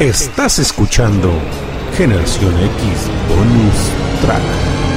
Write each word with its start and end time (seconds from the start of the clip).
Estás 0.00 0.60
escuchando 0.60 1.28
Generación 1.96 2.56
X 2.56 3.10
Bonus 3.28 4.20
Track. 4.20 4.87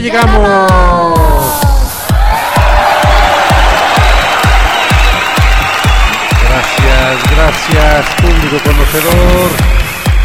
Llegamos! 0.00 1.20
Gracias, 6.48 7.30
gracias, 7.30 8.06
público 8.20 8.56
conocedor 8.64 9.50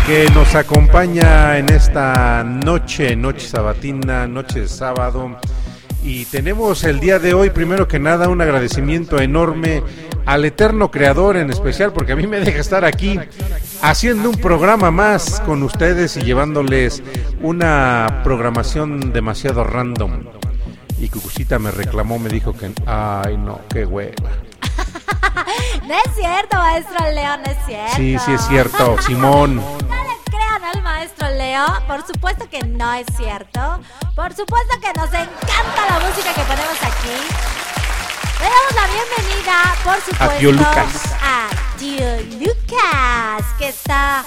que 0.05 0.29
nos 0.33 0.53
acompaña 0.55 1.57
en 1.57 1.69
esta 1.69 2.43
noche, 2.43 3.15
noche 3.15 3.47
sabatina, 3.47 4.27
noche 4.27 4.67
sábado. 4.67 5.37
Y 6.05 6.25
tenemos 6.25 6.83
el 6.83 6.99
día 6.99 7.17
de 7.17 7.33
hoy, 7.33 7.49
primero 7.49 7.87
que 7.87 7.97
nada, 7.97 8.29
un 8.29 8.39
agradecimiento 8.39 9.19
enorme 9.19 9.81
al 10.27 10.45
eterno 10.45 10.91
creador 10.91 11.35
en 11.35 11.49
especial, 11.49 11.93
porque 11.93 12.11
a 12.11 12.15
mí 12.15 12.27
me 12.27 12.39
deja 12.39 12.59
estar 12.59 12.85
aquí 12.85 13.19
haciendo 13.81 14.29
un 14.29 14.37
programa 14.37 14.91
más 14.91 15.39
con 15.39 15.63
ustedes 15.63 16.15
y 16.17 16.21
llevándoles 16.21 17.01
una 17.41 18.21
programación 18.23 19.13
demasiado 19.13 19.63
random. 19.63 20.25
Y 21.01 21.09
Cucucita 21.09 21.57
me 21.57 21.71
reclamó, 21.71 22.19
me 22.19 22.29
dijo 22.29 22.53
que, 22.53 22.71
ay 22.85 23.35
no, 23.37 23.61
qué 23.67 23.83
hueva. 23.83 24.13
No 25.87 25.93
es 25.93 26.15
cierto, 26.15 26.57
maestro 26.57 26.97
Leo, 27.13 27.37
no 27.37 27.43
es 27.43 27.57
cierto. 27.65 27.95
Sí, 27.95 28.17
sí 28.25 28.31
es 28.31 28.47
cierto, 28.47 29.01
Simón. 29.01 29.59
Crean 30.55 30.75
al 30.75 30.81
maestro 30.83 31.27
Leo, 31.29 31.65
por 31.87 32.05
supuesto 32.05 32.47
que 32.49 32.59
no 32.65 32.93
es 32.93 33.05
cierto. 33.17 33.59
Por 34.15 34.33
supuesto 34.33 34.79
que 34.81 34.87
nos 34.97 35.07
encanta 35.07 35.85
la 35.89 35.99
música 35.99 36.33
que 36.33 36.41
ponemos 36.41 36.77
aquí. 36.81 37.17
Le 38.39 38.45
damos 38.45 38.75
la 38.75 38.87
bienvenida, 38.87 39.75
por 39.83 39.95
supuesto, 39.95 40.23
A 40.23 40.37
tío 40.37 40.51
Lucas. 40.51 41.15
a 41.21 41.47
tío 41.77 42.05
Lucas, 42.39 43.45
que 43.57 43.67
está, 43.69 44.23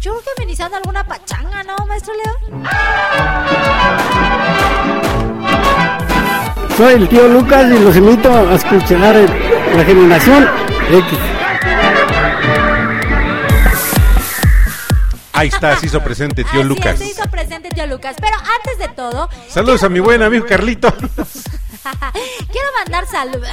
yo 0.00 0.12
creo 0.12 0.22
que 0.24 0.30
amenizando 0.42 0.76
alguna 0.76 1.04
pachanga, 1.04 1.62
¿no, 1.64 1.76
maestro 1.86 2.14
Leo? 2.14 2.34
Soy 6.76 6.94
el 6.94 7.08
tío 7.08 7.26
Lucas 7.28 7.66
y 7.66 7.78
los 7.80 7.96
invito 7.96 8.32
a 8.32 8.54
escuchar 8.54 9.16
la 9.74 9.84
generación 9.84 10.48
X. 10.90 11.35
Ahí 15.36 15.48
está, 15.48 15.76
se 15.76 15.86
hizo 15.86 16.02
presente 16.02 16.44
tío 16.44 16.60
Así 16.60 16.68
Lucas. 16.68 16.94
es, 16.94 16.98
se 16.98 17.06
hizo 17.06 17.30
presente 17.30 17.68
tío 17.70 17.86
Lucas. 17.86 18.16
Pero 18.20 18.36
antes 18.36 18.78
de 18.78 18.88
todo, 18.88 19.28
Saludos 19.48 19.82
a 19.82 19.88
mi 19.88 20.00
buen 20.00 20.22
amigo 20.22 20.46
Carlito. 20.48 20.92
quiero 22.52 22.68
mandar 22.78 23.06
saludos. 23.06 23.48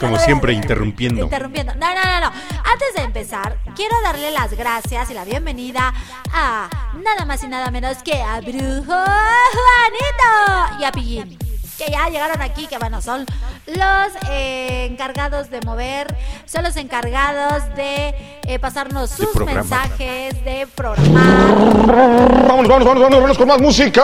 Como 0.00 0.18
siempre, 0.18 0.52
interrumpiendo. 0.52 1.24
Interrumpiendo. 1.24 1.74
No, 1.74 1.94
no, 1.94 2.02
no, 2.04 2.20
no. 2.20 2.26
Antes 2.28 2.94
de 2.96 3.02
empezar, 3.02 3.58
quiero 3.76 4.00
darle 4.02 4.30
las 4.30 4.54
gracias 4.54 5.10
y 5.10 5.14
la 5.14 5.24
bienvenida 5.24 5.92
a 6.32 6.68
nada 7.02 7.24
más 7.26 7.42
y 7.42 7.48
nada 7.48 7.70
menos 7.70 7.98
que 8.02 8.22
a 8.22 8.40
Brujo 8.40 9.04
Juanito 9.52 10.80
y 10.80 10.84
a 10.84 10.92
Pillín. 10.92 11.38
Que 11.78 11.92
ya 11.92 12.08
llegaron 12.08 12.42
aquí, 12.42 12.66
que 12.66 12.76
bueno, 12.76 13.00
son 13.00 13.24
los 13.66 14.28
eh, 14.30 14.88
encargados 14.90 15.48
de 15.48 15.60
mover, 15.60 16.12
son 16.44 16.64
los 16.64 16.76
encargados 16.76 17.72
de 17.76 18.40
eh, 18.42 18.58
pasarnos 18.58 19.10
sus 19.10 19.32
mensajes, 19.36 20.44
de 20.44 20.66
programar. 20.74 21.54
Vámonos, 21.86 22.68
vámonos, 22.68 22.84
vámonos, 22.84 23.10
vámonos 23.10 23.38
con 23.38 23.46
más 23.46 23.60
música. 23.60 24.02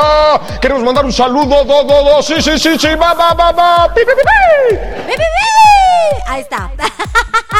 Queremos 0.61 0.85
mandar 0.85 1.05
un 1.05 1.13
saludo, 1.13 1.65
do, 1.65 1.83
do, 1.83 2.05
do. 2.05 2.23
Sí, 2.23 2.41
sí, 2.41 2.57
sí, 2.61 2.79
sí, 2.79 2.95
va, 2.95 3.13
va, 3.13 3.35
va, 3.35 3.51
va. 3.51 3.93
Pi, 3.93 4.03
pi, 4.03 4.07
pi, 4.07 4.23
pi. 4.23 4.77
¡Bi, 5.07 5.13
bi, 5.13 5.17
bi! 5.17 6.23
Ahí 6.29 6.43
está. 6.43 6.71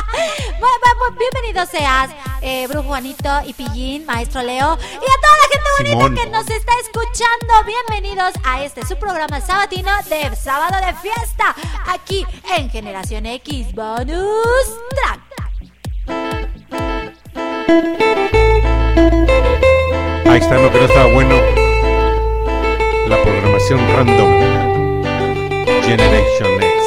Bu- 0.61 0.67
bu- 0.99 1.19
Bienvenido 1.19 1.67
seas, 1.67 2.11
eh, 2.43 2.67
Brujo 2.67 2.89
Juanito 2.89 3.29
y 3.47 3.53
Pillín, 3.53 4.05
Maestro 4.07 4.43
Leo, 4.43 4.77
y 4.81 4.97
a 4.97 5.21
toda 5.21 5.37
la 5.43 5.49
gente 5.53 5.69
bonita 5.79 5.97
Simón. 5.97 6.15
que 6.15 6.27
nos 6.27 6.49
está 6.51 6.73
escuchando. 6.83 7.55
Bienvenidos 7.67 8.33
a 8.45 8.63
este 8.65 8.85
su 8.87 8.97
programa 8.97 9.41
sabatino 9.41 9.91
de 10.09 10.35
sábado 10.37 10.77
de 10.85 10.95
fiesta, 10.95 11.55
aquí 11.87 12.27
en 12.57 12.71
Generación 12.71 13.27
X 13.27 13.75
Bonus 13.75 14.67
Track. 14.91 15.21
Ahí 20.27 20.41
está, 20.41 20.57
no 20.57 20.71
que 20.73 20.79
no 20.79 20.85
estaba 20.87 21.07
bueno. 21.13 21.37
La 23.09 23.21
programación 23.23 23.81
random. 23.95 24.33
Generation 25.85 26.63
X. 26.63 26.85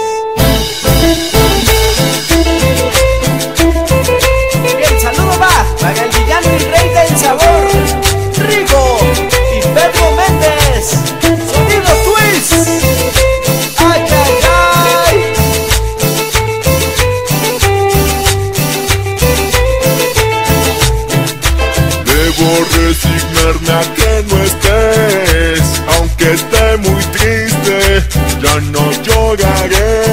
aunque 26.17 26.33
esté 26.33 26.77
muy 26.77 27.03
triste, 27.05 28.03
ya 28.41 28.59
no 28.71 28.91
lloraré. 29.03 30.03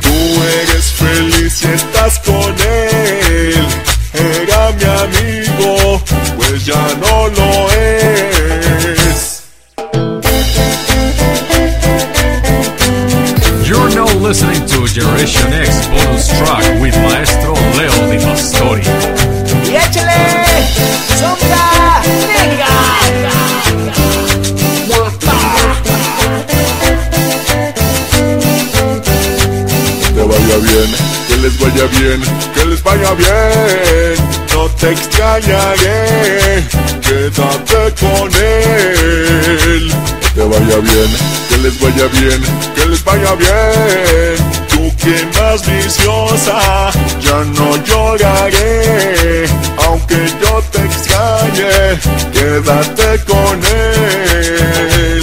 Tú 0.00 0.42
eres 0.60 0.84
feliz 0.92 1.62
estás 1.62 2.18
con 2.20 2.54
él, 2.60 3.66
era 4.14 4.72
mi 4.72 4.84
amigo, 4.84 6.02
pues 6.36 6.64
ya 6.64 6.94
no 7.00 7.28
lo 7.28 7.70
es. 7.72 9.42
You're 13.64 13.90
now 13.94 14.06
listening 14.20 14.66
to 14.66 14.86
Generation 14.86 15.52
X 15.52 15.86
bonus 15.88 16.28
track 16.28 16.80
with 16.80 16.96
Maestro 16.96 17.54
Leo 17.76 18.10
Di 18.10 18.18
Pastori. 18.24 19.21
Les 31.42 31.58
vaya 31.58 31.86
bien, 31.86 32.20
que 32.54 32.64
les 32.66 32.82
vaya 32.84 33.14
bien. 33.14 34.14
No 34.54 34.68
te 34.78 34.92
extrañaré, 34.92 36.62
quédate 37.00 37.82
con 38.00 38.30
él. 38.32 39.92
Que 40.20 40.28
te 40.34 40.44
vaya 40.44 40.78
bien, 40.78 41.10
que 41.48 41.56
les 41.58 41.80
vaya 41.80 42.06
bien, 42.20 42.42
que 42.76 42.86
les 42.86 43.04
vaya 43.04 43.34
bien. 43.34 44.36
Tú 44.68 44.94
que 45.02 45.26
más 45.36 45.66
viciosa, 45.66 46.90
ya 47.20 47.44
no 47.56 47.76
lloraré. 47.84 49.46
Aunque 49.86 50.18
yo 50.42 50.62
te 50.70 50.84
extrañe, 50.84 51.98
quédate 52.32 53.24
con 53.24 53.60
él. 53.64 55.21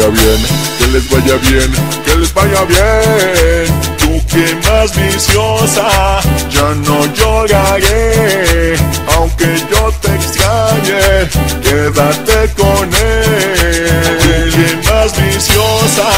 Vaya 0.00 0.12
bien, 0.12 0.40
que 0.78 0.86
les 0.86 1.10
vaya 1.10 1.36
bien, 1.36 1.72
que 2.04 2.16
les 2.16 2.32
vaya 2.32 2.64
bien. 2.64 3.80
Tú 3.98 4.20
que 4.26 4.54
más 4.68 4.94
viciosa, 4.96 6.20
ya 6.50 6.74
no 6.86 7.06
lloraré, 7.14 8.76
aunque 9.16 9.46
yo 9.70 9.92
te 10.00 10.14
extrañe, 10.14 11.28
quédate 11.62 12.52
con 12.56 12.88
él. 12.94 14.18
Tú 14.20 14.56
que 14.56 14.90
más 14.90 15.12
viciosa, 15.16 16.08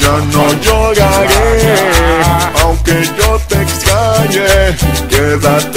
ya 0.00 0.18
no 0.32 0.52
lloraré, 0.62 1.74
aunque 2.62 3.08
yo 3.18 3.40
te 3.48 3.62
extrañe, 3.62 4.76
quédate 5.08 5.75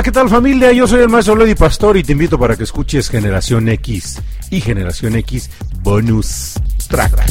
Hola, 0.00 0.04
¿qué 0.06 0.12
tal 0.12 0.30
familia? 0.30 0.72
Yo 0.72 0.86
soy 0.86 1.02
el 1.02 1.10
maestro 1.10 1.36
Lady 1.36 1.54
Pastor 1.54 1.98
y 1.98 2.02
te 2.02 2.12
invito 2.12 2.38
para 2.38 2.56
que 2.56 2.62
escuches 2.62 3.10
Generación 3.10 3.68
X 3.68 4.18
y 4.48 4.62
Generación 4.62 5.14
X 5.16 5.50
Bonus 5.82 6.54
Track. 6.88 7.22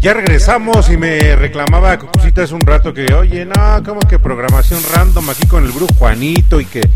Ya 0.00 0.14
regresamos 0.14 0.88
y 0.88 0.96
me 0.96 1.36
reclamaba 1.36 1.98
Cucucita 1.98 2.44
hace 2.44 2.54
un 2.54 2.62
rato 2.62 2.94
que, 2.94 3.12
oye, 3.12 3.44
no, 3.44 3.82
como 3.84 4.00
que 4.00 4.18
programación 4.18 4.80
random 4.94 5.28
aquí 5.28 5.46
con 5.46 5.62
el 5.62 5.72
brujo 5.72 5.92
Juanito 5.98 6.58
y 6.58 6.64
que, 6.64 6.88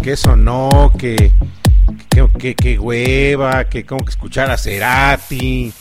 que 0.00 0.12
eso 0.12 0.34
no, 0.34 0.94
que, 0.98 1.34
que, 2.14 2.28
que, 2.38 2.54
que 2.54 2.78
hueva, 2.78 3.64
que 3.64 3.84
como 3.84 4.04
que 4.04 4.10
escuchar 4.10 4.50
a 4.50 4.56
Cerati. 4.56 5.72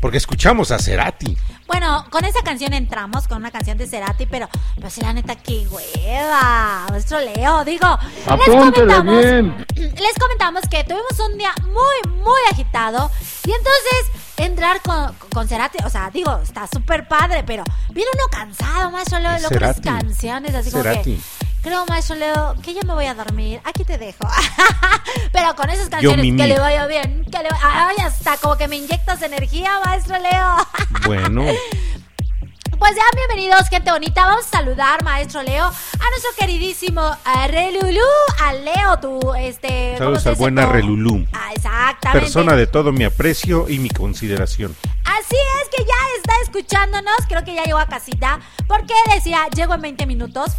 Porque 0.00 0.18
escuchamos 0.18 0.70
a 0.70 0.78
Cerati. 0.78 1.36
Bueno, 1.66 2.06
con 2.10 2.24
esa 2.24 2.42
canción 2.42 2.72
entramos, 2.74 3.26
con 3.26 3.38
una 3.38 3.50
canción 3.50 3.76
de 3.76 3.88
Cerati, 3.88 4.26
pero, 4.26 4.48
pero 4.76 4.88
sí, 4.88 5.00
la 5.00 5.12
neta, 5.12 5.34
qué 5.34 5.66
hueva. 5.68 6.86
Nuestro 6.90 7.18
Leo, 7.20 7.64
digo. 7.64 7.98
Les 8.26 8.46
comentamos, 8.46 9.24
bien. 9.24 9.66
les 9.74 10.14
comentamos 10.20 10.62
que 10.70 10.84
tuvimos 10.84 11.18
un 11.28 11.36
día 11.36 11.52
muy, 11.64 12.14
muy 12.22 12.40
agitado. 12.52 13.10
Y 13.44 13.50
entonces, 13.50 14.22
entrar 14.36 14.80
con, 14.82 15.12
con 15.32 15.48
Cerati, 15.48 15.78
o 15.84 15.90
sea, 15.90 16.10
digo, 16.10 16.38
está 16.40 16.68
súper 16.68 17.08
padre, 17.08 17.42
pero 17.44 17.64
viene 17.92 18.10
uno 18.14 18.24
cansado, 18.30 18.90
maestro 18.92 19.18
Leo, 19.18 19.32
las 19.32 19.48
Cerati. 19.48 19.80
canciones, 19.80 20.54
así 20.54 20.70
como 20.70 20.84
Cerati. 20.84 21.16
que. 21.16 21.46
Creo, 21.66 21.84
maestro 21.86 22.14
Leo, 22.14 22.54
que 22.62 22.74
ya 22.74 22.82
me 22.82 22.94
voy 22.94 23.06
a 23.06 23.14
dormir. 23.14 23.60
Aquí 23.64 23.82
te 23.82 23.98
dejo. 23.98 24.20
pero 25.32 25.56
con 25.56 25.68
esas 25.68 25.88
canciones, 25.88 26.24
que 26.24 26.46
le 26.46 26.60
vaya 26.60 26.86
bien. 26.86 27.24
Que 27.24 27.42
le 27.42 27.48
vaya. 27.48 27.88
Ay, 27.88 27.96
hasta 28.04 28.36
como 28.36 28.56
que 28.56 28.68
me 28.68 28.76
inyectas 28.76 29.20
energía, 29.22 29.72
maestro 29.84 30.16
Leo. 30.16 30.56
Bueno, 31.06 31.42
Pues 32.78 32.94
ya, 32.94 33.02
bienvenidos, 33.16 33.68
gente 33.68 33.90
bonita. 33.90 34.26
Vamos 34.26 34.46
a 34.46 34.58
saludar, 34.58 35.02
maestro 35.02 35.42
Leo, 35.42 35.64
a 35.64 36.10
nuestro 36.10 36.30
queridísimo 36.38 37.02
eh, 37.34 37.48
Relulú, 37.48 38.06
a 38.44 38.52
Leo, 38.52 39.00
tu, 39.00 39.34
este... 39.34 39.96
¿cómo 39.98 40.20
saludos 40.20 40.46
al 40.46 40.66
Tu- 40.66 40.72
Relulú. 40.72 41.26
Ah, 41.32 41.50
exactamente. 41.52 42.20
Persona 42.20 42.54
de 42.54 42.68
todo 42.68 42.92
mi 42.92 43.02
aprecio 43.02 43.68
y 43.68 43.80
mi 43.80 43.90
consideración. 43.90 44.76
Así 45.04 45.36
es 45.62 45.68
que 45.76 45.84
ya 45.84 45.94
está 46.18 46.32
escuchándonos, 46.44 47.16
creo 47.28 47.42
que 47.44 47.54
ya 47.56 47.64
llegó 47.64 47.78
a 47.78 47.86
casita, 47.86 48.38
porque 48.68 48.94
decía, 49.12 49.48
llego 49.52 49.74
en 49.74 49.80
20 49.80 50.06
minutos. 50.06 50.52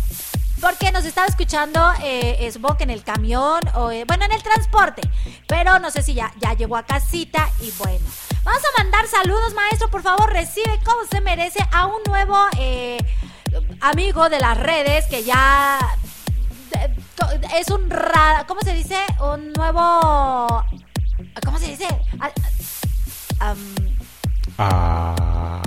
Porque 0.61 0.91
nos 0.91 1.05
estaba 1.05 1.27
escuchando, 1.27 1.91
eh, 2.03 2.37
eh, 2.39 2.51
en 2.79 2.89
el 2.89 3.03
camión, 3.03 3.61
o 3.75 3.91
eh, 3.91 4.05
bueno, 4.07 4.25
en 4.25 4.31
el 4.31 4.41
transporte. 4.41 5.01
Pero 5.47 5.79
no 5.79 5.91
sé 5.91 6.01
si 6.01 6.13
ya, 6.13 6.33
ya 6.39 6.53
llegó 6.53 6.77
a 6.77 6.83
casita 6.83 7.47
y 7.61 7.71
bueno. 7.77 8.05
Vamos 8.43 8.61
a 8.63 8.81
mandar 8.81 9.07
saludos, 9.07 9.53
maestro. 9.53 9.89
Por 9.89 10.01
favor, 10.01 10.31
recibe 10.31 10.79
como 10.83 11.03
se 11.09 11.21
merece 11.21 11.59
a 11.71 11.85
un 11.85 12.01
nuevo 12.07 12.37
eh, 12.57 12.97
amigo 13.81 14.29
de 14.29 14.39
las 14.39 14.57
redes 14.57 15.05
que 15.05 15.23
ya 15.23 15.79
es 17.57 17.69
un 17.69 17.89
ra- 17.89 18.45
¿cómo 18.47 18.61
se 18.61 18.73
dice? 18.73 18.97
Un 19.21 19.51
nuevo 19.53 20.63
¿cómo 21.45 21.57
se 21.59 21.67
dice? 21.67 21.87
Ah, 24.59 25.61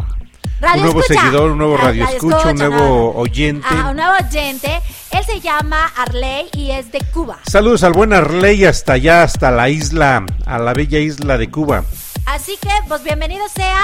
Radio 0.60 0.76
un 0.76 0.84
nuevo 0.84 1.00
escucha. 1.00 1.20
seguidor, 1.20 1.50
un 1.52 1.58
nuevo 1.58 1.76
radio 1.76 2.08
escucha, 2.08 2.48
un 2.50 2.56
nuevo 2.56 3.14
oyente. 3.16 3.66
Ah, 3.70 3.88
un 3.90 3.96
nuevo 3.96 4.12
oyente. 4.28 4.80
Él 5.10 5.24
se 5.24 5.40
llama 5.40 5.90
Arley 5.96 6.48
y 6.52 6.70
es 6.70 6.92
de 6.92 7.00
Cuba. 7.12 7.38
Saludos 7.46 7.82
al 7.82 7.92
buen 7.94 8.12
Arley 8.12 8.64
hasta 8.64 8.94
allá, 8.94 9.22
hasta 9.22 9.50
la 9.50 9.68
isla, 9.70 10.24
a 10.46 10.58
la 10.58 10.74
bella 10.74 10.98
isla 10.98 11.38
de 11.38 11.50
Cuba. 11.50 11.84
Así 12.26 12.56
que, 12.60 12.70
pues 12.86 13.02
bienvenido 13.02 13.48
sea 13.48 13.80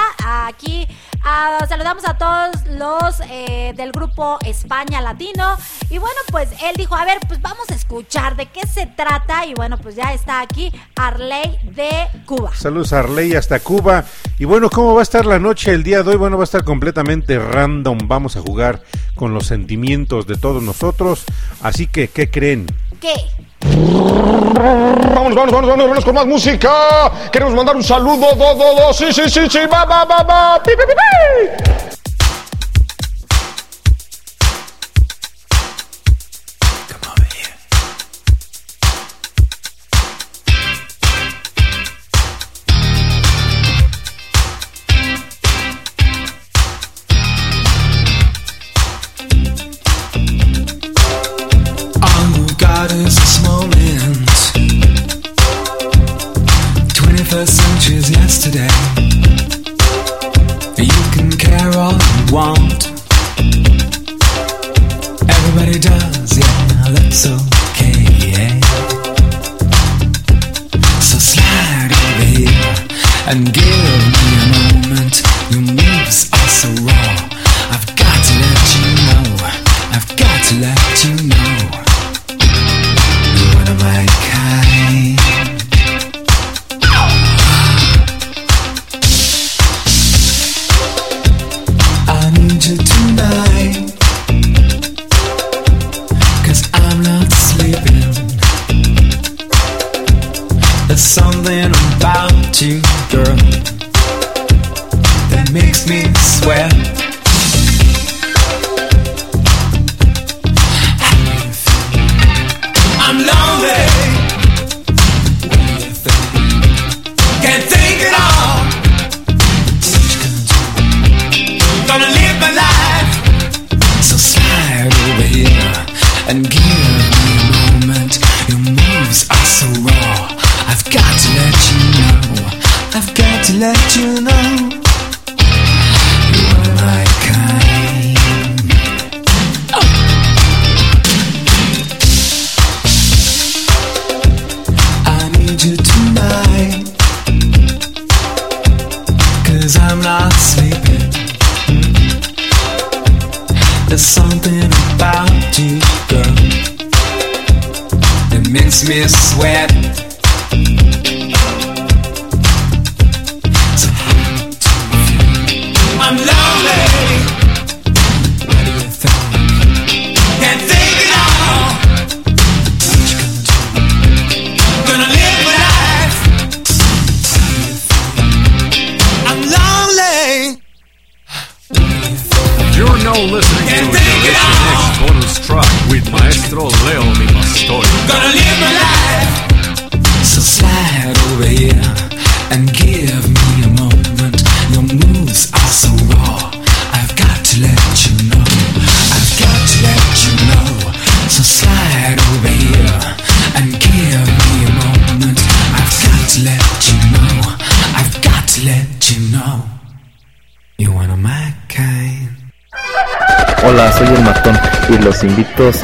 aquí. 0.46 0.86
Saludamos 1.68 2.06
a 2.06 2.16
todos 2.16 2.64
los 2.78 3.20
eh, 3.30 3.72
del 3.76 3.92
grupo 3.92 4.38
España 4.44 5.00
Latino. 5.00 5.56
Y 5.90 5.98
bueno, 5.98 6.16
pues 6.30 6.48
él 6.62 6.74
dijo, 6.76 6.94
a 6.94 7.04
ver, 7.04 7.18
pues 7.26 7.40
vamos 7.42 7.68
a 7.70 7.74
escuchar 7.74 8.36
de 8.36 8.46
qué 8.46 8.66
se 8.66 8.86
trata. 8.86 9.46
Y 9.46 9.54
bueno, 9.54 9.76
pues 9.78 9.96
ya 9.96 10.12
está 10.12 10.40
aquí 10.40 10.72
Arley 10.94 11.58
de 11.74 11.90
Cuba. 12.26 12.54
Saludos 12.54 12.92
a 12.92 13.00
Arley 13.00 13.34
hasta 13.34 13.60
Cuba. 13.60 14.04
Y 14.38 14.44
bueno, 14.44 14.70
¿cómo 14.70 14.94
va 14.94 15.00
a 15.00 15.02
estar 15.02 15.26
la 15.26 15.38
noche 15.38 15.72
el 15.72 15.82
día 15.82 16.02
de 16.02 16.10
hoy? 16.10 16.16
Bueno, 16.16 16.36
va 16.36 16.44
a 16.44 16.44
estar 16.44 16.64
completamente 16.64 17.38
random. 17.38 17.98
Vamos 18.04 18.36
a 18.36 18.40
jugar 18.40 18.82
con 19.14 19.34
los 19.34 19.46
sentimientos 19.46 20.26
de 20.26 20.36
todos 20.36 20.62
nosotros. 20.62 21.24
Así 21.62 21.86
que, 21.86 22.08
¿qué 22.08 22.30
creen? 22.30 22.66
¿Qué? 23.00 23.14
Vámonos, 25.14 25.34
vámonos, 25.34 25.52
vámonos, 25.52 25.78
vámonos 25.78 26.04
con 26.04 26.14
más 26.14 26.26
música. 26.26 26.70
Queremos 27.30 27.54
mandar 27.54 27.76
un 27.76 27.82
saludo, 27.82 28.34
do, 28.34 28.54
do, 28.54 28.74
do. 28.74 28.92
Sí, 28.92 29.12
sí, 29.12 29.28
sí, 29.28 29.48
sí, 29.48 29.60
va, 29.72 29.84
va, 29.84 30.04
va, 30.04 30.22
va. 30.22 30.62
Pi, 30.62 30.72
pi, 30.72 30.84
pi. 30.86 31.95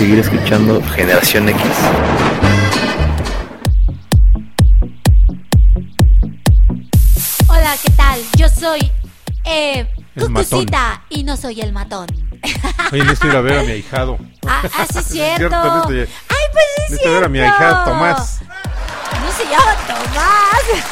Seguir 0.02 0.18
escuchando 0.18 0.82
Generación 0.96 1.48
X. 1.48 1.62
Hola, 7.48 7.74
¿qué 7.82 7.90
tal? 7.90 8.20
Yo 8.36 8.48
soy 8.48 8.90
eh, 9.44 9.88
Cucucita 10.18 11.02
y 11.08 11.22
no 11.24 11.36
soy 11.36 11.60
el 11.60 11.72
matón. 11.72 12.06
Oye, 12.92 13.02
necesito 13.02 13.28
ir 13.28 13.36
a 13.36 13.40
ver 13.42 13.58
a 13.58 13.62
mi 13.62 13.70
ahijado. 13.72 14.18
Ah, 14.46 14.62
ah, 14.76 14.86
sí 14.90 14.98
es 14.98 15.04
cierto. 15.10 15.38
Cierto, 15.48 15.88
necesito- 15.88 16.12
Ay, 16.28 16.36
pues 16.52 16.64
sí 16.76 16.82
es 16.84 16.90
necesito 16.90 17.12
ver 17.14 17.24
a 17.24 17.28
mi 17.28 17.38
cierto. 17.38 17.54
ahijado 17.56 17.84
Tomás. 17.84 18.40
No 19.24 19.32
se 19.32 19.44
llama 19.44 19.76
Tomás. 19.86 20.64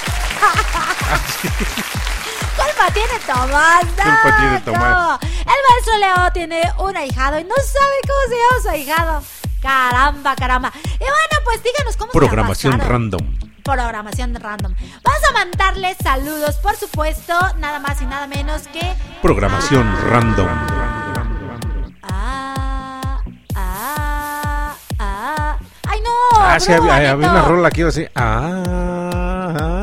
Culpa 2.57 2.93
tiene 2.95 3.19
Tomás. 3.27 3.85
No, 3.85 4.05
Culpa 4.05 4.37
tiene 4.39 4.61
Tomás. 4.61 5.21
no. 5.23 5.30
El 5.51 5.59
maestro 5.69 5.99
Leo 5.99 6.33
tiene 6.33 6.63
un 6.79 6.97
ahijado 6.97 7.39
y 7.41 7.45
no 7.45 7.55
sabe 7.57 7.97
cómo 8.07 8.21
se 8.29 8.37
llama 8.37 8.63
su 8.63 8.69
ahijado. 8.69 9.23
Caramba, 9.61 10.37
caramba. 10.37 10.73
Y 10.95 10.99
bueno, 10.99 11.45
pues 11.45 11.63
díganos 11.63 11.97
cómo 11.97 12.13
Programación 12.13 12.73
se 12.73 12.79
la 12.79 12.85
pasaron. 12.85 13.11
random. 13.11 13.39
Programación 13.65 14.35
random. 14.35 14.75
Vamos 15.03 15.21
a 15.29 15.33
mandarles 15.33 15.97
saludos, 16.03 16.57
por 16.57 16.77
supuesto, 16.77 17.35
nada 17.59 17.79
más 17.81 18.01
y 18.01 18.07
nada 18.07 18.27
menos 18.27 18.69
que. 18.69 18.81
Programación 19.23 19.87
random. 20.09 20.49
Ah, 22.03 23.21
ah, 23.55 24.75
ah. 24.99 25.57
¡Ay, 25.89 26.01
no! 26.01 26.41
Ah, 26.41 26.59
sí, 26.61 26.73
había, 26.73 27.17
una 27.17 27.43
rola 27.43 27.71
que 27.71 27.81
iba 27.81 27.89
así. 27.91 28.07
Ah, 28.15 28.63
ah, 28.67 29.80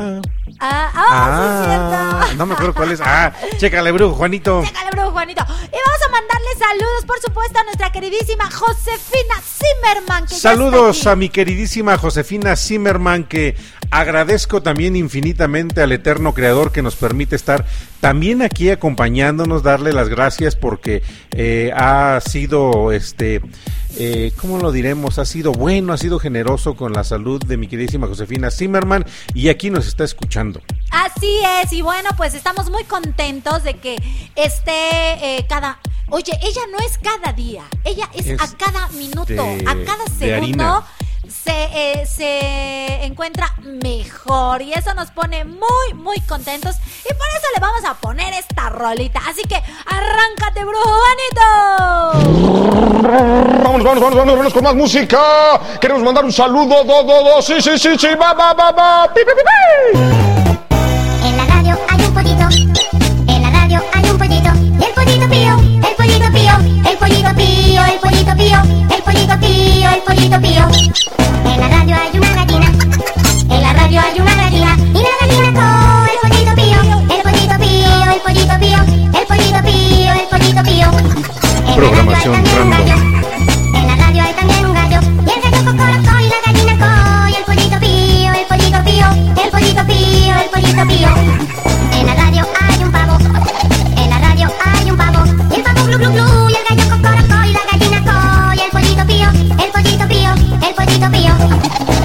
Ah, 0.60 0.90
ah, 0.94 1.62
sí, 1.64 1.70
es 1.70 1.78
ah, 1.78 2.34
no 2.36 2.46
me 2.46 2.54
acuerdo 2.54 2.74
cuál 2.74 2.92
es. 2.92 3.00
Ah, 3.10 3.32
chécale, 3.56 3.90
brujo, 3.92 4.14
Juanito. 4.14 4.62
Chécale, 4.64 4.90
brujo 4.90 5.12
Juanito. 5.12 5.42
Y 5.42 5.76
vamos 5.86 6.00
a 6.06 6.10
mandarle 6.10 6.48
saludos, 6.58 7.04
por 7.06 7.20
supuesto, 7.20 7.58
a 7.58 7.64
nuestra 7.64 7.90
queridísima 7.90 8.50
Josefina 8.50 9.34
Zimmerman. 9.40 10.26
Que 10.26 10.34
Saludos 10.34 11.06
a 11.06 11.16
mi 11.16 11.28
queridísima 11.28 11.96
Josefina 11.96 12.56
Zimmerman, 12.56 13.24
que 13.24 13.56
agradezco 13.90 14.62
también 14.62 14.96
infinitamente 14.96 15.80
al 15.80 15.92
eterno 15.92 16.34
creador 16.34 16.72
que 16.72 16.82
nos 16.82 16.96
permite 16.96 17.36
estar 17.36 17.64
también 18.00 18.42
aquí 18.42 18.70
acompañándonos, 18.70 19.62
darle 19.62 19.92
las 19.92 20.08
gracias 20.08 20.56
porque 20.56 21.02
eh, 21.32 21.72
ha 21.74 22.20
sido, 22.20 22.92
este, 22.92 23.40
eh, 23.96 24.32
¿cómo 24.40 24.58
lo 24.58 24.70
diremos? 24.72 25.18
Ha 25.18 25.24
sido 25.24 25.52
bueno, 25.52 25.92
ha 25.92 25.98
sido 25.98 26.18
generoso 26.18 26.76
con 26.76 26.92
la 26.92 27.04
salud 27.04 27.42
de 27.44 27.56
mi 27.56 27.66
queridísima 27.66 28.06
Josefina 28.06 28.50
Zimmerman 28.50 29.04
y 29.34 29.48
aquí 29.48 29.70
nos 29.70 29.86
está 29.86 30.04
escuchando. 30.04 30.60
Así 30.90 31.38
es, 31.62 31.72
y 31.72 31.82
bueno, 31.82 32.10
pues 32.16 32.34
estamos 32.34 32.70
muy 32.70 32.84
contentos 32.84 33.62
de 33.64 33.74
que 33.74 33.96
esté 34.36 35.36
eh, 35.38 35.46
cada... 35.48 35.78
Oye, 36.10 36.32
ella 36.42 36.62
no 36.72 36.78
es 36.78 36.96
cada 36.98 37.34
día, 37.34 37.64
ella 37.84 38.08
es, 38.14 38.28
Es 38.28 38.40
a 38.40 38.56
cada 38.56 38.88
minuto, 38.90 39.26
de- 39.26 39.62
a 39.66 39.74
cada 39.84 40.06
segundo 40.18 40.82
se, 41.28 41.68
eh, 41.74 42.06
se 42.06 43.04
encuentra 43.04 43.52
mejor 43.62 44.62
y 44.62 44.72
eso 44.72 44.94
nos 44.94 45.10
pone 45.10 45.44
muy, 45.44 45.94
muy 45.94 46.20
contentos 46.22 46.76
y 47.04 47.14
por 47.14 47.26
eso 47.36 47.46
le 47.54 47.60
vamos 47.60 47.84
a 47.84 47.94
poner 47.94 48.32
esta 48.34 48.70
rolita. 48.70 49.20
Así 49.28 49.42
que 49.42 49.56
arráncate, 49.86 50.64
brujo 50.64 50.90
bonito. 50.90 51.42
Vamos, 53.64 53.82
vamos, 53.84 54.00
vamos, 54.00 54.14
vamos, 54.14 54.36
vamos 54.36 54.52
con 54.52 54.64
más 54.64 54.74
música. 54.74 55.20
Queremos 55.80 56.02
mandar 56.02 56.24
un 56.24 56.32
saludo, 56.32 56.84
do, 56.84 57.02
do, 57.02 57.24
do. 57.24 57.42
Sí, 57.42 57.60
sí, 57.60 57.78
sí, 57.78 57.96
sí, 57.98 58.08
va, 58.20 58.32
va, 58.32 58.52
va, 58.52 58.72
va. 58.72 59.14
Pi, 59.14 59.20
pi, 59.20 59.32
pi, 59.32 59.42
pi. 59.42 59.98
En 61.26 61.36
la 61.36 61.44
radio 61.46 61.78
hay 61.88 62.04
un 62.04 62.14
pollito, 62.14 62.48
en 63.26 63.42
la 63.42 63.50
radio 63.50 63.82
hay 63.92 64.10
un 64.10 64.18
pollito, 64.18 64.50
y 64.80 64.84
el 64.84 64.94
pollito 64.94 65.28
pollito 65.28 65.28
pío, 67.38 67.80
el 67.84 67.98
pollito 68.00 68.34
pío, 68.36 68.58
el 68.94 69.02
pollito 69.02 69.38
pío, 69.38 69.90
el 69.90 70.02
pollito 70.02 70.40
pío. 70.40 70.68
En 71.44 71.60
la 71.60 71.68
radio 71.68 71.96
hay 71.96 72.18
una 72.18 72.34
gallina, 72.34 72.68
en 73.50 73.62
la 73.62 73.72
radio 73.72 74.00
hay 74.00 74.20
una 74.20 74.34
gallina, 74.34 74.76
y 74.92 75.00
la 75.06 75.14
gallina 75.20 75.48
con 75.58 76.08
el 76.12 76.18
pollito 76.22 76.54
pío, 76.60 76.78
el 77.14 77.22
pollito 77.22 77.56
pío, 77.58 77.90
el 78.12 78.20
pollito 78.20 78.56
pío, 78.58 78.78
el 79.18 79.26
pollito 79.26 79.60
pío, 79.64 80.12
el 80.12 80.26
pollito 80.28 80.62
pío. 80.62 80.88
En 81.68 81.74
Programación 81.76 82.34
la 82.34 82.44
radio 82.44 82.52
hay 82.52 82.64
también 82.64 82.66
un 82.66 82.70
gallo, 82.70 82.96
en 83.74 83.86
la 83.86 83.96
radio 83.96 84.22
hay 84.22 84.34
también 84.34 84.66
un 84.66 84.74
gallo, 84.74 85.00
y 85.00 85.30
el 85.30 85.40
gallo 85.42 85.60
cocorocó 85.64 86.14
y 86.20 86.28
la 86.28 86.40
gallina 86.44 86.74
co, 86.82 87.28
y 87.28 87.34
el 87.36 87.44
pollito 87.44 87.78
pío, 87.80 88.32
el 88.32 88.46
pollito 88.46 88.80
pío, 88.84 89.06
el 89.42 89.50
pollito 89.50 89.86
pío, 89.86 90.34
el 90.42 90.50
pollito 90.50 90.86
pío. 90.86 91.08
En 91.98 92.06
la 92.06 92.14
radio 92.14 92.46
hay 92.60 92.82
un 92.82 92.90
pavo, 92.92 93.18
en 93.96 94.10
la 94.10 94.18
radio 94.18 94.48
hay 94.64 94.90
un 94.90 94.96
pavo, 94.96 95.20
y 95.50 95.54
el 95.54 95.62
pavo 95.62 95.84
glu 95.86 95.98
glu 95.98 96.10
glu, 96.12 96.27
Thank 101.38 101.88
you. 101.92 101.97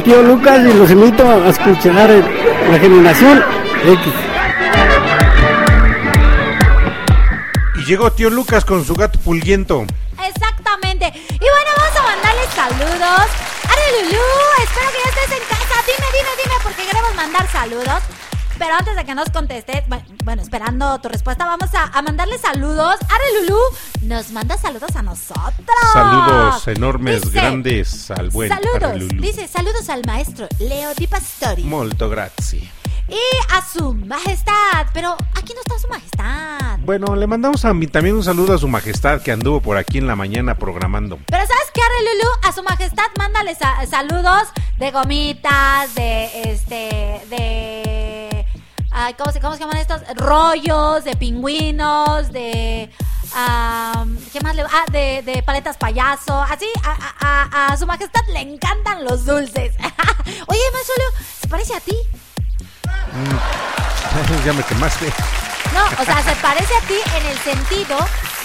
El 0.00 0.04
tío 0.04 0.22
Lucas 0.22 0.60
y 0.60 0.72
los 0.72 0.90
invito 0.90 1.28
a 1.28 1.48
escuchar 1.48 2.08
la 2.70 2.78
generación 2.78 3.44
X. 3.84 4.12
Y 7.76 7.84
llegó 7.84 8.10
tío 8.12 8.30
Lucas 8.30 8.64
con 8.64 8.82
su 8.84 8.94
gato 8.94 9.18
pulguiento. 9.20 9.84
Exactamente. 10.26 11.12
Y 11.28 11.38
bueno, 11.38 11.70
vamos 11.76 11.96
a 11.98 12.02
mandarles 12.02 12.48
saludos. 12.54 13.26
Are 13.68 14.02
Lulú, 14.02 14.24
espero 14.64 14.90
que 14.90 14.98
ya 15.04 15.10
estés 15.10 15.38
en 15.38 15.48
casa. 15.48 15.82
Dime, 15.86 16.06
dime, 16.16 16.30
dime, 16.44 16.54
porque 16.62 16.86
queremos 16.86 17.14
mandar 17.14 17.46
saludos. 17.50 18.02
Pero 18.58 18.74
antes 18.78 18.94
de 18.96 19.04
que 19.04 19.14
nos 19.14 19.30
contestes, 19.30 19.84
bu- 19.88 20.02
bueno, 20.24 20.42
esperando 20.42 20.98
tu 21.00 21.08
respuesta, 21.08 21.44
vamos 21.46 21.74
a, 21.74 21.84
a 21.96 22.02
mandarle 22.02 22.38
saludos. 22.38 22.96
Are 23.10 23.24
Lulú 23.42 23.58
nos 24.02 24.30
manda 24.30 24.56
saludos 24.56 24.96
a 24.96 25.02
nosotros. 25.02 25.59
Saludos 25.92 26.68
enormes, 26.68 27.22
Dice, 27.22 27.34
grandes 27.34 28.10
al 28.10 28.30
buen 28.30 28.48
Saludos. 28.48 28.82
Arrelulú. 28.82 29.20
Dice 29.22 29.48
saludos 29.48 29.88
al 29.88 30.02
maestro 30.06 30.46
Leo 30.58 30.94
Di 30.94 31.06
Pastori. 31.06 31.62
Molto 31.64 32.08
grazie. 32.08 32.70
Y 33.08 33.18
a 33.52 33.60
su 33.66 33.92
majestad. 33.94 34.86
Pero 34.94 35.16
aquí 35.34 35.52
no 35.52 35.60
está 35.60 35.78
su 35.80 35.88
majestad. 35.88 36.78
Bueno, 36.80 37.16
le 37.16 37.26
mandamos 37.26 37.64
a 37.64 37.74
mí 37.74 37.86
también 37.88 38.14
un 38.14 38.22
saludo 38.22 38.54
a 38.54 38.58
su 38.58 38.68
majestad 38.68 39.20
que 39.20 39.32
anduvo 39.32 39.60
por 39.60 39.76
aquí 39.76 39.98
en 39.98 40.06
la 40.06 40.14
mañana 40.14 40.54
programando. 40.54 41.18
Pero 41.26 41.44
¿sabes 41.46 41.70
qué, 41.74 41.80
Arre 41.82 42.04
Lulú? 42.04 42.30
A 42.48 42.52
su 42.52 42.62
majestad 42.62 43.06
mándale 43.18 43.54
sa- 43.56 43.84
saludos 43.86 44.48
de 44.78 44.90
gomitas, 44.92 45.94
de 45.96 46.52
este, 46.52 47.20
de... 47.28 48.46
ay, 48.92 49.14
¿cómo, 49.18 49.32
se, 49.32 49.40
¿Cómo 49.40 49.54
se 49.54 49.60
llaman 49.60 49.76
estos? 49.78 50.02
Rollos, 50.16 51.02
de 51.04 51.16
pingüinos, 51.16 52.30
de... 52.32 52.90
am, 53.34 54.09
¿Qué 54.32 54.40
más 54.40 54.54
le 54.54 54.62
Ah, 54.62 54.84
de, 54.92 55.22
de 55.22 55.42
paletas 55.42 55.76
payaso. 55.76 56.40
Así, 56.42 56.66
a, 56.84 56.90
a- 57.20 57.46
a- 57.68 57.72
a 57.72 57.76
su 57.76 57.86
majestad 57.86 58.20
le 58.32 58.40
encantan 58.40 59.04
los 59.04 59.24
dulces. 59.24 59.74
Oye, 60.46 60.60
Leo, 60.98 61.24
¿se 61.40 61.48
parece 61.48 61.74
a 61.74 61.80
ti? 61.80 61.96
Mm. 63.12 64.44
ya 64.46 64.52
me 64.52 64.62
quemaste. 64.62 65.12
No, 65.74 65.84
o 66.00 66.04
sea, 66.04 66.22
se 66.22 66.34
parece 66.36 66.74
a 66.76 66.80
ti 66.82 66.94
en 67.16 67.26
el 67.26 67.38
sentido 67.38 67.96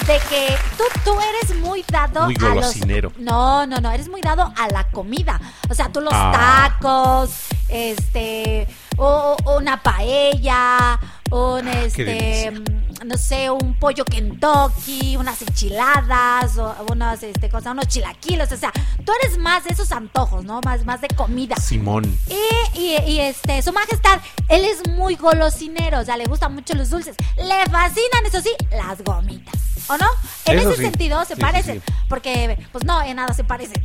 de 0.06 0.20
que 0.30 0.56
tú, 0.78 0.84
tú 1.04 1.18
eres 1.20 1.56
muy 1.60 1.84
dado 1.92 2.26
Muy 2.26 2.36
a 2.40 2.54
los... 2.56 2.76
No, 3.18 3.66
no, 3.66 3.78
no, 3.78 3.92
eres 3.92 4.08
muy 4.10 4.22
dado 4.22 4.54
a 4.56 4.68
la 4.68 4.88
comida. 4.90 5.40
O 5.70 5.74
sea, 5.74 5.90
tú 5.92 6.02
los 6.02 6.14
Ah. 6.16 6.68
tacos, 6.80 7.32
este, 7.68 8.68
o, 8.98 9.36
o 9.44 9.58
una 9.58 9.82
paella, 9.82 11.00
un, 11.32 11.68
este, 11.68 12.04
delicia. 12.04 12.52
mm, 12.52 12.75
no 13.16 13.20
sé, 13.22 13.50
un 13.50 13.74
pollo 13.76 14.04
Kentucky, 14.04 15.16
unas 15.16 15.42
enchiladas, 15.42 16.58
o 16.58 16.76
unas, 16.92 17.24
este, 17.24 17.48
cosas, 17.50 17.72
unos 17.72 17.88
chilaquiles. 17.88 18.52
O 18.52 18.58
sea, 18.58 18.74
tú 19.06 19.14
eres 19.24 19.38
más 19.38 19.64
de 19.64 19.70
esos 19.70 19.94
antojos, 19.94 20.44
¿no? 20.44 20.60
Más, 20.66 20.84
más 20.84 21.00
de 21.00 21.08
comida. 21.08 21.56
Simón. 21.56 22.04
Y, 22.28 22.78
y- 22.78 22.98
y, 23.08 23.20
este, 23.22 23.62
su 23.62 23.72
majestad, 23.72 24.20
él 24.50 24.66
es 24.66 24.86
muy 24.90 25.16
golosinero, 25.16 26.00
o 26.02 26.04
sea, 26.04 26.18
le 26.18 26.26
gustan 26.26 26.54
mucho 26.54 26.74
los 26.76 26.90
dulces. 26.90 27.16
Le 27.38 27.64
fascinan, 27.72 28.26
eso 28.26 28.42
sí, 28.42 28.50
las 28.70 29.02
gomitas. 29.02 29.56
¿O 29.88 29.96
no? 29.98 30.08
En 30.46 30.58
Eso 30.60 30.70
ese 30.72 30.78
sí. 30.78 30.84
sentido 30.90 31.24
se 31.26 31.36
sí, 31.36 31.42
parecen. 31.42 31.82
sí. 31.86 31.94
Porque, 32.10 32.58
pues 32.74 32.84
no, 32.84 33.02
en 33.04 33.16
nada 33.16 33.34
se 33.34 33.44
parecen. 33.46 33.82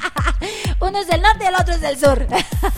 Uno 0.80 0.98
es 1.00 1.06
del 1.08 1.20
norte 1.20 1.44
y 1.44 1.46
el 1.48 1.54
otro 1.56 1.74
es 1.74 1.80
del 1.82 1.98
sur. 1.98 2.26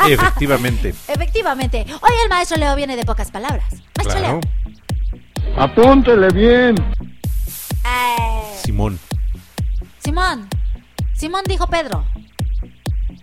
Efectivamente. 0.08 0.88
Efectivamente. 1.08 1.84
Hoy 2.00 2.10
el 2.24 2.28
maestro 2.30 2.56
Leo 2.56 2.74
viene 2.74 2.96
de 2.96 3.04
pocas 3.04 3.30
palabras. 3.30 3.66
Maestro 3.96 4.18
Claro. 4.18 4.40
Leo. 4.40 4.65
Apúntele 5.58 6.28
bien. 6.28 6.76
Eh, 7.84 8.60
Simón. 8.62 8.98
Simón. 10.04 10.48
Simón 11.14 11.42
dijo 11.48 11.66
Pedro. 11.66 12.04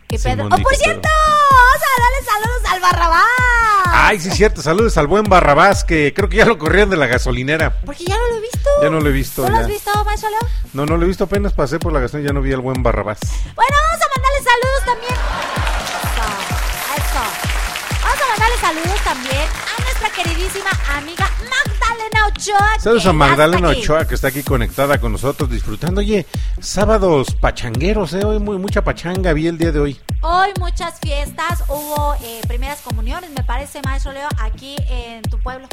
Y 0.10 0.18
Pedro. 0.18 0.20
Simón 0.20 0.54
¡Oh, 0.54 0.58
dijo 0.58 0.70
por 0.70 0.76
cierto! 0.76 1.10
Vamos 1.52 1.82
a 1.84 2.02
darle 2.02 2.26
saludos 2.26 2.72
al 2.72 2.80
Barrabás. 2.82 3.24
Ay, 3.86 4.20
sí, 4.20 4.32
cierto. 4.32 4.64
Saludos 4.64 4.98
al 4.98 5.06
buen 5.06 5.26
Barrabás, 5.26 5.84
que 5.84 6.12
creo 6.16 6.28
que 6.28 6.38
ya 6.38 6.46
lo 6.46 6.58
corrieron 6.58 6.90
de 6.90 6.98
la 6.98 7.06
gasolinera. 7.06 7.80
Porque 7.86 8.04
ya 8.04 8.18
no 8.18 8.28
lo 8.28 8.38
he 8.38 8.42
visto. 8.42 8.70
Ya 8.82 8.90
no 8.90 9.00
lo 9.00 9.10
he 9.10 9.14
visto. 9.14 9.46
¿Tú 9.46 9.52
lo 9.52 9.58
has 9.58 9.68
visto, 9.68 10.06
maestro 10.06 10.30
Leo? 10.32 10.40
No, 10.74 10.86
no 10.88 10.98
lo 10.98 11.04
he 11.04 11.08
visto. 11.08 11.26
Apenas 11.26 11.54
pasé 11.54 11.78
por 11.78 11.94
la 11.94 12.00
gasolina 12.00 12.26
y 12.26 12.30
ya 12.30 12.34
no 12.34 12.42
vi 12.42 12.52
al 12.52 12.62
buen 12.62 12.82
Barrabás. 12.82 13.20
Bueno, 13.56 13.76
vamos 13.92 14.02
a 14.02 14.10
mandarle 14.10 14.42
saludos 14.44 14.86
también. 14.86 15.14
Eso, 16.02 16.26
eso. 16.98 17.22
Vamos 18.02 18.22
a 18.22 18.30
mandarle 18.32 18.58
saludos 18.58 19.02
también 19.04 19.48
a 19.78 19.82
nuestra 19.84 20.10
queridísima 20.10 20.72
amiga 20.98 21.30
Magdalena 22.04 22.28
Ochoa. 22.28 22.80
Saludos 22.80 23.06
a 23.06 23.14
Magdalena. 23.14 23.70
Ochoa, 23.70 24.08
que 24.08 24.16
está 24.16 24.28
aquí 24.28 24.44
conectada 24.44 25.00
con 25.00 25.12
nosotros, 25.12 25.50
disfrutando. 25.50 26.02
Oye, 26.02 26.26
sábados 26.60 27.36
pachangueros, 27.40 28.14
¿eh? 28.14 28.26
Hoy 28.26 28.40
muy, 28.40 28.58
mucha 28.58 28.84
pachanga 28.84 29.34
vi 29.34 29.48
el 29.48 29.58
día 29.58 29.72
de 29.72 29.80
hoy. 29.80 30.00
Hoy 30.22 30.50
muchas 30.60 31.00
fiestas, 31.00 31.64
hubo 31.70 32.16
eh, 32.24 32.42
primeras 32.48 32.82
comuniones, 32.82 33.30
me 33.32 33.44
parece, 33.44 33.82
maestro 33.84 34.12
Leo, 34.12 34.28
aquí 34.40 34.76
en 34.90 35.22
tu 35.24 35.40
pueblo. 35.40 35.68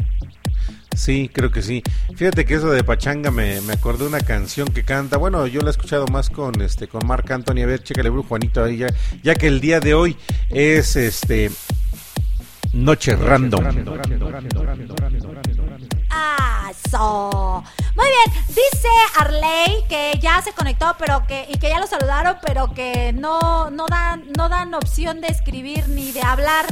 Sí, 0.94 1.30
creo 1.32 1.50
que 1.50 1.62
sí. 1.62 1.82
Fíjate 2.14 2.44
que 2.44 2.54
eso 2.54 2.70
de 2.70 2.84
pachanga 2.84 3.30
me, 3.30 3.60
me 3.62 3.72
acordé 3.72 4.00
de 4.00 4.08
una 4.08 4.20
canción 4.20 4.68
que 4.68 4.84
canta. 4.84 5.16
Bueno, 5.16 5.46
yo 5.46 5.60
la 5.62 5.68
he 5.68 5.70
escuchado 5.70 6.06
más 6.08 6.30
con 6.30 6.60
este 6.60 6.88
con 6.88 7.06
Marc 7.06 7.30
Anthony. 7.30 7.62
A 7.62 7.66
ver, 7.66 7.82
chécale, 7.82 8.10
Brujo 8.10 8.28
Juanito 8.28 8.62
ahí 8.62 8.78
ya, 8.78 8.88
ya 9.22 9.34
que 9.34 9.46
el 9.46 9.60
día 9.60 9.80
de 9.80 9.94
hoy 9.94 10.16
es 10.50 10.96
este 10.96 11.50
Noche 12.72 13.16
Random. 13.16 13.64
Ah, 13.64 13.72
Muy 17.96 18.06
bien, 18.06 18.44
dice 18.48 18.88
Arley 19.18 19.84
que 19.88 20.18
ya 20.20 20.40
se 20.42 20.52
conectó, 20.52 20.94
pero 20.98 21.26
que 21.26 21.46
y 21.48 21.58
que 21.58 21.68
ya 21.68 21.78
lo 21.80 21.86
saludaron, 21.86 22.36
pero 22.44 22.72
que 22.72 23.12
no 23.12 23.70
no 23.70 23.86
dan 23.86 24.24
no 24.36 24.48
dan 24.48 24.74
opción 24.74 25.20
de 25.20 25.28
escribir 25.28 25.88
ni 25.88 26.12
de 26.12 26.22
hablar. 26.22 26.66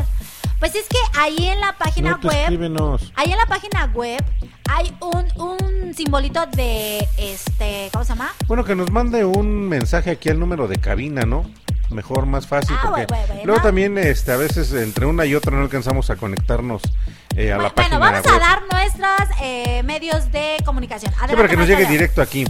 Pues 0.58 0.74
es 0.74 0.88
que 0.88 0.98
ahí 1.16 1.48
en 1.48 1.61
la 1.61 1.72
página 1.78 2.18
No, 2.20 2.28
web 2.28 2.37
escríbenos. 2.40 3.12
Ahí 3.14 3.30
en 3.30 3.37
la 3.38 3.46
página 3.46 3.84
web 3.94 4.24
hay 4.68 4.92
un, 5.00 5.26
un 5.40 5.94
simbolito 5.94 6.44
de 6.46 7.06
este, 7.16 7.88
¿cómo 7.92 8.04
se 8.04 8.11
llama? 8.11 8.32
Bueno, 8.48 8.64
que 8.64 8.74
nos 8.74 8.90
mande 8.90 9.24
un 9.24 9.68
mensaje 9.68 10.11
aquí 10.11 10.28
al 10.30 10.40
número 10.40 10.66
de 10.66 10.76
cabina, 10.78 11.22
¿no? 11.22 11.48
Mejor, 11.90 12.26
más 12.26 12.46
fácil, 12.46 12.76
Ah, 12.78 12.90
porque 12.90 13.06
luego 13.44 13.62
también 13.62 13.96
este, 13.98 14.32
a 14.32 14.37
veces 14.37 14.72
entre 14.74 15.06
una 15.06 15.24
y 15.24 15.34
otra 15.34 15.56
no 15.56 15.62
alcanzamos 15.62 16.11
a 16.11 16.16
conectarnos 16.16 16.82
eh, 17.38 17.53
a 17.53 17.57
la 17.57 17.62
Bueno, 17.70 17.74
página 17.74 17.98
vamos 17.98 18.24
web. 18.24 18.35
a 18.35 18.38
dar 18.38 18.62
nuestros 18.70 19.29
eh, 19.40 19.83
medios 19.85 20.31
de 20.33 20.57
comunicación. 20.64 21.12
Sí, 21.29 21.37
para 21.37 21.48
que 21.48 21.57
nos 21.57 21.68
llegue 21.68 21.87
directo 21.87 22.20
aquí. 22.20 22.44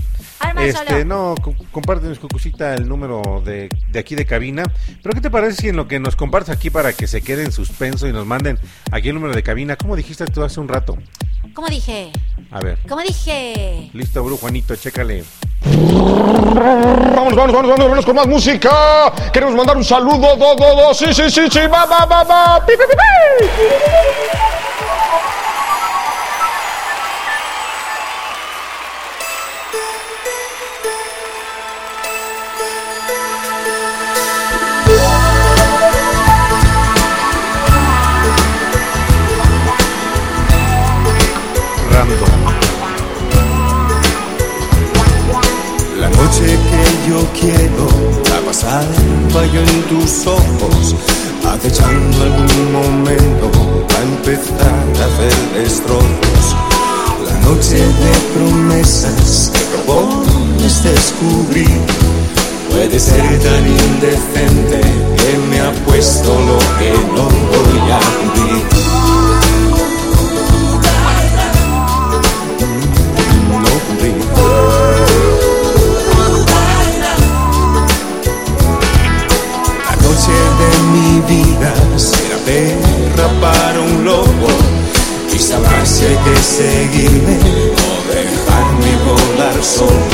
Este, 0.61 1.05
no, 1.05 1.35
co- 1.43 1.55
compártenos, 1.73 2.19
Cucucita, 2.19 2.75
el 2.75 2.89
número 2.89 3.43
de, 3.45 3.69
de 3.91 3.99
aquí 3.99 4.15
de 4.15 4.25
cabina. 4.25 4.63
Pero 5.03 5.15
¿qué 5.15 5.21
te 5.21 5.31
parece 5.31 5.63
si 5.63 5.69
en 5.69 5.77
lo 5.77 5.89
que 5.89 5.99
nos 5.99 6.15
compartes 6.17 6.55
aquí 6.55 6.71
para 6.71 6.93
que 6.93 7.07
se 7.09 7.23
quede 7.23 7.45
en 7.45 7.53
suspenso 7.53 8.07
y 8.07 8.13
nos 8.13 8.25
manden 8.25 8.59
aquí 8.93 9.09
el 9.09 9.15
número 9.17 9.35
de 9.35 9.43
cabina? 9.43 9.77
¿Cómo 9.77 9.95
dijiste 9.97 10.25
tú 10.27 10.43
hace 10.45 10.61
un 10.61 10.69
rato? 10.69 10.97
¿Cómo 11.55 11.67
dije? 11.69 12.13
A 12.53 12.61
ver. 12.61 12.79
¿Cómo 12.89 13.03
dije? 13.03 13.91
Listo, 13.93 14.23
Bru, 14.25 14.37
Juanito, 14.37 14.75
chécale. 14.77 15.25
Vamos, 15.65 17.35
vamos, 17.35 17.53
vamos, 17.53 17.69
vamos, 17.69 17.89
vamos 17.91 18.07
con 18.07 18.15
más 18.17 18.27
música. 18.27 18.71
Queremos 19.33 19.55
mandar 19.57 19.77
un 19.77 19.85
saludo, 19.85 20.37
do, 20.37 20.55
do, 20.55 20.77
do. 20.77 20.95
Sí, 20.95 21.07
sí, 21.13 21.29
sí, 21.31 21.49
sí, 21.51 21.61
va, 21.73 21.85
va, 21.85 22.07
va, 22.07 22.23
va. 22.25 22.65
Pi, 22.67 22.73
pi, 22.73 22.85
pi, 22.89 24.58
yo 47.19 47.27
quiero 47.33 47.87
la 48.31 48.41
pasando 48.47 49.45
yo 49.53 49.61
en 49.61 49.83
tus 49.89 50.27
ojos, 50.27 50.95
acechando 51.45 52.23
algún 52.23 52.73
momento 52.73 53.51
a 53.97 54.03
empezar 54.03 54.85
a 55.01 55.05
hacer 55.07 55.35
destrozos. 55.55 56.47
noche 57.43 57.77
de 57.77 58.13
promesas 58.35 59.51
que 59.53 59.65
propones 59.75 60.85
descubrir 60.85 61.81
puede 62.71 62.99
ser 63.01 63.39
tan 63.41 63.67
indecente 63.67 64.81
que 65.17 65.39
me 65.51 65.61
ha 65.61 65.73
puesto 65.87 66.29
lo 66.29 66.59
que 66.79 66.93
no 67.17 67.25
voy 67.51 67.91
a 67.91 68.01
vivir. 68.35 68.88
Seguirme 86.43 87.37
o 87.37 88.13
dejarme 88.13 88.93
volar 89.05 89.63
solo. 89.63 90.07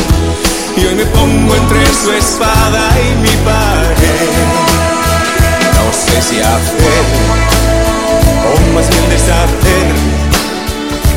Y 0.77 0.87
hoy 0.87 0.95
me 0.95 1.07
pongo 1.07 1.55
entre 1.55 1.87
su 1.95 2.13
espada 2.13 2.83
y 3.01 3.17
mi 3.23 3.35
pared. 3.45 4.45
No 5.77 5.93
sé 5.93 6.23
si 6.23 6.41
hacer 6.41 7.05
o 8.47 8.75
más 8.75 8.89
bien 8.91 9.09
deshacer, 9.11 9.87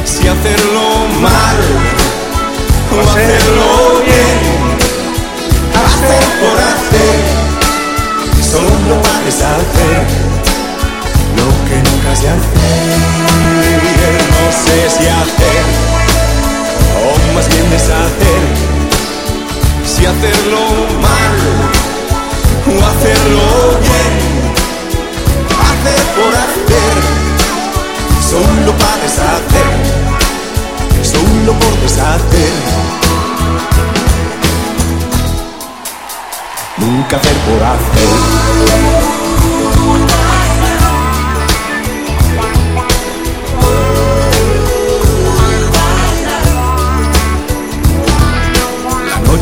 si 0.05 0.27
hacerlo 0.27 1.07
mal 1.21 1.57
o 2.93 3.01
hacerlo 3.01 4.01
bien. 4.05 4.57
Hacer 5.85 6.25
por 6.41 6.57
hacer, 6.71 7.17
solo 8.41 9.01
para 9.01 9.19
deshacer 9.25 10.46
se 12.15 12.29
hacer. 12.29 12.37
No 14.31 14.51
sé 14.51 14.89
si 14.89 15.05
hacer 15.07 15.63
o 16.97 17.33
más 17.33 17.47
bien 17.49 17.69
deshacer, 17.69 18.41
si 19.85 20.05
hacerlo 20.05 20.61
mal 21.01 21.37
o 22.67 22.71
hacerlo 22.85 23.47
bien. 23.81 24.13
Hacer 25.67 26.01
por 26.17 26.33
hacer, 26.45 26.95
solo 28.29 28.71
para 28.77 28.97
deshacer, 29.03 29.71
solo 31.03 31.51
por 31.59 31.73
deshacer. 31.81 32.53
Nunca 36.77 37.17
hacer 37.17 37.37
por 37.37 37.61
hacer. 37.63 38.07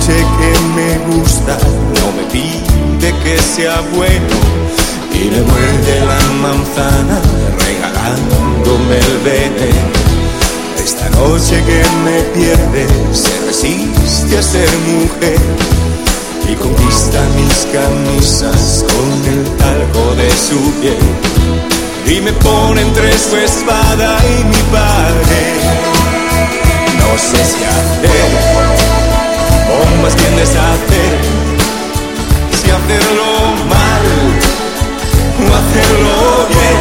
Noche 0.05 0.25
que 0.37 0.51
me 0.75 1.15
gusta 1.15 1.57
no 1.95 2.11
me 2.11 2.23
pide 2.31 3.13
que 3.23 3.41
sea 3.41 3.81
bueno 3.95 4.35
y 5.11 5.29
me 5.29 5.41
muerde 5.41 5.99
la 6.05 6.21
manzana 6.41 7.21
regalándome 7.65 8.97
el 8.99 9.17
veneno. 9.23 9.95
Esta 10.83 11.09
noche 11.09 11.63
que 11.65 11.81
me 12.03 12.21
pierde 12.35 12.87
se 13.13 13.47
resiste 13.47 14.37
a 14.37 14.43
ser 14.43 14.69
mujer 14.87 15.39
y 16.51 16.55
conquista 16.55 17.19
mis 17.37 17.65
camisas 17.73 18.85
con 18.87 19.33
el 19.33 19.43
talco 19.57 20.15
de 20.15 20.29
su 20.31 20.59
piel 20.81 20.97
y 22.05 22.21
me 22.21 22.33
pone 22.33 22.81
entre 22.81 23.11
su 23.17 23.37
espada 23.37 24.19
y 24.23 24.43
mi 24.43 24.61
pared. 24.71 25.55
No 26.99 27.17
sé 27.17 27.43
si 27.43 27.63
hacer 27.63 28.94
más 30.02 30.15
bien 30.15 30.36
deshacer, 30.36 31.13
si 32.52 32.69
hacerlo 32.71 33.30
mal 33.67 34.06
o 35.41 35.54
hacerlo 35.62 36.48
bien, 36.50 36.80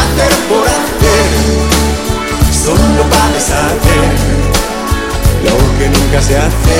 hacer 0.00 0.32
por 0.48 0.64
hacer, 0.66 1.28
solo 2.64 3.02
para 3.10 3.28
deshacer. 3.34 4.40
Lo 5.44 5.56
que 5.78 5.88
nunca 5.88 6.20
se 6.20 6.36
hace. 6.36 6.76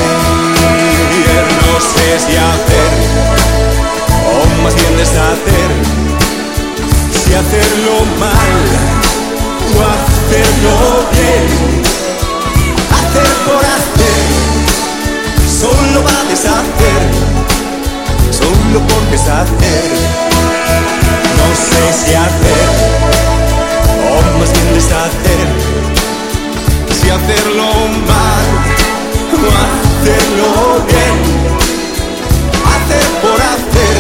No 1.67 1.81
sé 1.81 2.07
si 2.27 2.37
hacer. 2.37 2.91
O 4.33 4.63
más 4.63 4.75
bien 4.75 4.97
deshacer, 4.99 5.71
si 7.25 7.35
hacerlo 7.35 8.05
mal 8.19 8.61
o 9.75 9.81
hacerlo 9.95 10.75
bien, 11.13 11.80
deshacer, 16.31 17.03
solo 18.31 18.79
por 18.87 19.03
deshacer. 19.11 19.91
No 21.39 21.47
sé 21.67 21.83
si 21.99 22.15
hacer. 22.15 22.69
O 24.13 24.39
más 24.39 24.53
bien 24.53 24.75
deshacer, 24.75 25.47
si 27.01 27.11
hacerlo 27.11 27.67
mal 28.07 28.47
o 29.33 29.51
hacerlo 29.65 30.51
bien, 30.89 31.17
hacer 32.73 33.07
por 33.23 33.39
hacer, 33.53 33.97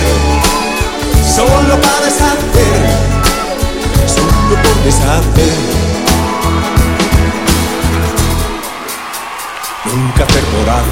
solo 1.36 1.80
para 1.80 2.00
deshacer, 2.06 2.80
solo 4.06 4.62
por 4.62 4.76
deshacer. 4.84 5.89
Nunca 9.92 10.24
hacer. 10.24 10.84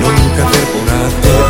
Nunca 0.00 0.46
hacer 0.46 1.47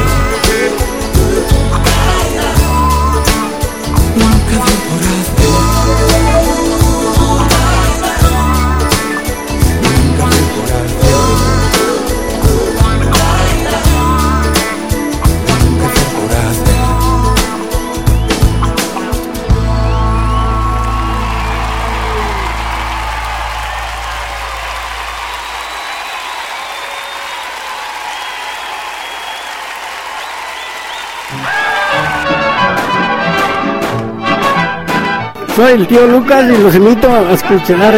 Soy 35.68 35.80
el 35.80 35.86
tío 35.86 36.06
Lucas 36.06 36.46
y 36.50 36.62
los 36.62 36.74
invito 36.74 37.10
a 37.12 37.30
escuchar 37.30 37.94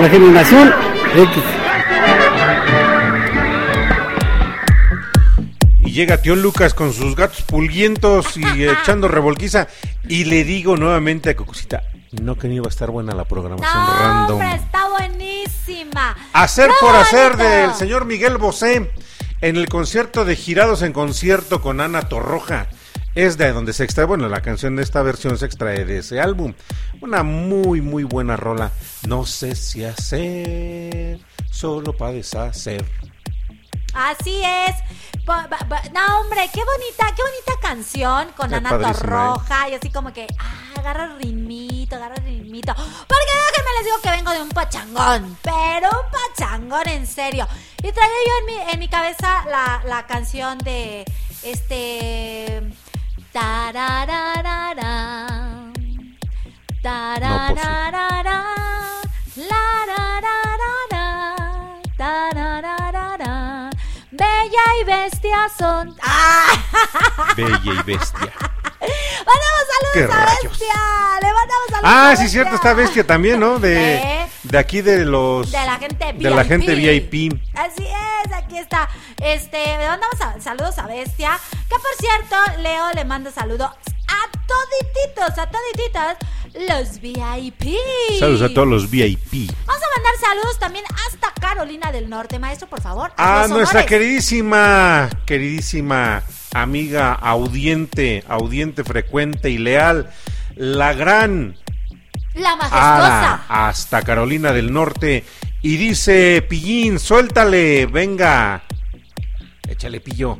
la 0.00 0.08
generación 0.08 0.74
X. 1.14 1.44
Y 5.78 5.92
llega 5.92 6.20
tío 6.20 6.34
Lucas 6.34 6.74
con 6.74 6.92
sus 6.92 7.14
gatos 7.14 7.42
pulguientos 7.42 8.36
y 8.36 8.64
echando 8.68 9.06
revolquiza. 9.06 9.68
Y 10.08 10.24
le 10.24 10.42
digo 10.42 10.76
nuevamente 10.76 11.30
a 11.30 11.36
Cocosita, 11.36 11.84
no 12.20 12.36
que 12.36 12.48
no 12.48 12.54
iba 12.54 12.66
a 12.66 12.70
estar 12.70 12.90
buena 12.90 13.14
la 13.14 13.26
programación 13.26 13.72
No, 13.72 13.94
random. 13.96 14.40
hombre, 14.40 14.54
está 14.56 14.88
buenísima. 14.88 16.16
Hacer 16.32 16.66
¡Qué 16.66 16.74
por 16.80 16.96
hacer 16.96 17.36
del 17.36 17.74
señor 17.74 18.06
Miguel 18.06 18.38
Bosé 18.38 18.90
en 19.40 19.54
el 19.54 19.68
concierto 19.68 20.24
de 20.24 20.34
Girados 20.34 20.82
en 20.82 20.92
Concierto 20.92 21.62
con 21.62 21.80
Ana 21.80 22.08
Torroja. 22.08 22.66
Es 23.14 23.38
de 23.38 23.52
donde 23.52 23.72
se 23.72 23.84
extrae, 23.84 24.06
bueno, 24.06 24.28
la 24.28 24.42
canción 24.42 24.74
de 24.74 24.82
esta 24.82 25.02
versión 25.02 25.38
se 25.38 25.46
extrae 25.46 25.84
de 25.84 25.98
ese 25.98 26.20
álbum. 26.20 26.52
Una 27.00 27.22
muy, 27.22 27.80
muy 27.80 28.02
buena 28.02 28.36
rola. 28.36 28.72
No 29.06 29.24
sé 29.24 29.54
si 29.54 29.84
hacer, 29.84 31.20
solo 31.50 31.96
para 31.96 32.12
deshacer. 32.12 32.84
Así 33.94 34.42
es. 34.42 34.74
No, 35.26 36.20
hombre, 36.20 36.50
qué 36.52 36.60
bonita, 36.64 37.06
qué 37.14 37.22
bonita 37.22 37.60
canción 37.62 38.28
con 38.36 38.50
Qué 38.50 38.56
Ana 38.56 38.70
padrísima, 38.70 39.00
Torroja 39.00 39.68
y 39.70 39.74
así 39.74 39.90
como 39.90 40.12
que, 40.12 40.26
ah, 40.38 40.80
agarra 40.80 41.04
el 41.04 41.16
ritmito, 41.18 41.96
agarra 41.96 42.16
el 42.16 42.24
ritmito. 42.24 42.74
Porque 42.74 43.32
déjenme 43.48 43.70
les 43.78 43.84
digo 43.84 44.00
que 44.02 44.10
vengo 44.10 44.32
de 44.32 44.42
un 44.42 44.48
pachangón, 44.50 45.38
pero 45.40 45.88
un 45.88 46.10
pachangón 46.10 46.88
en 46.88 47.06
serio. 47.06 47.46
Y 47.78 47.92
traía 47.92 48.10
yo 48.26 48.32
en 48.40 48.46
mi, 48.46 48.72
en 48.72 48.78
mi 48.80 48.88
cabeza 48.88 49.44
la, 49.48 49.82
la 49.86 50.04
canción 50.06 50.58
de 50.58 51.04
este... 51.44 52.60
Tarararara, 53.34 54.94
tarararara, 56.80 58.38
larararara, 59.50 61.06
tarararara. 61.98 63.70
Bella 64.12 64.66
y 64.80 64.84
bestia 64.84 65.48
son. 65.58 65.96
¡Ah! 66.00 67.34
Bella 67.36 67.58
y 67.64 67.82
bestia. 67.82 68.53
Mandamos 69.26 69.64
saludos 69.94 70.14
a 70.14 70.24
rayos. 70.26 70.42
Bestia. 70.58 70.74
Le 71.20 71.26
mandamos 71.32 71.66
saludos 71.70 71.90
Ah, 71.92 72.10
a 72.10 72.16
sí, 72.16 72.28
cierto, 72.28 72.54
está 72.56 72.74
bestia 72.74 73.06
también, 73.06 73.40
¿no? 73.40 73.58
De, 73.58 73.96
¿Eh? 73.96 74.26
de 74.42 74.58
aquí 74.58 74.80
de 74.82 75.04
los. 75.04 75.50
De 75.50 75.58
la 75.64 75.76
gente 75.78 76.12
VIP. 76.12 76.22
De 76.22 76.30
la 76.30 76.44
gente 76.44 76.74
VIP. 76.74 77.40
Así 77.54 77.86
es, 77.86 78.32
aquí 78.32 78.58
está. 78.58 78.88
Este, 79.22 79.58
le 79.58 79.88
mandamos 79.88 80.20
a- 80.20 80.40
saludos 80.40 80.78
a 80.78 80.86
Bestia. 80.86 81.38
Que 81.68 81.76
por 81.76 81.94
cierto, 81.98 82.36
Leo 82.62 82.92
le 82.94 83.04
manda 83.04 83.30
saludos 83.30 83.70
a 83.70 84.30
todititos, 84.46 85.38
a 85.38 85.48
todititas, 85.50 86.16
los 86.68 87.00
VIP. 87.00 87.76
Saludos 88.18 88.50
a 88.50 88.54
todos 88.54 88.68
los 88.68 88.90
VIP. 88.90 89.50
Vamos 89.66 89.82
a 89.82 89.86
mandar 89.98 90.14
saludos 90.20 90.58
también 90.58 90.84
hasta 91.06 91.32
Carolina 91.40 91.90
del 91.92 92.08
Norte, 92.10 92.38
maestro, 92.38 92.68
por 92.68 92.80
favor. 92.82 93.12
A 93.16 93.42
Los 93.42 93.50
nuestra 93.50 93.80
honores. 93.80 93.86
queridísima, 93.88 95.08
queridísima 95.26 96.22
amiga 96.54 97.12
audiente, 97.12 98.24
audiente 98.28 98.84
frecuente 98.84 99.50
y 99.50 99.58
leal, 99.58 100.10
la 100.56 100.94
gran 100.94 101.56
La 102.34 102.56
majestuosa. 102.56 103.44
Hasta 103.48 104.02
Carolina 104.02 104.52
del 104.52 104.72
Norte. 104.72 105.24
Y 105.60 105.76
dice, 105.76 106.42
Pillín, 106.48 106.98
suéltale, 106.98 107.86
venga. 107.86 108.62
Échale 109.68 110.00
pillo. 110.00 110.38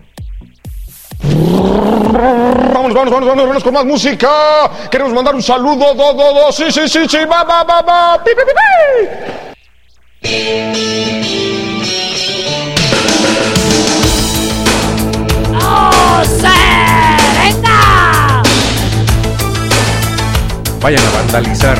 Vámonos, 1.22 2.94
vámonos, 2.94 3.10
vámonos, 3.10 3.36
vámonos 3.36 3.64
con 3.64 3.74
más 3.74 3.84
música. 3.84 4.28
Queremos 4.90 5.12
mandar 5.12 5.34
un 5.34 5.42
saludo, 5.42 5.94
do, 5.94 6.12
do, 6.12 6.34
do, 6.34 6.52
sí, 6.52 6.70
sí, 6.70 6.88
sí, 6.88 7.06
sí, 7.08 7.18
va, 7.30 7.42
va, 7.44 7.64
va, 7.64 7.82
va, 7.82 8.22
pi, 8.22 8.30
pi, 8.30 8.42
pi, 8.42 8.52
pi. 10.28 11.73
Vayan 20.84 21.00
a 21.00 21.10
vandalizar. 21.16 21.78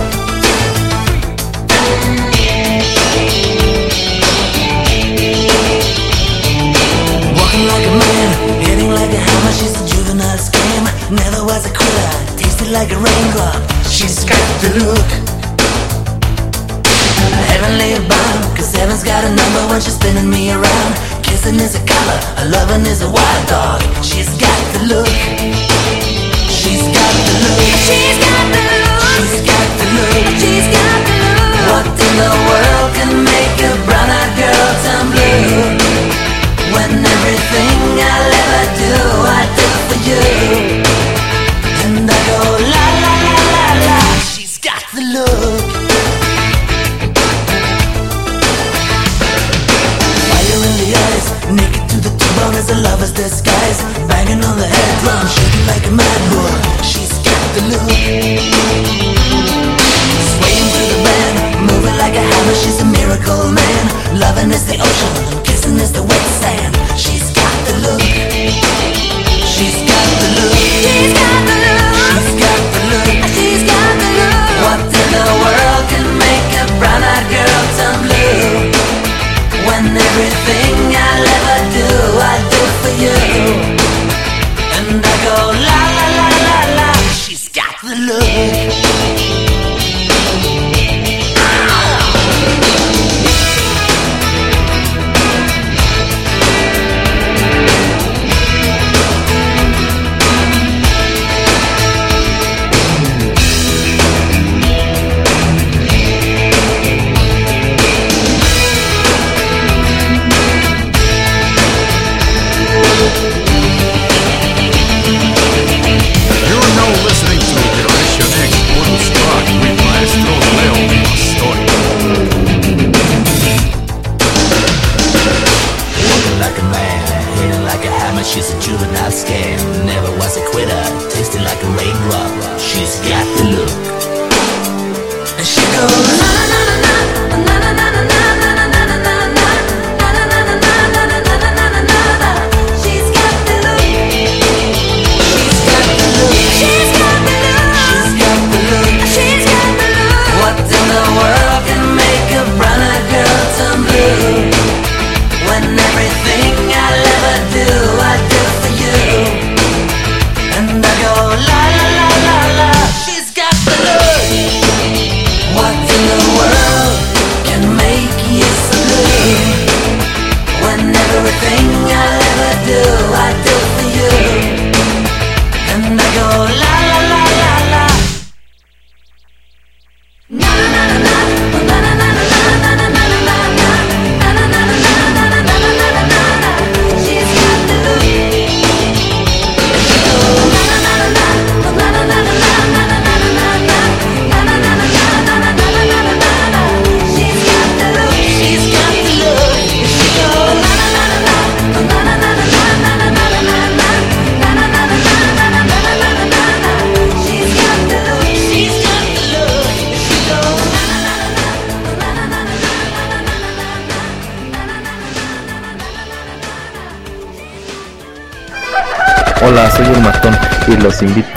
Like 7.69 7.85
a 7.85 7.95
man, 8.01 8.29
hitting 8.65 8.93
like 8.97 9.13
a 9.13 9.21
hammer. 9.21 9.53
She's 13.93 14.25
got 14.25 14.49
the 14.63 14.71
look. 14.81 15.11
Heavenly 17.53 18.01
cause 18.57 18.73
heaven's 18.73 19.05
got 19.05 19.23
a 19.25 19.29
number 19.29 19.69
when 19.69 19.83
she's 19.83 19.97
spinning 19.97 20.31
me 20.31 20.51
around. 20.51 20.93
Kissing 21.23 21.61
is 21.61 21.75
a 21.75 21.85
color, 21.85 22.19
loving 22.49 22.87
is 22.87 23.03
a 23.03 23.11
wild 23.11 23.49
dog. 23.49 23.83
She's 24.03 24.33
got 24.41 24.61
the 24.73 24.81
look. 24.89 25.15
She's 26.49 26.85
got 26.97 27.15
the 27.29 27.35
look. 27.45 27.61
She's 27.85 28.17
got 28.25 28.53
the 28.55 28.61
look. 28.79 28.84
She's 29.15 29.41
got 29.47 29.69
the 29.79 29.87
look. 29.97 30.27
She's 30.43 30.67
got 30.75 30.99
the 31.07 31.15
look. 31.23 31.55
What 31.71 31.87
in 31.87 32.13
the 32.23 32.33
world 32.49 32.91
can 32.99 33.13
make 33.25 33.57
a 33.63 33.73
brown-eyed 33.87 34.33
girl 34.39 34.71
turn 34.85 35.05
blue? 35.15 35.95
When 36.75 36.93
everything 37.15 37.79
I'll 38.03 38.35
ever 38.43 38.65
do, 38.83 38.95
I 39.39 39.43
do 39.59 39.69
for 39.89 39.99
you. 40.09 40.25
And 41.85 42.11
I 42.11 42.19
go 42.29 42.41
la 42.73 42.87
la 43.05 43.15
la 43.27 43.37
la 43.55 43.67
la. 43.87 43.99
She's 44.35 44.59
got 44.59 44.83
the 44.95 45.03
look. 45.15 45.63
Fire 50.29 50.61
in 50.69 50.75
the 50.83 50.91
eyes, 51.07 51.27
naked 51.55 51.85
to 51.91 51.97
the 52.07 52.13
bone 52.37 52.57
as 52.59 52.69
a 52.71 52.77
lover's 52.87 53.13
disguise. 53.13 53.81
Banging 54.09 54.43
on 54.43 54.57
the 54.59 54.67
head 54.67 54.93
drum, 55.03 55.25
shaking 55.35 55.67
like 55.71 55.87
a 55.87 55.93
mad 56.01 56.21
bull. 56.31 56.55
She's 56.83 57.15
got 57.23 57.45
the 57.55 57.63
look. 57.71 59.04
Like 62.05 62.17
a 62.21 62.25
hammer. 62.31 62.55
She's 62.55 62.81
a 62.85 62.89
miracle 62.99 63.49
man. 63.49 63.85
Loving 64.21 64.51
is 64.53 64.65
the 64.69 64.77
ocean, 64.77 65.13
kissing 65.47 65.79
is 65.85 65.91
the 65.93 66.03
wet 66.03 66.27
sand. 66.41 66.73
She's 67.01 67.27
got 67.33 67.57
the 67.67 67.75
look. 67.85 68.05
She's 69.53 69.79
got 69.89 70.09
the 70.21 70.29
look. 70.37 70.53
She's 70.85 71.13
got 71.17 71.41
the 71.49 71.57
look. 71.65 71.81
She's 72.05 72.35
got 72.45 72.61
the 72.75 72.81
look. 72.93 73.09
She's 73.37 73.63
got 73.73 73.93
the 74.03 74.09
look. 74.19 74.37
What 74.65 74.81
in 75.01 75.09
the 75.17 75.27
world 75.43 75.85
can 75.93 76.07
make 76.27 76.49
a 76.63 76.65
brown-eyed 76.81 77.27
girl 77.33 77.63
turn 77.79 77.97
blue? 78.05 78.53
When 79.67 79.85
everything 80.09 80.77
I'll 81.09 81.29
ever 81.37 81.61
do, 81.79 81.89
I 82.33 82.37
do 82.53 82.63
for 82.81 82.93
you. 83.05 83.17
And 84.77 85.01
I 85.13 85.15
go 85.25 85.37
la 85.69 85.81
la 85.97 86.07
la 86.19 86.29
la 86.47 86.59
la. 86.79 86.91
She's 87.23 87.49
got 87.49 87.75
the 87.81 87.97
look. 88.09 88.64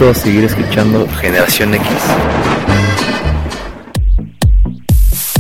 A 0.05 0.13
seguir 0.13 0.43
escuchando 0.43 1.07
Generación 1.19 1.73
X. 1.73 1.87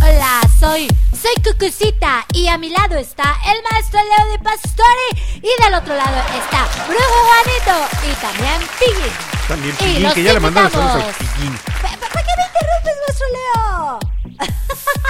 Hola, 0.01 0.41
soy, 0.59 0.87
soy 1.13 1.35
Cucucita. 1.43 2.25
Y 2.33 2.47
a 2.47 2.57
mi 2.57 2.69
lado 2.69 2.95
está 2.95 3.35
el 3.45 3.61
maestro 3.71 3.99
Leo 4.01 4.31
de 4.31 4.39
Pastori. 4.39 5.09
Y 5.35 5.63
del 5.63 5.75
otro 5.75 5.95
lado 5.95 6.17
está 6.35 6.67
Brujo 6.87 7.19
Juanito. 7.27 7.87
Y 8.03 8.15
también 8.19 8.61
Piggy. 8.79 9.11
También 9.47 9.75
Y 9.75 9.83
Pillín, 9.83 10.03
los 10.03 10.13
que 10.15 10.23
ya 10.23 10.33
le 10.33 10.39
mandaron 10.39 10.71
saludos 10.71 10.91
al 10.91 11.01
invitamos. 11.01 11.33
Pillín. 11.35 11.57
¿Para 11.79 12.23
qué 12.23 12.31
me 12.35 12.45
interrumpes, 12.47 12.95
maestro 13.05 13.27
Leo? 13.37 13.99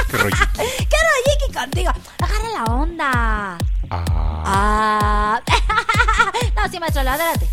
Qué 0.10 0.18
rollo. 0.18 0.38
¡Qué 0.58 0.98
rolliki 1.08 1.54
contigo! 1.54 1.92
Agarra 2.20 2.50
la 2.54 2.64
onda. 2.66 3.58
Ah. 3.90 5.42
no, 6.56 6.70
sí, 6.70 6.80
maestro 6.80 7.04
Leo, 7.04 7.14
adelante. 7.14 7.48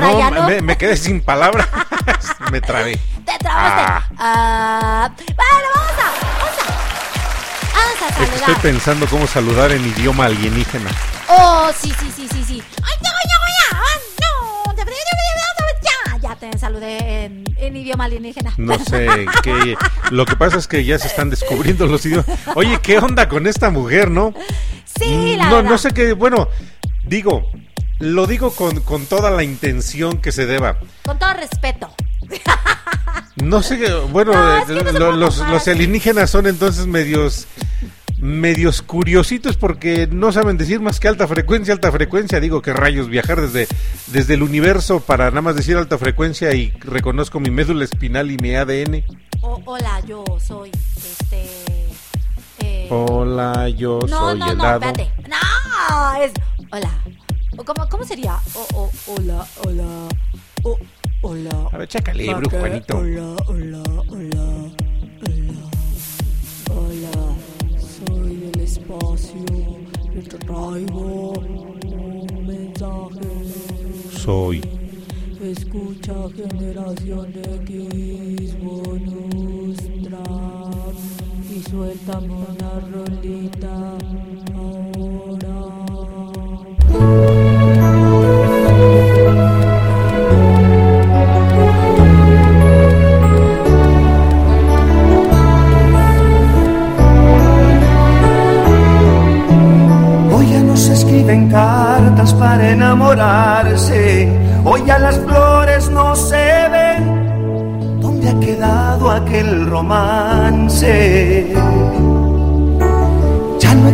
No. 0.00 0.46
Me, 0.48 0.60
me 0.60 0.76
quedé 0.76 0.96
sin 0.96 1.20
palabras. 1.20 1.68
me 2.52 2.60
trabé. 2.60 2.98
Te 3.24 3.38
trabaste. 3.38 3.82
Ah. 3.82 4.08
Ah, 4.18 5.10
bueno, 5.16 5.68
vamos 5.74 5.92
a. 5.98 6.12
Vamos 6.38 6.58
a. 6.58 7.74
Vamos 7.74 8.02
a 8.02 8.08
Es 8.08 8.14
que 8.14 8.24
saludar. 8.26 8.50
estoy 8.50 8.54
pensando 8.70 9.06
cómo 9.06 9.26
saludar 9.26 9.72
en 9.72 9.84
idioma 9.86 10.26
alienígena. 10.26 10.90
Oh, 11.28 11.70
sí, 11.78 11.92
sí, 11.98 12.12
sí, 12.14 12.28
sí, 12.30 12.44
sí. 12.46 12.62
¡Ay, 12.82 12.92
ya, 13.02 13.10
ya, 13.10 13.38
ya! 13.72 13.78
¡Ah, 13.78 13.98
no! 14.20 14.74
Ya, 15.82 16.18
ya, 16.28 16.36
te 16.36 16.58
saludé 16.58 17.24
en, 17.24 17.44
en 17.56 17.76
idioma 17.76 18.04
alienígena. 18.04 18.52
No 18.56 18.78
sé 18.78 19.26
qué. 19.42 19.76
Lo 20.10 20.24
que 20.26 20.36
pasa 20.36 20.58
es 20.58 20.68
que 20.68 20.84
ya 20.84 20.98
se 20.98 21.06
están 21.08 21.30
descubriendo 21.30 21.86
los 21.86 22.04
idiomas. 22.06 22.26
Oye, 22.54 22.78
¿qué 22.82 22.98
onda 22.98 23.28
con 23.28 23.46
esta 23.46 23.70
mujer, 23.70 24.10
no? 24.10 24.34
Sí, 24.98 25.36
la 25.36 25.46
no, 25.46 25.56
verdad. 25.56 25.70
no 25.70 25.78
sé 25.78 25.90
qué. 25.92 26.12
Bueno, 26.12 26.48
digo, 27.04 27.50
lo 28.04 28.26
digo 28.26 28.50
con, 28.52 28.80
con 28.80 29.06
toda 29.06 29.30
la 29.30 29.42
intención 29.42 30.18
que 30.18 30.30
se 30.32 30.46
deba. 30.46 30.78
Con 31.04 31.18
todo 31.18 31.32
respeto. 31.34 31.94
No 33.36 33.62
sé, 33.62 33.92
bueno, 34.10 34.32
No, 34.32 34.56
eh, 34.56 34.60
es 34.60 34.64
que 34.66 34.72
no 34.74 34.78
se 34.92 34.98
lo- 34.98 35.06
puede 35.06 35.18
los, 35.18 35.38
los 35.38 35.68
alienígenas 35.68 36.30
son 36.30 36.46
entonces 36.46 36.86
medios 36.86 37.46
medios 38.18 38.80
curiositos 38.80 39.56
porque 39.58 40.06
no 40.10 40.32
saben 40.32 40.56
decir 40.56 40.80
más 40.80 40.98
que 41.00 41.08
alta 41.08 41.26
frecuencia, 41.28 41.74
alta 41.74 41.90
frecuencia, 41.92 42.40
digo 42.40 42.62
que 42.62 42.72
rayos 42.72 43.08
viajar 43.08 43.40
desde 43.42 43.66
desde 44.06 44.34
el 44.34 44.42
universo 44.42 45.00
para 45.00 45.28
nada 45.30 45.42
más 45.42 45.56
decir 45.56 45.76
alta 45.76 45.98
frecuencia 45.98 46.54
y 46.54 46.70
reconozco 46.80 47.38
mi 47.40 47.50
médula 47.50 47.84
espinal 47.84 48.30
y 48.30 48.36
mi 48.38 48.54
ADN. 48.54 49.04
O- 49.42 49.60
hola, 49.66 50.00
yo 50.06 50.24
soy 50.42 50.70
este. 50.96 51.44
eh, 52.60 52.86
Hola, 52.90 53.68
yo 53.68 53.98
no, 54.08 54.08
soy 54.08 54.38
no, 54.38 54.46
no, 54.46 54.52
helado. 54.52 54.86
espérate. 54.86 55.12
No, 55.28 56.22
es. 56.22 56.32
Hola. 56.70 56.90
¿Cómo, 57.56 57.88
cómo 57.88 58.04
sería? 58.04 58.36
O, 58.54 58.66
o, 58.74 58.90
hola, 59.06 59.46
hola. 59.64 60.08
O, 60.64 60.76
hola. 61.22 61.68
A 61.72 61.78
ver, 61.78 61.88
chécale, 61.88 62.26
¿Pa' 62.26 62.34
brujo 62.38 62.50
qué? 62.50 62.58
Juanito. 62.58 62.96
Hola, 62.98 63.36
hola, 63.46 63.82
hola. 64.08 64.44
Hola. 65.22 65.60
Hola. 66.70 67.12
Soy 67.78 68.36
del 68.36 68.60
espacio. 68.60 69.44
Y 70.14 70.20
te 70.20 70.38
traigo 70.38 71.32
un 71.32 72.46
mensaje. 72.46 74.18
Soy 74.18 74.60
Escucha 75.44 76.14
Generación 76.34 77.32
X 77.66 78.56
bonus 78.62 79.76
track 80.02 80.96
y 81.50 81.62
suéltame 81.70 82.32
una 82.32 82.80
rolita 82.90 83.98
para 102.32 102.70
enamorarse. 102.70 104.28
Hoy 104.64 104.82
ya 104.86 104.98
las 104.98 105.18
flores 105.18 105.90
no 105.90 106.16
se 106.16 106.68
ven. 106.70 108.00
¿Dónde 108.00 108.30
ha 108.30 108.40
quedado 108.40 109.10
aquel 109.10 109.66
romance? 109.66 111.52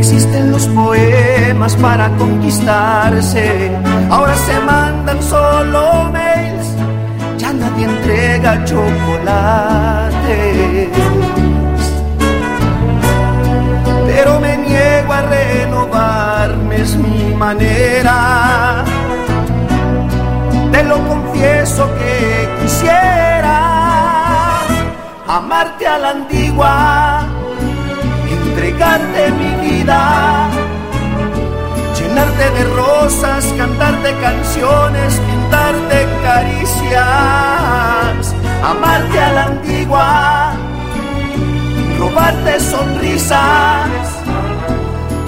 Existen 0.01 0.51
los 0.51 0.67
poemas 0.69 1.77
para 1.77 2.09
conquistarse. 2.17 3.71
Ahora 4.11 4.35
se 4.35 4.59
mandan 4.61 5.23
solo 5.23 6.11
mails. 6.13 6.69
Ya 7.39 7.53
nadie 7.53 7.85
entrega 7.85 8.65
chocolate 8.65 10.31
pero 14.21 14.41
me 14.41 14.57
niego 14.57 15.13
a 15.13 15.23
renovarme, 15.23 16.77
es 16.77 16.97
mi 16.97 17.35
manera. 17.35 18.85
Te 20.73 20.83
lo 20.83 20.97
confieso 21.09 21.89
que 21.99 22.49
quisiera 22.61 23.57
amarte 25.27 25.87
a 25.87 25.99
la 25.99 26.11
antigua, 26.11 27.30
entregarte 28.71 29.33
mi 29.33 29.69
vida, 29.69 30.49
llenarte 31.99 32.51
de 32.51 32.65
rosas, 32.75 33.45
cantarte 33.57 34.15
canciones, 34.21 35.21
pintarte 35.21 36.07
caricias, 36.23 37.03
amarte 38.63 39.21
a 39.21 39.33
la 39.33 39.45
antigua 39.45 40.53
robarte 41.99 42.61
sonrisas, 42.61 43.89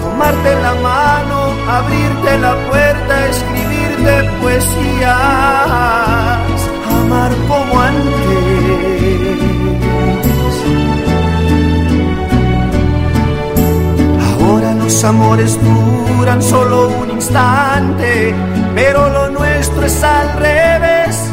tomarte 0.01 0.55
la 0.63 0.75
mano, 0.75 1.53
abrirte 1.69 2.39
la 2.39 2.55
puerta, 2.71 3.29
escribirte 3.29 4.31
poesías, 4.41 5.11
amar 6.89 7.33
como 7.47 7.81
antes. 7.81 8.42
Amores 15.05 15.59
duran 15.63 16.43
solo 16.43 16.89
un 16.89 17.11
instante, 17.11 18.35
pero 18.75 19.09
lo 19.09 19.31
nuestro 19.31 19.85
es 19.85 20.03
al 20.03 20.33
revés, 20.35 21.31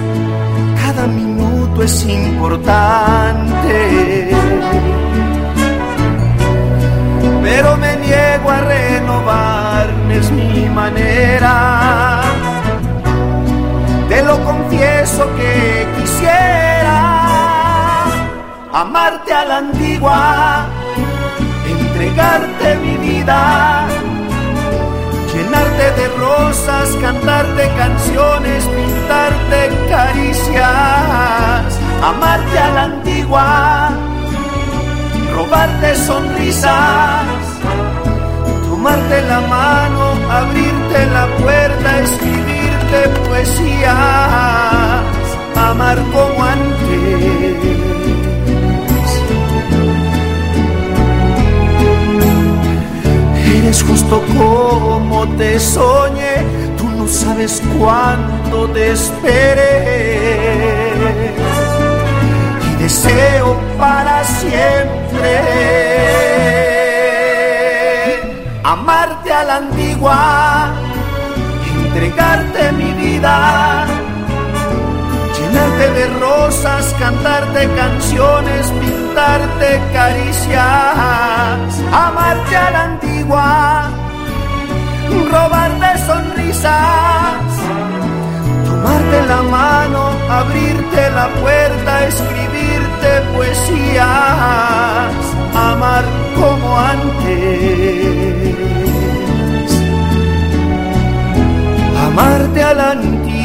cada 0.82 1.08
minuto 1.08 1.84
es 1.84 2.06
importante. 2.06 3.76
Pero 7.44 7.78
me 7.78 7.98
niego 7.98 8.50
a 8.50 8.62
renovarme, 8.62 10.18
es 10.18 10.32
mi 10.32 10.70
manera. 10.70 12.22
Te 14.08 14.24
lo 14.24 14.44
confieso 14.44 15.28
que 15.36 15.88
quisiera 15.98 17.20
amarte 18.74 19.34
a 19.34 19.46
la 19.46 19.58
antigua, 19.58 20.68
entregarte 22.00 22.76
mi 22.78 22.96
vida, 22.96 23.86
llenarte 25.34 25.92
de 26.00 26.08
rosas, 26.18 26.96
cantarte 27.02 27.70
canciones, 27.76 28.64
pintarte 28.68 29.70
caricias, 29.90 31.80
amarte 32.02 32.58
a 32.58 32.70
la 32.70 32.84
antigua 32.84 33.90
robarte 35.36 35.96
sonrisas, 35.96 37.26
tomarte 38.70 39.22
la 39.24 39.42
mano, 39.42 40.14
abrirte 40.32 41.06
la 41.08 41.28
puerta, 41.38 42.00
escribirte 42.00 43.10
poesías, 43.28 43.94
amar 45.56 45.98
como 46.14 46.44
antes. 46.44 47.89
Eres 53.70 53.84
justo 53.84 54.24
como 54.36 55.28
te 55.38 55.60
soñé, 55.60 56.44
tú 56.76 56.90
no 56.90 57.08
sabes 57.08 57.62
cuánto 57.78 58.68
te 58.70 58.94
esperé. 58.94 60.56
Y 62.68 62.76
deseo 62.82 63.56
para 63.78 64.24
siempre 64.24 65.40
amarte 68.64 69.32
a 69.32 69.44
la 69.44 69.58
antigua, 69.58 70.74
entregarte 71.86 72.72
mi 72.72 72.92
vida, 72.94 73.86
llenarte 75.38 75.94
de 75.94 76.08
rosas, 76.20 76.96
cantarte 76.98 77.70
canciones, 77.76 78.72
pintarte 78.82 79.80
caricias, 79.94 80.64
amarte 81.92 82.56
a 82.56 82.72
la 82.72 82.84
antigua, 82.86 83.19
robarte 85.32 85.98
sonrisas 86.08 87.40
tomarte 88.66 89.26
la 89.28 89.42
mano, 89.44 90.12
abrirte 90.30 91.10
la 91.12 91.28
puerta, 91.42 92.08
escribirte 92.08 93.22
poesías, 93.36 94.06
amar 95.54 96.06
como 96.36 96.80
antes. 96.80 98.56
Amarte 102.08 102.64
a 102.64 102.74
la 102.74 102.92
antigua. 102.92 103.40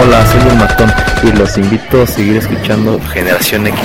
Hola, 0.00 0.24
soy 0.26 0.40
el 0.48 0.56
Matón 0.56 0.92
y 1.22 1.32
los 1.32 1.56
invito 1.58 2.02
a 2.02 2.06
seguir 2.06 2.36
escuchando 2.36 3.00
Generación 3.12 3.66
X. 3.66 3.80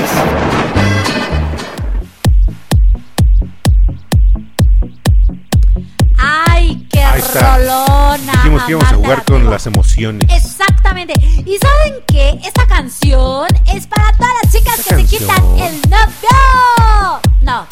Ay, 6.18 6.88
qué 6.92 7.06
rolona. 7.40 8.32
Dijimos 8.34 8.64
que 8.64 8.72
íbamos 8.72 8.92
a 8.92 8.96
jugar 8.96 9.24
con 9.26 9.50
las 9.50 9.66
emociones. 9.68 10.30
Exactamente. 10.34 11.14
¿Y 11.46 11.58
saben 11.58 11.96
qué? 12.08 12.40
Esta 12.44 12.66
canción 12.68 13.48
es 13.74 13.88
para 13.88 14.12
todas 14.14 14.34
las 14.44 14.52
chicas 14.52 14.80
Esta 14.80 14.96
que 14.96 15.08
se 15.08 15.18
canción. 15.18 15.22
quitan 15.22 15.44
el 15.60 15.82
novio. 15.90 17.22
No, 17.42 17.66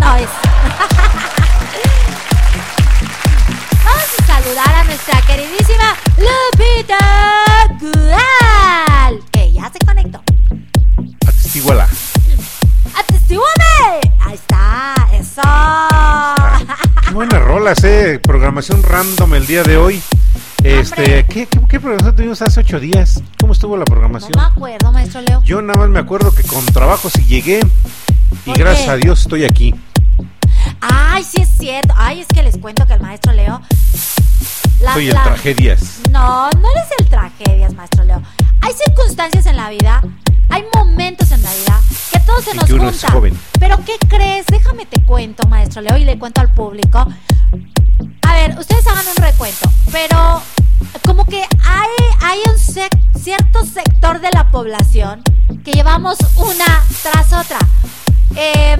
no 0.00 0.16
es. 0.16 0.28
Vamos 3.84 4.10
a 4.18 4.24
saludar 4.26 4.74
a 4.74 4.84
nuestra 4.84 5.20
queridísima 5.22 5.94
Lupita 6.18 6.98
Que 9.32 9.52
ya 9.52 9.72
se 9.72 9.78
conectó. 9.84 10.22
Atestíguala. 11.26 11.88
¡Atestíguame! 12.96 14.00
Ahí 14.20 14.34
está, 14.34 14.94
eso. 15.12 15.42
Qué 17.08 17.12
buenas 17.12 17.42
rolas, 17.42 17.82
eh. 17.82 18.20
Programación 18.22 18.84
random 18.84 19.34
el 19.34 19.46
día 19.48 19.64
de 19.64 19.78
hoy. 19.78 20.00
Este, 20.62 21.24
¿qué, 21.24 21.46
qué, 21.46 21.60
qué 21.68 21.80
programación 21.80 22.14
tuvimos 22.14 22.40
hace 22.42 22.60
ocho 22.60 22.78
días? 22.78 23.20
¿Cómo 23.40 23.52
estuvo 23.52 23.76
la 23.76 23.80
No 23.80 23.86
programación? 23.86 24.30
me 24.36 24.42
acuerdo, 24.42 24.92
maestro 24.92 25.20
Leo. 25.22 25.42
Yo 25.42 25.60
nada 25.60 25.80
más 25.80 25.88
me 25.88 25.98
acuerdo 25.98 26.32
que 26.32 26.44
con 26.44 26.64
trabajo 26.66 27.10
sí 27.10 27.24
llegué 27.24 27.58
y 28.46 28.50
¿Por 28.50 28.58
gracias 28.58 28.88
a 28.88 28.96
Dios 28.96 29.22
estoy 29.22 29.44
aquí. 29.44 29.74
Ay, 30.80 31.24
sí 31.24 31.42
es 31.42 31.48
cierto. 31.58 31.92
Ay, 31.96 32.20
es 32.20 32.26
que 32.28 32.42
les 32.42 32.56
cuento 32.58 32.86
que 32.86 32.94
el 32.94 33.00
maestro 33.00 33.32
Leo. 33.32 33.60
la- 34.80 34.94
Soy 34.94 35.08
el 35.08 35.14
la- 35.14 35.22
tragedias. 35.24 36.00
No, 36.10 36.50
no 36.50 36.70
eres 36.72 36.88
el 36.98 37.06
tragedias, 37.08 37.72
maestro 37.74 38.04
Leo. 38.04 38.20
Hay 38.60 38.72
circunstancias 38.72 39.46
en 39.46 39.56
la 39.56 39.70
vida, 39.70 40.02
hay 40.48 40.64
momentos 40.74 41.30
en 41.30 41.42
la 41.42 41.52
vida 41.54 41.80
que 42.12 42.20
todo 42.20 42.40
se 42.42 42.54
nos 42.54 42.68
junta. 42.70 43.10
joven. 43.12 43.38
Pero 43.60 43.76
¿qué 43.84 43.94
crees? 44.08 44.46
Déjame 44.46 44.86
te 44.86 45.04
cuento, 45.04 45.46
maestro 45.48 45.82
Leo, 45.82 45.96
y 45.96 46.04
le 46.04 46.18
cuento 46.18 46.40
al 46.40 46.52
público. 46.52 47.06
A 48.22 48.32
ver, 48.34 48.58
ustedes 48.58 48.86
hagan 48.86 49.04
un 49.08 49.16
recuento, 49.22 49.70
pero 49.92 50.42
como 51.04 51.24
que 51.26 51.42
hay, 51.42 51.88
hay 52.22 52.38
un 52.46 52.56
sec- 52.56 52.98
cierto 53.20 53.64
sector 53.64 54.20
de 54.20 54.30
la 54.32 54.50
población 54.50 55.22
que 55.64 55.72
llevamos 55.72 56.18
una 56.36 56.82
tras 57.02 57.32
otra. 57.32 57.58
Eh, 58.34 58.78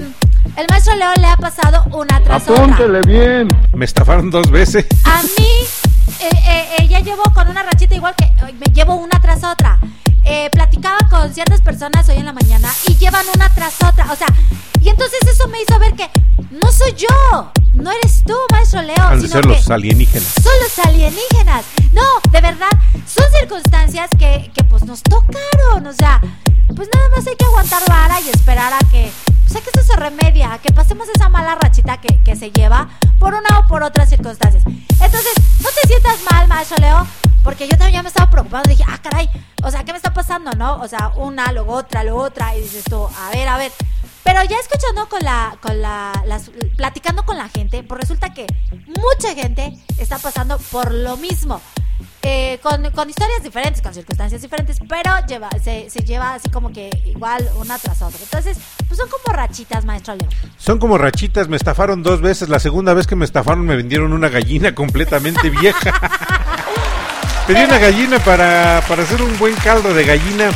el 0.57 0.65
maestro 0.69 0.95
Leo 0.95 1.13
le 1.19 1.27
ha 1.27 1.37
pasado 1.37 1.83
una 1.91 2.19
tras 2.23 2.47
otra. 2.49 2.99
bien. 3.05 3.47
Me 3.73 3.85
estafaron 3.85 4.29
dos 4.29 4.49
veces. 4.51 4.85
A 5.05 5.21
mí, 5.23 5.47
eh, 6.19 6.29
eh, 6.47 6.67
eh, 6.79 6.87
ya 6.87 6.99
llevo 6.99 7.23
con 7.33 7.47
una 7.49 7.63
rachita 7.63 7.95
igual 7.95 8.15
que 8.15 8.25
eh, 8.25 8.53
me 8.59 8.73
llevo 8.73 8.95
una 8.95 9.19
tras 9.21 9.43
otra. 9.43 9.79
Eh, 10.25 10.49
platicaba 10.51 10.97
con 11.09 11.33
ciertas 11.33 11.61
personas 11.61 12.07
hoy 12.07 12.17
en 12.17 12.25
la 12.25 12.33
mañana 12.33 12.69
y 12.87 12.95
llevan 12.95 13.25
una 13.35 13.49
tras 13.49 13.75
otra. 13.83 14.11
O 14.11 14.15
sea, 14.15 14.27
y 14.81 14.89
entonces 14.89 15.19
eso 15.27 15.47
me 15.49 15.61
hizo 15.61 15.77
ver 15.79 15.93
que 15.95 16.09
no 16.51 16.71
soy 16.71 16.93
yo, 16.93 17.51
no 17.73 17.91
eres 17.91 18.23
tú, 18.25 18.33
maestro 18.51 18.81
Leo, 18.83 18.95
Han 19.01 19.19
de 19.19 19.27
sino 19.27 19.33
ser 19.33 19.41
que 19.41 19.47
los 19.49 19.69
alienígenas. 19.69 20.27
son 20.41 20.53
los 20.61 20.79
alienígenas. 20.85 21.65
No, 21.91 22.03
de 22.31 22.41
verdad, 22.41 22.69
son 23.05 23.25
circunstancias 23.37 24.09
que, 24.17 24.49
que 24.53 24.63
pues 24.63 24.83
nos 24.85 25.01
tocaron. 25.03 25.87
O 25.87 25.93
sea, 25.93 26.21
pues 26.75 26.87
nada 26.93 27.09
más 27.15 27.27
hay 27.27 27.35
que 27.35 27.45
aguantar 27.45 27.81
vara 27.89 28.21
y 28.21 28.29
esperar 28.29 28.71
a 28.73 28.79
que, 28.91 29.11
pues 29.53 29.61
a 29.61 29.71
que 29.71 29.79
esto 29.79 29.93
se 29.93 29.99
remedia, 29.99 30.59
que 30.63 30.73
pasemos 30.73 31.07
esa 31.09 31.29
mala 31.29 31.55
rachita 31.55 31.97
que, 32.01 32.21
que 32.23 32.35
se 32.35 32.51
lleva 32.51 32.89
por 33.19 33.35
una 33.35 33.59
o 33.59 33.67
por 33.67 33.83
otras 33.83 34.09
circunstancias. 34.09 34.63
Entonces, 34.65 35.33
no 35.61 35.69
te 35.69 35.87
sientas 35.87 36.17
mal, 36.31 36.47
maestro 36.47 36.77
Leo, 36.77 37.05
porque 37.43 37.67
yo 37.67 37.77
también 37.77 37.93
ya 37.93 38.01
me 38.01 38.07
estaba 38.07 38.31
preocupando. 38.31 38.67
Dije, 38.69 38.83
ah, 38.87 38.97
caray, 39.01 39.29
o 39.63 39.69
sea, 39.69 39.83
¿qué 39.83 39.91
me 39.91 39.97
está 39.97 40.11
pasando, 40.11 40.53
no? 40.53 40.81
O 40.81 40.87
sea, 40.87 41.11
una, 41.17 41.51
luego 41.51 41.73
otra, 41.73 42.03
luego 42.03 42.21
otra, 42.21 42.55
y 42.55 42.61
dices 42.61 42.83
tú, 42.85 43.05
a 43.05 43.29
ver, 43.31 43.47
a 43.47 43.57
ver. 43.57 43.71
Pero 44.23 44.43
ya 44.43 44.57
escuchando 44.57 45.07
con 45.09 45.21
la, 45.21 45.57
con 45.61 45.81
la, 45.81 46.11
las, 46.25 46.49
platicando 46.77 47.23
con 47.25 47.37
la 47.37 47.49
gente, 47.49 47.83
pues 47.83 48.01
resulta 48.01 48.33
que 48.33 48.47
mucha 48.87 49.33
gente 49.35 49.77
está 49.97 50.17
pasando 50.17 50.57
por 50.71 50.91
lo 50.91 51.17
mismo. 51.17 51.61
Eh, 52.25 52.57
con, 52.63 52.89
con 52.91 53.09
historias 53.09 53.43
diferentes, 53.43 53.81
con 53.81 53.93
circunstancias 53.93 54.41
diferentes, 54.41 54.79
pero 54.87 55.11
lleva, 55.27 55.49
se, 55.61 55.89
se 55.89 56.05
lleva 56.05 56.35
así 56.35 56.49
como 56.49 56.71
que 56.71 56.89
igual 57.05 57.49
una 57.57 57.77
tras 57.77 58.01
otra. 58.01 58.17
Entonces, 58.23 58.57
pues 58.87 58.97
son 58.97 59.09
como 59.09 59.35
rachitas, 59.35 59.83
maestro 59.83 60.15
Leo. 60.15 60.29
Son 60.57 60.79
como 60.79 60.97
rachitas, 60.97 61.49
me 61.49 61.57
estafaron 61.57 62.01
dos 62.01 62.21
veces. 62.21 62.47
La 62.47 62.59
segunda 62.59 62.93
vez 62.93 63.07
que 63.07 63.17
me 63.17 63.25
estafaron 63.25 63.65
me 63.65 63.75
vendieron 63.75 64.13
una 64.13 64.29
gallina 64.29 64.73
completamente 64.75 65.49
vieja. 65.49 65.91
Pedí 67.47 67.61
una 67.61 67.77
gallina 67.77 68.19
para, 68.19 68.81
para 68.87 69.03
hacer 69.03 69.21
un 69.21 69.37
buen 69.37 69.55
caldo 69.55 69.93
de 69.93 70.05
gallina. 70.05 70.49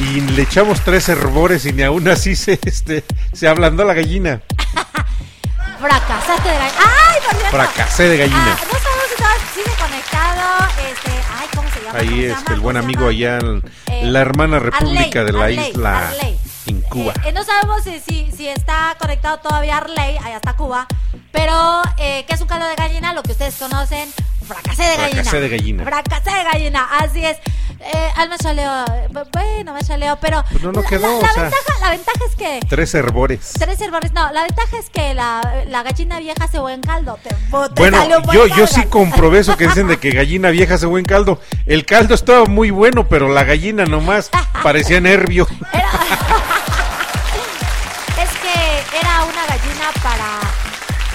Y 0.00 0.20
le 0.20 0.42
echamos 0.42 0.80
tres 0.80 1.08
hervores 1.08 1.66
y 1.66 1.72
ni 1.72 1.82
aún 1.82 2.08
así 2.08 2.34
se, 2.34 2.58
este, 2.64 3.04
se 3.32 3.48
ablandó 3.48 3.84
la 3.84 3.94
gallina. 3.94 4.40
Fracasaste 5.80 6.48
de 6.48 6.54
gallina. 6.58 6.80
¡Ay, 7.08 7.18
por! 7.30 7.50
Fracasé 7.50 8.02
de 8.08 8.16
gallina. 8.18 8.56
Ah, 8.58 8.64
no 8.72 8.78
sabemos 8.78 9.40
si 9.54 9.60
sigue 9.62 9.76
conectado. 9.76 10.68
Este, 10.90 11.10
ay, 11.38 11.48
¿cómo 11.54 11.68
se 11.70 11.80
llama? 11.80 11.90
¿Cómo 11.98 12.10
Ahí 12.10 12.24
es 12.24 12.36
el 12.48 12.60
buen 12.60 12.60
¿Cómo 12.60 12.72
se 12.72 12.78
amigo 12.78 13.08
allá, 13.08 13.38
en 13.38 13.62
Eh, 13.86 14.06
la 14.10 14.20
hermana 14.20 14.58
república 14.58 15.20
Arley, 15.20 15.32
de 15.32 15.32
la 15.38 15.44
Arley, 15.44 15.68
isla 15.70 16.08
Arley. 16.08 16.38
en 16.66 16.80
Cuba. 16.82 17.12
Eh, 17.26 17.32
no 17.32 17.44
sabemos 17.44 17.82
si, 17.84 18.00
si, 18.00 18.30
si 18.32 18.48
está 18.48 18.96
conectado 18.98 19.38
todavía 19.38 19.78
Arley, 19.78 20.16
allá 20.18 20.36
está 20.36 20.54
Cuba, 20.54 20.86
pero 21.32 21.82
eh, 21.98 22.24
¿qué 22.26 22.34
es 22.34 22.40
un 22.40 22.48
caldo 22.48 22.66
de 22.66 22.74
gallina? 22.76 23.12
Lo 23.14 23.22
que 23.22 23.32
ustedes 23.32 23.54
conocen, 23.56 24.08
fracasé 24.46 24.82
de 24.82 24.96
gallina. 24.96 25.22
Fracasé 25.22 25.40
de 25.40 25.48
gallina. 25.48 25.84
Fracasé 25.84 26.30
de 26.30 26.44
gallina, 26.44 26.88
así 26.98 27.24
es. 27.24 27.36
Eh, 27.82 28.08
al 28.16 28.28
maestro 28.28 28.52
Leo, 28.52 28.84
eh, 28.94 29.08
bueno, 29.32 29.74
Leo, 29.98 30.18
pero 30.20 30.44
Pues 30.50 30.62
no, 30.62 30.70
no 30.72 30.82
la- 30.82 30.86
quedó, 30.88 31.06
la, 31.08 31.14
o 31.16 31.22
la 31.22 31.28
sea. 31.32 31.42
ventaja, 31.44 31.80
la 31.80 31.90
ventaja 31.90 32.18
es 32.28 32.36
que 32.36 32.60
Tres 32.68 32.94
hervores. 32.94 33.52
tres 33.58 33.80
hervores, 33.80 34.12
no, 34.12 34.30
la 34.32 34.42
ventaja 34.42 34.76
es 34.78 34.90
que 34.90 35.14
la, 35.14 35.40
gallina 35.82 36.18
vieja 36.18 36.44
hace 36.44 36.58
buen 36.58 36.82
caldo. 36.82 37.18
Te, 37.22 37.30
te 37.30 37.36
Bueno, 37.50 37.98
salió 37.98 38.20
buen 38.20 38.36
yo, 38.36 38.46
yo 38.48 38.66
sí 38.66 38.84
comprobé 38.84 39.38
eso 39.38 39.56
que 39.56 39.66
dicen 39.66 39.88
de 39.88 39.98
que 39.98 40.10
gallina 40.12 40.50
vieja 40.50 40.74
hace 40.74 40.84
buen 40.86 41.06
caldo. 41.06 41.40
El 41.64 41.86
caldo 41.86 42.14
estaba 42.14 42.44
muy 42.44 42.70
bueno, 42.70 43.08
pero 43.08 43.28
la 43.32 43.44
gallina 43.44 43.86
nomás 43.86 44.30
parecía 44.62 45.00
nervio. 45.00 45.46
Es 45.72 45.82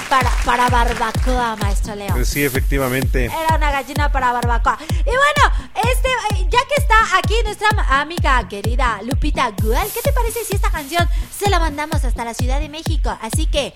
para, 0.10 0.30
para 0.46 0.70
barbacoa, 0.70 1.56
maestro 1.58 1.96
Leo. 1.96 2.26
Sí, 2.26 2.44
efectivamente. 2.44 3.26
Era 3.26 3.56
una 3.56 3.72
gallina 3.72 4.12
para 4.12 4.32
barbacoa. 4.32 4.78
Y 4.90 5.04
bueno, 5.04 5.72
este, 5.92 6.10
eh, 6.10 6.48
ya 6.50 6.60
que 6.68 6.76
está 6.78 6.96
aquí 7.18 7.36
nuestra 7.44 7.70
amiga 8.00 8.48
querida 8.48 9.00
Lupita 9.04 9.52
Gual, 9.62 9.88
¿qué 9.94 10.02
te 10.02 10.12
parece 10.14 10.44
si 10.44 10.56
esta 10.56 10.70
canción 10.70 11.08
se 11.38 11.50
la 11.50 11.60
mandamos 11.60 12.04
hasta 12.04 12.26
la 12.26 12.34
Ciudad 12.34 12.60
de 12.60 12.70
México? 12.70 13.18
Así 13.22 13.48
que, 13.48 13.74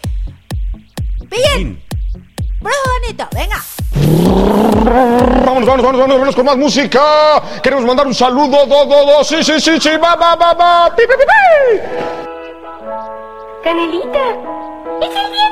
bien, 1.29 1.83
prueba 2.59 2.77
bonito, 3.01 3.27
venga. 3.33 3.63
Vamos, 4.85 5.65
vamos, 5.65 5.83
vamos, 5.83 5.99
vamos, 5.99 6.19
vamos 6.19 6.35
con 6.35 6.45
más 6.45 6.57
música. 6.57 7.01
Queremos 7.61 7.85
mandar 7.85 8.07
un 8.07 8.15
saludo, 8.15 8.65
do, 8.65 8.85
do, 8.85 9.05
do. 9.05 9.23
Sí, 9.23 9.43
sí, 9.43 9.59
sí, 9.59 9.79
sí, 9.79 9.89
va, 9.97 10.15
va, 10.15 10.35
va, 10.35 10.53
va. 10.53 10.95
Pi, 10.95 11.03
pi, 11.03 11.13
pi, 11.13 11.25
pi. 11.25 11.79
Canelita, 13.63 14.25
es 15.01 15.15
el 15.15 15.31
día 15.31 15.49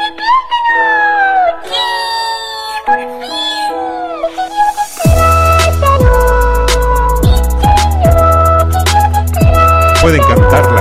Pueden 10.02 10.22
cantarla. 10.22 10.77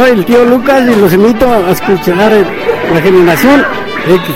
Soy 0.00 0.12
el 0.12 0.24
tío 0.24 0.46
Lucas 0.46 0.82
y 0.88 0.96
los 0.98 1.12
invito 1.12 1.46
a 1.52 1.72
escuchar 1.72 2.32
la 2.32 3.02
generación 3.02 3.66
X. 4.06 4.34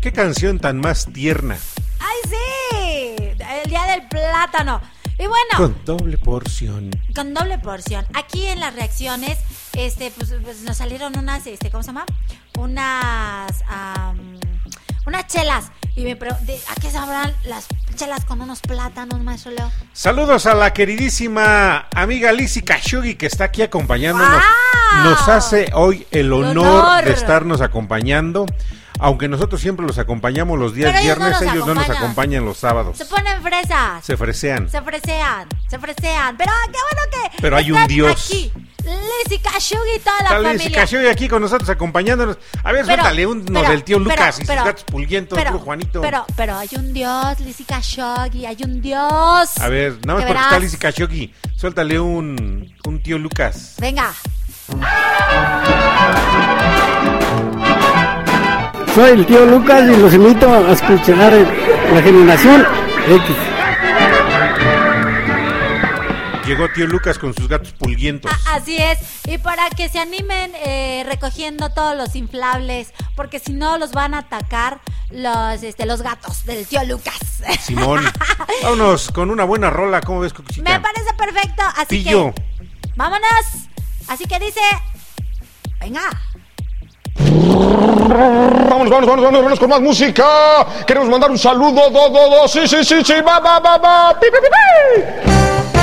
Qué 0.00 0.12
canción 0.12 0.58
tan 0.58 0.80
más 0.80 1.04
tierna. 1.12 1.58
¡Ay, 2.00 2.16
sí! 2.24 3.16
El 3.18 3.68
día 3.68 3.84
del 3.84 4.08
plátano. 4.08 4.80
Y 5.18 5.26
bueno, 5.26 5.58
Con 5.58 5.76
doble 5.84 6.16
porción. 6.16 6.88
con 7.14 7.34
doble 7.34 7.58
porción. 7.58 8.06
Aquí 8.14 8.46
en 8.46 8.58
las 8.58 8.74
reacciones, 8.74 9.40
este, 9.74 10.10
pues, 10.16 10.34
pues, 10.42 10.62
nos 10.62 10.78
salieron 10.78 11.18
unas, 11.18 11.46
este, 11.46 11.70
¿cómo 11.70 11.82
se 11.82 11.88
llama? 11.88 12.06
Unas, 12.58 13.62
am, 13.68 14.40
unas 15.06 15.26
chelas. 15.26 15.70
Y 15.94 16.04
me 16.04 16.16
pregunté, 16.16 16.58
¿a 16.68 16.80
qué 16.80 16.90
sabrán 16.90 17.34
las 17.44 17.66
chelas 17.96 18.24
con 18.24 18.40
unos 18.40 18.60
plátanos, 18.60 19.20
maestro 19.20 19.52
Leo? 19.52 19.70
Saludos 19.92 20.46
a 20.46 20.54
la 20.54 20.72
queridísima 20.72 21.86
amiga 21.94 22.32
Lizzy 22.32 22.62
Kashugi 22.62 23.16
que 23.16 23.26
está 23.26 23.44
aquí 23.44 23.60
acompañándonos. 23.60 24.30
¡Wow! 24.30 25.04
Nos 25.04 25.28
hace 25.28 25.70
hoy 25.74 26.06
el 26.10 26.32
honor, 26.32 26.66
honor. 26.66 27.04
de 27.04 27.12
estarnos 27.12 27.60
acompañando. 27.60 28.46
Aunque 29.02 29.26
nosotros 29.28 29.60
siempre 29.60 29.84
los 29.84 29.98
acompañamos 29.98 30.58
los 30.58 30.74
días 30.74 30.90
Pero 30.92 31.02
ellos 31.04 31.18
no 31.18 31.24
viernes, 31.26 31.52
ellos 31.52 31.66
no 31.66 31.74
nos 31.74 31.90
acompañan. 31.90 32.44
los 32.44 32.56
sábados. 32.56 32.96
Se 32.96 33.04
ponen 33.04 33.42
fresas. 33.42 34.04
Se 34.04 34.16
fresean. 34.16 34.70
Se 34.70 34.80
fresean, 34.80 35.48
se 35.68 35.78
fresean. 35.78 36.36
Pero 36.36 36.52
ah, 36.52 36.70
qué 36.70 36.78
bueno 36.94 37.02
que. 37.32 37.42
Pero 37.42 37.56
hay 37.56 37.72
un 37.72 37.86
Dios. 37.88 38.26
Aquí. 38.26 38.52
Lizzy 38.84 39.38
Kashugi 39.38 39.94
y 39.96 39.98
toda 40.00 40.16
la 40.18 40.22
Está 40.24 40.38
Lizzy 40.40 40.58
familia. 40.58 40.78
Kashugi 40.80 41.06
aquí 41.06 41.28
con 41.28 41.42
nosotros 41.42 41.68
acompañándonos. 41.70 42.36
A 42.64 42.72
ver, 42.72 42.84
Pero- 42.84 42.94
suéltale 43.02 43.26
uno 43.26 43.44
pero- 43.46 43.68
del 43.70 43.84
tío 43.84 43.98
pero- 43.98 44.10
Lucas 44.10 44.40
y 44.40 44.44
pero- 44.44 44.60
sus 44.60 44.66
gatos 44.66 44.84
pulguientos, 44.84 45.38
pero, 45.38 45.58
Juanito. 45.58 46.00
Pero, 46.00 46.24
pero 46.36 46.56
hay 46.56 46.68
un 46.76 46.92
Dios, 46.92 47.40
Lizzy 47.40 47.64
Kashugi, 47.64 48.46
hay 48.46 48.56
un 48.64 48.80
Dios. 48.80 49.58
A 49.60 49.68
ver, 49.68 49.98
nada 50.04 50.14
más 50.14 50.22
Que 50.24 50.26
porque 50.26 50.42
está 50.42 50.48
verás. 50.48 50.60
Lizzy 50.62 50.76
Kashugi. 50.78 51.34
Suéltale 51.56 51.98
un, 52.00 52.72
un 52.84 53.02
tío 53.02 53.18
Lucas. 53.18 53.74
Venga. 53.78 54.12
Soy 58.94 59.10
el 59.12 59.26
tío 59.26 59.46
Lucas 59.46 59.84
y 59.84 59.96
los 59.96 60.12
invito 60.12 60.52
a 60.52 60.72
escuchar 60.72 61.32
la 61.32 62.02
generación 62.02 62.66
X. 63.08 63.36
Llegó 66.46 66.68
tío 66.70 66.86
Lucas 66.86 67.18
con 67.18 67.32
sus 67.32 67.48
gatos 67.48 67.72
pulguientos. 67.72 68.30
Así 68.50 68.76
es, 68.76 68.98
y 69.26 69.38
para 69.38 69.70
que 69.70 69.88
se 69.88 69.98
animen 69.98 70.52
eh, 70.56 71.04
recogiendo 71.08 71.70
todos 71.70 71.96
los 71.96 72.14
inflables, 72.16 72.92
porque 73.16 73.38
si 73.38 73.52
no 73.54 73.78
los 73.78 73.92
van 73.92 74.12
a 74.12 74.18
atacar 74.18 74.80
los, 75.10 75.62
este, 75.62 75.86
los 75.86 76.02
gatos 76.02 76.44
del 76.44 76.66
tío 76.66 76.84
Lucas. 76.84 77.18
Simón. 77.60 78.04
Vámonos 78.62 79.10
con 79.10 79.30
una 79.30 79.44
buena 79.44 79.70
rola. 79.70 80.00
¿Cómo 80.02 80.20
ves, 80.20 80.32
Cucuchita? 80.34 80.68
Me 80.68 80.80
parece 80.80 81.14
perfecto, 81.16 81.62
así 81.76 82.02
Pillo. 82.02 82.34
que 82.34 82.42
vámonos. 82.96 83.46
Así 84.08 84.26
que 84.26 84.38
dice, 84.38 84.60
venga. 85.80 86.02
Vamos, 87.18 88.88
vamos, 88.88 89.06
vamos, 89.06 89.24
vamos, 89.24 89.42
vamos 89.42 89.60
con 89.60 89.68
más 89.68 89.80
música. 89.80 90.24
Queremos 90.86 91.08
mandar 91.08 91.30
un 91.30 91.38
saludo, 91.38 91.90
do, 91.90 92.08
do, 92.08 92.30
do. 92.30 92.48
Sí, 92.48 92.66
sí, 92.66 92.84
sí, 92.84 93.04
sí, 93.04 93.14
va, 93.26 93.38
va, 93.40 93.58
va, 93.60 93.78
va. 93.78 94.18
Pi, 94.18 94.26
pi, 94.26 94.38
pi, 94.38 95.81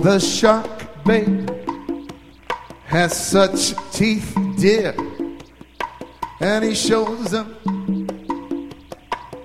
The 0.00 0.20
shark, 0.20 1.04
bait 1.04 1.50
has 2.86 3.12
such 3.14 3.74
teeth, 3.92 4.34
dear, 4.56 4.94
and 6.40 6.64
he 6.64 6.74
shows 6.74 7.32
them 7.32 8.06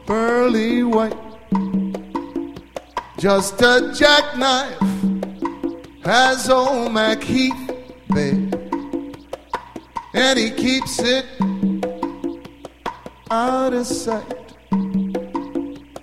pearly 0.05 0.83
white. 0.83 1.17
Just 3.17 3.61
a 3.61 3.91
jackknife 3.93 4.79
has 6.05 6.49
old 6.49 6.93
Mac 6.93 7.21
Heath, 7.23 7.71
babe, 8.13 8.53
and 10.13 10.39
he 10.39 10.51
keeps 10.51 10.99
it 10.99 11.25
out 13.29 13.73
of 13.73 13.85
sight. 13.85 14.53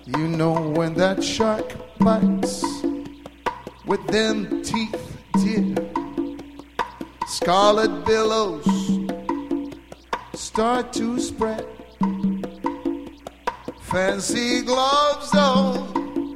You 0.07 0.29
know 0.29 0.73
when 0.75 0.93
that 0.95 1.23
shark 1.25 1.73
bites 1.99 2.80
with 3.91 4.07
them 4.07 4.63
teeth, 4.63 5.19
dear. 5.43 5.75
Scarlet 7.27 8.05
billows 8.07 8.65
start 10.33 10.93
to 10.93 11.19
spread. 11.19 11.67
Fancy 13.81 14.63
gloves, 14.63 15.33
though, 15.33 15.73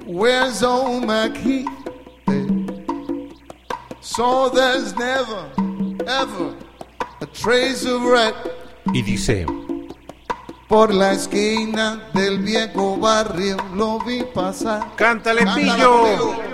where's 0.04 0.64
old 0.64 1.06
Heath? 1.36 1.68
So 4.00 4.48
there's 4.48 4.96
never, 4.96 5.48
ever 6.08 6.56
a 7.20 7.26
trace 7.26 7.86
of 7.86 8.02
red 8.02 8.34
Y 8.92 9.02
dice, 9.02 9.46
por 10.68 10.92
la 10.92 11.12
esquina 11.12 12.10
del 12.14 12.38
viejo 12.38 12.96
barrio 12.96 13.56
lo 13.74 14.00
vi 14.00 14.24
pasar. 14.24 14.96
Cántale, 14.96 15.44
pillo. 15.54 16.53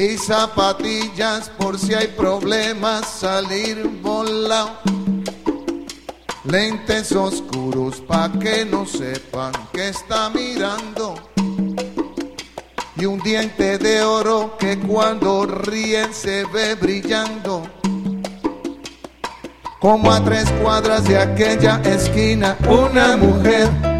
Y 0.00 0.16
zapatillas 0.16 1.50
por 1.58 1.78
si 1.78 1.92
hay 1.92 2.06
problemas 2.06 3.06
salir 3.06 3.86
volado. 4.00 4.78
Lentes 6.44 7.12
oscuros 7.12 8.00
pa' 8.08 8.32
que 8.32 8.64
no 8.64 8.86
sepan 8.86 9.52
que 9.74 9.90
está 9.90 10.30
mirando. 10.30 11.16
Y 12.96 13.04
un 13.04 13.20
diente 13.20 13.76
de 13.76 14.02
oro 14.02 14.56
que 14.58 14.78
cuando 14.78 15.44
ríen 15.44 16.14
se 16.14 16.46
ve 16.46 16.76
brillando. 16.76 17.68
Como 19.80 20.10
a 20.10 20.24
tres 20.24 20.50
cuadras 20.62 21.04
de 21.04 21.18
aquella 21.18 21.78
esquina, 21.84 22.56
una 22.66 23.18
mujer 23.18 23.99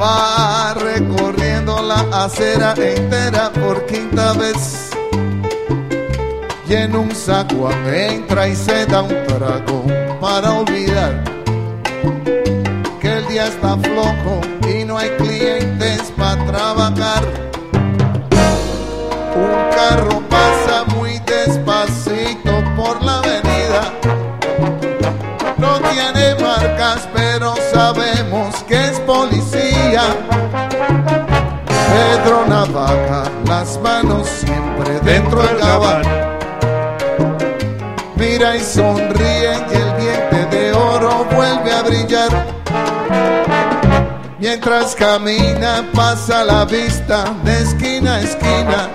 va 0.00 0.74
recorriendo 0.74 1.82
la 1.82 2.24
acera 2.24 2.74
entera 2.76 3.50
por 3.52 3.86
quinta 3.86 4.32
vez. 4.34 4.90
Y 6.68 6.74
en 6.74 6.96
un 6.96 7.14
saguán 7.14 7.86
entra 7.94 8.48
y 8.48 8.56
se 8.56 8.86
da 8.86 9.02
un 9.02 9.26
trago 9.26 9.84
para 10.20 10.52
olvidar 10.54 11.22
que 13.00 13.18
el 13.18 13.28
día 13.28 13.46
está 13.48 13.76
flojo 13.76 14.40
y 14.68 14.84
no 14.84 14.96
hay 14.96 15.10
clientes 15.10 16.12
para 16.16 16.44
trabajar. 16.46 17.22
Un 19.36 19.70
carro 19.76 20.22
pasa 20.28 20.84
muy 20.96 21.18
despacito 21.26 22.64
por 22.76 23.02
la 23.02 23.18
avenida. 23.18 23.92
No 25.58 25.78
tiene 25.90 26.34
marcas, 26.42 27.08
pero 27.12 27.54
sabemos 27.72 28.54
que 28.66 28.86
es 28.86 29.00
policía. 29.00 29.43
Pedro 31.92 32.44
Navaja, 32.48 33.30
las 33.46 33.78
manos 33.78 34.26
siempre 34.26 34.98
dentro 35.04 35.40
del 35.40 35.56
gabán. 35.56 36.02
Mira 38.16 38.56
y 38.56 38.60
sonríe 38.60 39.52
y 39.70 39.74
el 39.74 39.96
diente 40.00 40.46
de 40.56 40.72
oro 40.72 41.24
vuelve 41.32 41.72
a 41.72 41.82
brillar. 41.82 42.28
Mientras 44.40 44.96
camina 44.96 45.88
pasa 45.94 46.42
la 46.42 46.64
vista 46.64 47.32
de 47.44 47.62
esquina 47.62 48.16
a 48.16 48.20
esquina. 48.20 48.90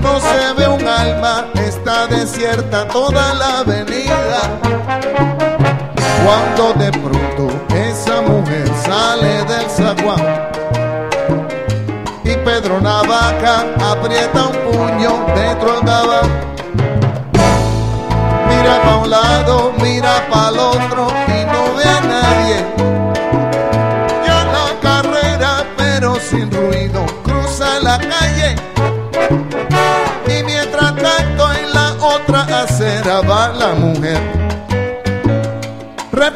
No 0.00 0.20
se 0.20 0.54
ve 0.56 0.68
un 0.68 0.88
alma, 0.88 1.48
está 1.54 2.06
desierta 2.06 2.88
toda 2.88 3.34
la 3.34 3.58
avenida. 3.58 4.58
Cuando 6.24 6.72
de 6.82 6.90
pronto 6.92 7.73
esa 8.14 8.22
mujer 8.22 8.68
sale 8.84 9.44
del 9.44 9.68
zaguán. 9.68 10.20
Y 12.24 12.36
Pedro 12.44 12.80
Navaja 12.80 13.64
aprieta 13.90 14.46
un 14.46 14.72
puño 14.72 15.13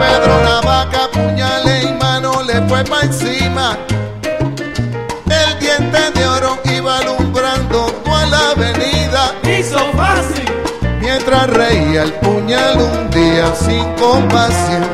Pedro 0.00 0.42
Navaja, 0.42 1.10
puñale 1.12 1.82
y 1.82 1.92
mano 1.92 2.42
le 2.42 2.54
fue 2.68 2.82
pa' 2.84 3.02
encima. 3.02 3.76
El 4.22 5.58
diente 5.60 6.10
de 6.14 6.26
oro 6.26 6.58
iba 6.64 6.96
alumbrando 7.00 7.92
toda 8.02 8.24
la 8.26 8.50
avenida. 8.52 9.34
Hizo 9.42 9.78
fácil. 9.92 10.50
Mientras 11.02 11.48
reía 11.48 12.04
el 12.04 12.14
puñal 12.14 12.78
un 12.78 13.10
día 13.10 13.54
sin 13.54 13.84
compasión. 13.96 14.88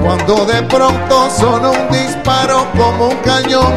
Cuando 0.00 0.44
de 0.44 0.60
pronto 0.64 1.30
sonó 1.30 1.70
un 1.70 1.88
disparo 1.92 2.66
como 2.76 3.10
un 3.10 3.16
cañón. 3.18 3.72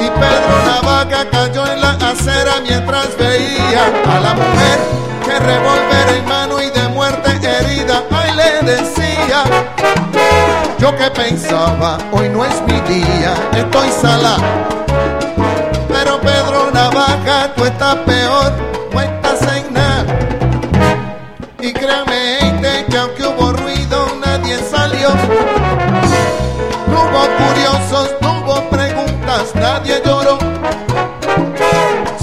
Y 0.00 0.06
Pedro 0.20 0.54
Navaja 0.66 1.30
cayó 1.30 1.64
en 1.72 1.80
la 1.80 1.92
acera 2.10 2.54
mientras 2.60 3.16
veía 3.16 3.84
a 3.86 4.18
la 4.18 4.34
mujer 4.34 4.78
que 5.24 5.38
revólver 5.38 6.08
en 6.18 6.28
mano 6.28 6.60
y 6.60 6.70
de. 6.70 6.89
Decía. 8.64 9.42
Yo 10.78 10.94
que 10.94 11.10
pensaba, 11.10 11.98
hoy 12.12 12.28
no 12.28 12.44
es 12.44 12.62
mi 12.62 12.78
día, 12.82 13.34
estoy 13.56 13.88
sala. 13.90 14.36
Pero 15.88 16.20
Pedro 16.20 16.70
Navaja, 16.72 17.54
tú 17.56 17.64
estás 17.64 17.96
peor, 18.06 18.52
no 18.92 19.00
estás 19.00 19.56
en 19.56 19.72
nada. 19.72 20.04
Y 21.60 21.72
créame, 21.72 22.36
gente, 22.40 22.86
que 22.90 22.98
aunque 22.98 23.26
hubo 23.26 23.52
ruido, 23.52 24.06
nadie 24.24 24.58
salió. 24.70 25.08
No 26.86 27.04
hubo 27.04 27.46
curiosos, 27.46 28.14
no 28.20 28.40
hubo 28.40 28.70
preguntas, 28.70 29.54
nadie 29.54 30.02
lloró. 30.04 30.38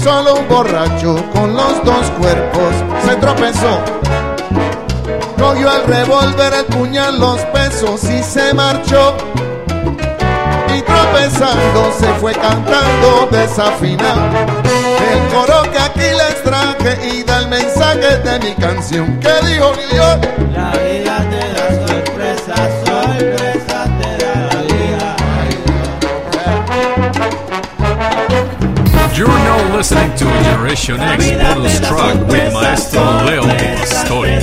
Solo 0.02 0.36
un 0.36 0.48
borracho 0.48 1.16
con 1.32 1.54
los 1.54 1.84
dos 1.84 2.10
cuerpos 2.18 2.74
se 3.04 3.16
tropezó. 3.16 3.80
Cogió 5.38 5.70
el 5.72 5.84
revólver, 5.84 6.52
el 6.52 6.64
puñal, 6.66 7.18
los 7.18 7.40
pesos 7.46 8.02
y 8.04 8.22
se 8.22 8.52
marchó. 8.54 9.16
Y 10.76 10.82
tropezando 10.82 11.92
se 11.98 12.06
fue 12.20 12.32
cantando 12.32 13.28
desafinado. 13.30 14.20
El 15.12 15.34
coro 15.34 15.62
que 15.70 15.78
aquí 15.78 16.00
les 16.00 16.42
traje 16.42 16.98
y 17.08 17.22
da 17.22 17.38
el 17.38 17.48
mensaje 17.48 18.18
de 18.18 18.38
mi 18.40 18.54
canción. 18.54 19.18
¿Qué 19.20 19.32
dijo 19.46 19.72
Dios? 19.90 20.18
La 20.52 20.70
vida 20.72 21.24
te 21.30 21.52
da 21.54 21.86
sorpresas, 21.86 22.70
sorpresas 22.84 23.47
You're 29.18 29.26
now 29.26 29.76
listening 29.76 30.14
to 30.14 30.24
Generation 30.46 31.00
X 31.00 31.24
bonus 31.42 31.80
track 31.80 32.14
with 32.28 32.54
Maestro 32.54 33.02
Leo 33.26 33.42
Pastori. 33.42 34.38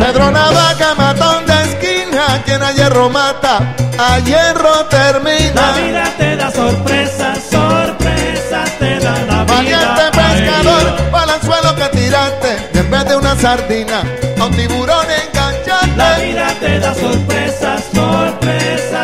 Pedro 0.00 0.30
Navaja, 0.30 0.94
matón 0.96 1.44
de 1.44 1.52
esquina, 1.64 2.42
quien 2.46 2.62
a 2.62 2.72
hierro 2.72 3.10
mata, 3.10 3.58
a 3.98 4.20
hierro 4.20 4.86
termina. 4.86 5.52
La 5.54 5.72
vida 5.72 6.04
te 6.16 6.36
da 6.36 6.50
sorpresas, 6.50 7.38
sorpresas 7.50 8.78
te 8.78 9.00
da 9.00 9.12
la 9.26 9.44
vida. 9.44 9.54
Valiente 9.54 10.04
pescador, 10.16 11.10
para 11.10 11.24
el 11.24 11.30
anzuelo 11.32 11.76
que 11.76 11.88
tiraste, 11.98 12.70
y 12.72 12.78
en 12.78 12.90
vez 12.90 13.04
de 13.04 13.16
una 13.16 13.36
sardina, 13.36 14.02
a 14.40 14.44
un 14.46 14.56
tiburón 14.56 15.06
enganchaste. 15.10 15.94
La 15.94 16.18
vida 16.20 16.54
te 16.58 16.80
da 16.80 16.94
sorpresas, 16.94 17.84
sorpresas 17.92 18.95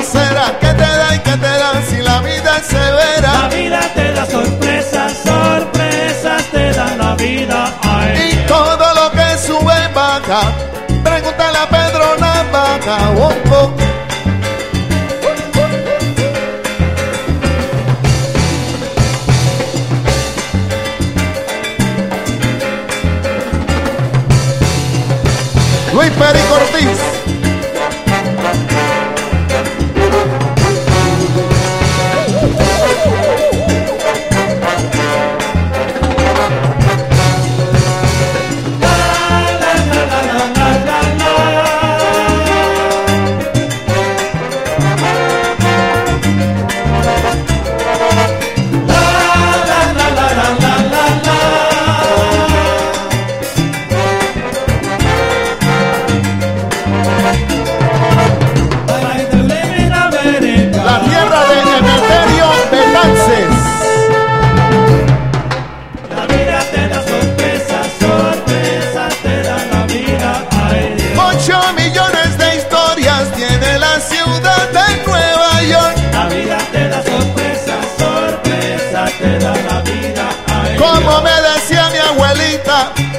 en 0.00 0.34
la 0.34 0.46
acera? 0.46 0.58
¿Qué 0.60 0.66
te 0.68 0.82
da 0.82 1.14
y 1.14 1.18
qué 1.18 1.30
te 1.32 1.38
da 1.38 1.82
si 1.88 1.96
la 2.02 2.20
vida 2.20 2.56
es 2.58 2.66
severa? 2.66 3.32
La 3.42 3.48
vida 3.48 3.80
te 3.94 4.12
da 4.12 4.26
sorpresas, 4.26 5.12
sorpresas 5.24 6.44
te 6.50 6.72
da 6.72 6.96
la 6.96 7.14
vida. 7.16 7.72
Ay, 7.82 8.32
Y 8.32 8.46
todo 8.46 8.94
lo 8.94 9.10
que 9.12 9.38
sube 9.38 9.88
baja, 9.94 10.52
pregúntale 11.02 11.58
a 11.58 11.68
Pedro 11.68 12.16
Navaja. 12.18 13.10
Oh, 13.16 13.32
oh. 13.52 13.70
Luis 25.92 26.10
Perico 26.12 26.54
Ortiz. 26.54 27.09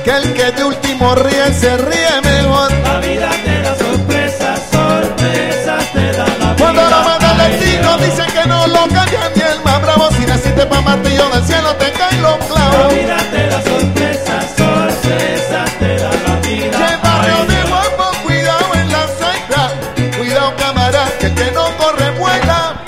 que 0.03 0.11
el 0.11 0.33
que 0.33 0.51
de 0.51 0.63
último 0.63 1.15
ríe 1.15 1.53
se 1.53 1.77
ríe 1.77 2.21
mejor. 2.23 2.71
La 2.83 2.99
vida 2.99 3.29
te 3.43 3.61
da 3.61 3.75
sorpresas, 3.75 4.59
sorpresas 4.71 5.93
te 5.93 6.11
da 6.11 6.25
la 6.25 6.53
vida. 6.53 6.55
Cuando 6.57 6.81
la 6.89 7.01
manda 7.01 7.33
destino 7.47 7.97
dicen 7.97 8.25
que 8.31 8.47
no 8.47 8.67
lo 8.67 8.87
cambian 8.87 9.31
ni 9.35 9.41
el 9.41 9.63
más 9.63 9.81
bravo. 9.81 10.09
Si 10.11 10.25
naciste 10.25 10.65
pa' 10.65 10.81
martillo 10.81 11.29
del 11.29 11.43
cielo 11.45 11.75
te 11.75 11.91
caen 11.91 12.21
los 12.21 12.37
clavos. 12.37 12.81
La 12.81 12.87
vida 12.87 13.17
te 13.31 13.47
da 13.47 13.61
sorpresas, 13.61 14.45
sorpresas 14.57 15.71
te 15.79 15.95
da 15.97 16.11
la 16.27 16.35
vida. 16.47 16.77
Y 16.77 17.05
barrio 17.05 17.45
de 17.45 17.69
guapo, 17.69 18.17
cuidado 18.23 18.73
en 18.73 18.91
la 18.91 19.07
sagra. 19.19 20.17
Cuidado 20.17 20.53
camarada, 20.57 21.11
que 21.19 21.25
el 21.27 21.35
que 21.35 21.51
no 21.51 21.65
corre 21.77 22.11
vuela. 22.11 22.81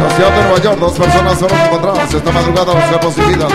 La 0.00 0.10
ciudad 0.16 0.30
Nueva 0.30 0.58
York, 0.62 0.78
dos 0.78 0.92
personas 0.92 1.38
fueron 1.38 1.60
encontradas 1.60 2.14
esta 2.14 2.30
madrugada 2.30 2.74
los 2.74 2.84
cuerpos 2.84 3.14
y 3.18 3.20
vidas. 3.22 3.52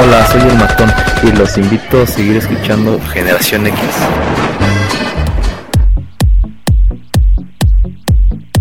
Hola, 0.00 0.26
soy 0.30 0.42
el 0.42 0.56
Matón 0.58 0.92
y 1.22 1.32
los 1.32 1.56
invito 1.56 2.02
a 2.02 2.06
seguir 2.06 2.36
escuchando 2.36 3.00
Generación 3.12 3.66
X. 3.66 3.80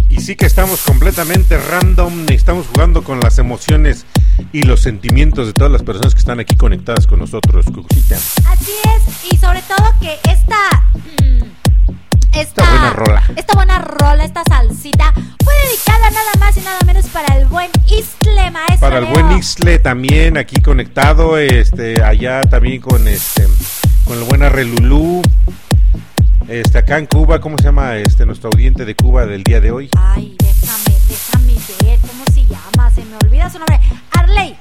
Y 0.09 0.21
sí 0.21 0.36
que 0.36 0.45
estamos 0.45 0.81
completamente 0.81 1.57
random, 1.57 2.25
y 2.29 2.34
estamos 2.36 2.67
jugando 2.67 3.03
con 3.03 3.19
las 3.19 3.39
emociones 3.39 4.05
y 4.51 4.63
los 4.63 4.81
sentimientos 4.81 5.47
de 5.47 5.53
todas 5.53 5.71
las 5.71 5.84
personas 5.84 6.13
que 6.13 6.19
están 6.19 6.39
aquí 6.39 6.55
conectadas 6.55 7.07
con 7.07 7.19
nosotros, 7.19 7.65
Cucucita. 7.65 8.15
Así 8.15 8.71
es, 8.95 9.34
y 9.34 9.38
sobre 9.38 9.61
todo 9.63 9.91
que 9.99 10.19
esta. 10.29 10.57
mm, 11.23 11.43
Esta, 12.34 12.63
Esta 12.63 12.63
buena 12.69 12.89
rola. 12.93 13.23
esta 13.36 13.53
buena 13.55 13.79
rola, 13.79 14.23
esta 14.25 14.43
salsita, 14.47 15.13
dedicada 15.64 16.09
nada 16.11 16.32
más 16.39 16.57
y 16.57 16.61
nada 16.61 16.80
menos 16.86 17.05
para 17.07 17.38
el 17.38 17.45
buen 17.45 17.72
Istle, 17.88 18.51
maestro. 18.51 18.80
Para 18.80 18.99
el 18.99 19.05
buen 19.05 19.32
Ixle 19.38 19.80
también 19.80 20.38
aquí 20.38 20.61
conectado, 20.61 21.38
este, 21.38 22.03
allá 22.03 22.41
también 22.41 22.82
con 22.82 23.07
este, 23.07 23.47
con 24.05 24.18
el 24.18 24.24
buen 24.26 24.43
Arrelulú. 24.43 25.22
Este, 26.47 26.78
acá 26.78 26.97
en 26.97 27.05
Cuba, 27.05 27.39
¿cómo 27.39 27.57
se 27.57 27.64
llama 27.66 27.97
este 27.97 28.26
nuestro 28.26 28.49
audiente 28.51 28.84
de 28.86 28.95
Cuba 28.95 29.26
del 29.26 29.43
día 29.43 29.61
de 29.61 29.72
hoy? 29.72 29.89
Ay, 29.97 30.36
déjame, 30.39 30.97
déjame 31.07 31.53
ver 31.84 31.99
cómo 31.99 32.26
se 32.34 32.45
llama, 32.45 32.91
se 32.91 33.05
me 33.05 33.16
olvida 33.24 33.49
su 33.49 33.59
nombre. 33.59 33.80
Arley, 34.11 34.57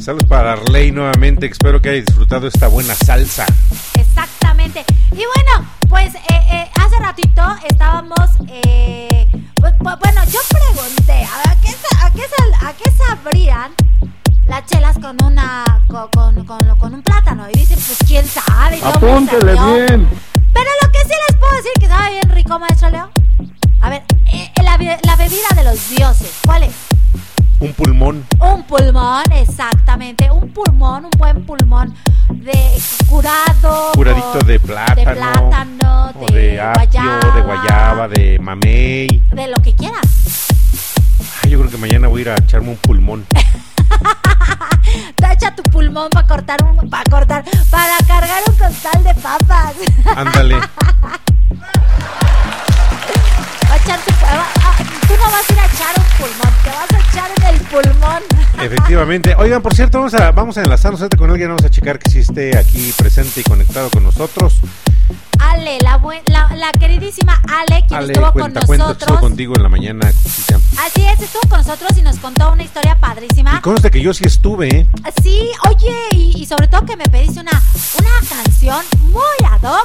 Saludos 0.00 0.28
para 0.28 0.52
Arley 0.52 0.90
nuevamente, 0.92 1.46
espero 1.46 1.80
que 1.82 1.90
haya 1.90 2.00
disfrutado 2.02 2.46
esta 2.46 2.68
buena 2.68 2.94
salsa. 2.94 3.46
exactamente. 3.94 4.84
Y 5.12 5.16
bueno, 5.16 5.68
pues 5.88 6.14
eh, 6.14 6.20
eh, 6.50 6.70
hace 6.80 6.98
ratito 7.00 7.42
estábamos. 7.68 8.18
Eh, 8.48 9.26
bu- 9.56 9.98
bueno, 10.00 10.22
yo 10.32 10.40
pregunté, 10.48 11.12
a 11.24 11.36
ver, 11.38 11.48
¿a 11.48 11.60
qué, 11.60 11.68
a 12.02 12.10
qué 12.12 12.22
sal- 12.36 12.68
a 12.68 12.72
qué 12.74 12.90
sabrían 12.92 13.72
las 14.46 14.64
chelas 14.66 14.98
con 14.98 15.16
una 15.24 15.64
co- 15.88 16.08
con, 16.14 16.44
con- 16.44 16.76
con 16.78 16.94
un 16.94 17.02
plátano? 17.02 17.46
Y 17.52 17.58
dicen, 17.58 17.78
pues 17.86 17.98
quién 18.06 18.26
sabe. 18.26 18.80
Apúntele 18.82 19.52
bien. 19.52 20.08
Pero 20.54 20.70
lo 20.82 20.90
que 20.92 20.98
sí 21.04 21.14
les 21.28 21.36
puedo 21.38 21.56
decir 21.56 21.72
que 21.80 21.88
sabe 21.88 22.10
bien 22.12 22.30
rico, 22.30 22.58
maestro 22.58 22.90
Leo. 22.90 23.10
A 23.80 23.90
ver, 23.90 24.02
eh, 24.32 24.50
la, 24.62 24.76
be- 24.76 24.98
la 25.02 25.16
bebida 25.16 25.48
de 25.56 25.64
los 25.64 25.90
dioses, 25.90 26.32
¿cuál 26.46 26.62
es? 26.64 26.72
Un 27.60 27.72
pulmón. 27.72 28.24
Un 28.40 28.62
pulmón, 28.64 29.24
exactamente. 29.32 30.30
Un 30.30 30.48
pulmón, 30.52 31.06
un 31.06 31.10
buen 31.18 31.44
pulmón 31.44 31.92
de 32.30 32.80
curado. 33.08 33.90
Curadito 33.94 34.38
de 34.46 34.60
plátano. 34.60 34.96
De 34.96 35.16
plátano, 35.16 36.12
o 36.20 36.26
de 36.32 36.60
apio, 36.60 37.18
de 37.34 37.40
guayaba, 37.42 38.06
de 38.08 38.38
mamey. 38.38 39.08
De 39.32 39.48
lo 39.48 39.56
que 39.62 39.74
quieras. 39.74 40.06
Ay, 41.42 41.50
yo 41.50 41.58
creo 41.58 41.70
que 41.70 41.78
mañana 41.78 42.06
voy 42.06 42.20
a 42.20 42.22
ir 42.22 42.30
a 42.30 42.34
echarme 42.36 42.68
un 42.70 42.76
pulmón. 42.76 43.26
Te 45.16 45.32
echa 45.32 45.52
tu 45.54 45.62
pulmón 45.64 46.08
para 46.10 46.26
cortar 46.28 46.62
un. 46.62 46.88
Para 46.88 47.04
cortar. 47.10 47.44
Para 47.70 47.98
cargar 48.06 48.40
un 48.46 48.54
costal 48.54 49.02
de 49.02 49.14
papas. 49.14 49.74
Ándale. 50.16 50.56
Va 50.58 50.64
a 53.72 53.76
echar 53.76 53.98
tu- 54.00 54.14
ah, 54.24 54.76
tú 55.08 55.14
no 55.16 55.24
vas 55.30 55.50
a 55.50 55.52
ir 55.52 55.58
a 55.58 55.66
echar 55.66 55.94
un 55.98 56.04
pulmón, 56.18 56.54
te 56.64 56.70
vas 56.70 56.92
a 56.92 57.10
echar 57.10 57.30
en 57.36 57.54
el 57.54 57.60
pulmón. 57.66 58.22
Efectivamente. 58.60 59.34
Oigan, 59.36 59.62
por 59.62 59.74
cierto, 59.74 59.98
vamos 59.98 60.14
a, 60.14 60.32
vamos 60.32 60.58
a 60.58 60.62
enlazarnos 60.62 61.00
con 61.16 61.30
alguien, 61.30 61.48
vamos 61.48 61.64
a 61.64 61.70
checar 61.70 61.98
que 61.98 62.10
sí 62.10 62.18
esté 62.18 62.56
aquí 62.58 62.92
presente 62.96 63.40
y 63.40 63.44
conectado 63.44 63.88
con 63.90 64.02
nosotros. 64.02 64.56
Ale, 65.38 65.78
la, 65.80 65.96
buen- 65.98 66.22
la, 66.26 66.48
la 66.56 66.72
queridísima 66.72 67.40
Ale, 67.48 67.84
quien 67.86 67.98
Ale, 68.00 68.12
estuvo 68.12 68.32
con 68.32 68.40
cuenta, 68.40 68.60
cuenta, 68.66 68.84
estuvo 68.90 68.94
nosotros. 68.94 69.20
contigo 69.20 69.54
en 69.56 69.62
la 69.62 69.68
mañana. 69.68 70.08
Así 70.08 71.06
es, 71.06 71.20
estuvo 71.20 71.48
con 71.48 71.58
nosotros 71.58 71.96
y 71.96 72.02
nos 72.02 72.16
contó 72.18 72.52
una 72.52 72.64
historia 72.64 72.96
padrísima. 72.98 73.54
Y 73.56 73.60
consta 73.60 73.88
que 73.90 74.00
yo 74.00 74.12
sí 74.12 74.24
estuve, 74.26 74.68
¿eh? 74.68 74.86
Sí, 75.22 75.50
oye, 75.68 75.96
y, 76.12 76.42
y 76.42 76.46
sobre 76.46 76.66
todo 76.68 76.84
que 76.84 76.96
me 76.96 77.04
pediste 77.04 77.40
una, 77.40 77.62
una 77.98 78.10
canción 78.28 78.84
muy 79.12 79.46
ad 79.48 79.62
hoc 79.62 79.84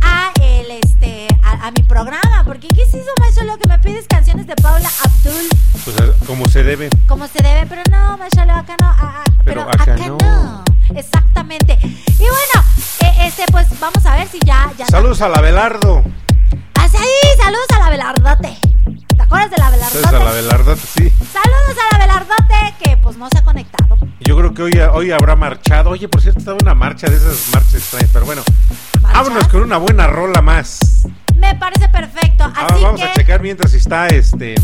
a 0.00 0.32
el 0.40 0.70
este 0.70 1.26
a, 1.42 1.66
a 1.66 1.70
mi 1.72 1.82
programa, 1.82 2.42
porque 2.44 2.68
¿qué 2.68 2.82
es 2.82 2.94
eso, 2.94 3.10
maestro? 3.20 3.44
Lo 3.44 3.58
que 3.58 3.68
me 3.68 3.78
pides 3.80 4.06
canciones 4.08 4.46
de 4.46 4.54
Paula 4.56 4.88
Abdul, 5.04 5.48
Pues 5.84 5.96
como 6.26 6.46
se 6.48 6.62
debe. 6.62 6.88
como 7.06 7.26
se 7.26 7.42
debe, 7.42 7.66
pero 7.66 7.82
no, 7.90 8.16
Leo, 8.16 8.56
acá 8.56 8.76
no, 8.80 8.86
ah, 8.86 8.96
ah, 9.00 9.24
Pero 9.44 9.44
pero, 9.44 9.62
acá 9.62 9.82
acá, 9.82 9.96
no. 10.06 10.18
no. 10.20 10.64
Exactamente. 10.94 11.78
Y 11.82 12.18
bueno, 12.18 12.66
eh, 13.00 13.26
este 13.26 13.44
pues 13.50 13.66
vamos 13.80 14.04
a 14.06 14.16
ver 14.16 14.28
si 14.28 14.38
ya 14.44 14.70
ya 14.78 14.86
Saludos 14.86 15.20
a 15.20 15.28
la 15.28 15.40
Belardo. 15.40 16.04
Así, 16.74 16.98
saludos 17.42 17.66
a 17.74 17.78
la 17.80 17.90
Velardote. 17.90 18.58
¿Te 19.16 19.22
acuerdas 19.22 19.50
de 19.50 19.56
la 19.56 19.70
Velardote? 19.70 20.02
Saludos 20.02 20.20
a 20.20 20.24
la 20.24 20.32
Belardo, 20.32 20.76
sí. 20.76 21.12
Saludos 21.32 21.76
a 21.78 21.96
la 21.96 22.06
Velardote 22.06 22.74
que 22.82 22.96
pues 22.98 23.16
no 23.16 23.28
se 23.30 23.38
ha 23.38 23.44
conectado. 23.44 23.96
Yo 24.20 24.36
creo 24.36 24.54
que 24.54 24.62
hoy, 24.62 24.72
hoy 24.92 25.10
habrá 25.12 25.36
marchado. 25.36 25.90
Oye, 25.90 26.08
por 26.08 26.20
cierto, 26.20 26.38
estaba 26.38 26.58
una 26.60 26.74
marcha 26.74 27.08
de 27.08 27.16
esas 27.16 27.48
marchas 27.52 27.74
extrañas, 27.74 28.10
pero 28.12 28.26
bueno. 28.26 28.42
Vámonos 29.00 29.48
con 29.48 29.62
una 29.62 29.76
buena 29.78 30.06
rola 30.06 30.42
más. 30.42 31.06
Me 31.36 31.54
parece 31.56 31.88
perfecto. 31.88 32.44
Así 32.54 32.82
vamos 32.82 33.00
que 33.00 33.06
a 33.06 33.12
checar 33.14 33.40
mientras 33.42 33.74
está 33.74 34.06
este 34.08 34.54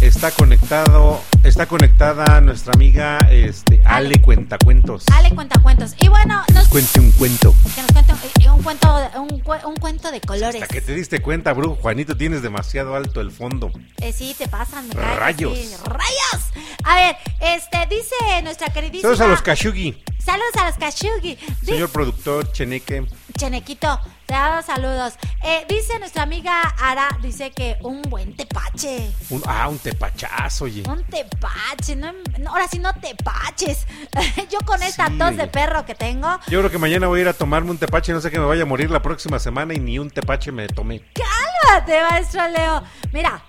está 0.00 0.30
conectado, 0.30 1.20
está 1.42 1.66
conectada 1.66 2.40
nuestra 2.40 2.72
amiga 2.74 3.18
este 3.30 3.80
Ale 3.84 4.20
Cuentacuentos. 4.20 5.04
Ale 5.12 5.30
cuenta 5.34 5.58
cuentos. 5.60 5.94
Y 5.98 6.08
bueno, 6.08 6.42
nos, 6.52 6.68
Cuente 6.68 7.00
un 7.00 7.10
cuento. 7.12 7.54
que 7.74 7.82
nos 7.82 7.92
cuente 7.92 8.12
un, 8.12 8.52
un 8.58 8.62
cuento, 8.62 8.96
de- 8.98 9.18
un, 9.18 9.28
cue- 9.42 9.64
un 9.64 9.74
cuento 9.76 10.10
de 10.12 10.20
colores. 10.20 10.62
Hasta 10.62 10.72
que 10.74 10.80
te 10.80 10.94
diste 10.94 11.20
cuenta, 11.22 11.52
brujo 11.52 11.76
Juanito, 11.80 12.16
tienes 12.16 12.42
demasiado 12.42 12.94
alto 12.94 13.20
el 13.20 13.30
fondo. 13.30 13.70
Eh, 14.00 14.12
sí, 14.12 14.34
te 14.36 14.48
pasan, 14.48 14.86
me 14.88 14.94
cae 14.94 15.02
que 15.14 15.16
Rayos. 15.20 15.58
sí. 15.58 15.74
¡Rayos! 15.84 16.46
A 16.84 16.94
ver, 16.96 17.16
este, 17.40 17.78
dice 17.88 18.14
nuestra 18.44 18.68
queridísima... 18.72 19.02
Saludos 19.16 19.20
a 19.20 19.28
los 19.28 19.42
Kashugi, 19.42 20.02
Saludos 20.18 20.54
a 20.60 20.66
los 20.66 20.76
Kashugi. 20.76 21.38
Señor 21.64 21.88
productor 21.88 22.52
Cheneque. 22.52 23.06
Chenequito, 23.36 24.00
te 24.24 24.34
damos 24.34 24.64
saludos. 24.64 25.14
Eh, 25.42 25.66
dice 25.68 25.98
nuestra 25.98 26.22
amiga 26.22 26.60
Ara, 26.80 27.08
dice 27.20 27.50
que 27.50 27.76
un 27.82 28.02
buen 28.02 28.34
tepache. 28.34 29.10
Un, 29.30 29.42
ah, 29.46 29.68
un 29.68 29.78
tepachazo, 29.78 30.64
oye. 30.64 30.82
Un 30.88 31.04
tepache, 31.04 31.96
no, 31.96 32.12
no, 32.38 32.50
ahora 32.50 32.66
sí 32.68 32.78
no 32.78 32.92
tepaches. 32.94 33.86
Yo 34.50 34.58
con 34.64 34.82
esta 34.82 35.08
Sí, 35.08 35.18
tos 35.18 35.36
de 35.36 35.46
perro 35.46 35.84
que 35.84 35.94
tengo, 35.94 36.28
Yo 36.48 36.60
creo 36.60 36.70
que 36.70 36.78
mañana 36.78 37.06
voy 37.06 37.20
a 37.20 37.22
ir 37.22 37.28
a 37.28 37.34
tomarme 37.34 37.70
un 37.70 37.78
tepache, 37.78 38.12
no 38.12 38.20
sé 38.20 38.30
que 38.30 38.38
me 38.38 38.46
vaya 38.46 38.62
a 38.62 38.66
morir 38.66 38.90
la 38.90 39.02
próxima 39.02 39.38
semana 39.38 39.74
y 39.74 39.78
ni 39.78 39.98
un 39.98 40.10
tepache 40.10 40.50
me 40.50 40.66
tomé. 40.68 41.02
cálmate, 41.12 42.02
maestro 42.10 42.48
Leo. 42.48 42.82
Mira. 43.12 43.42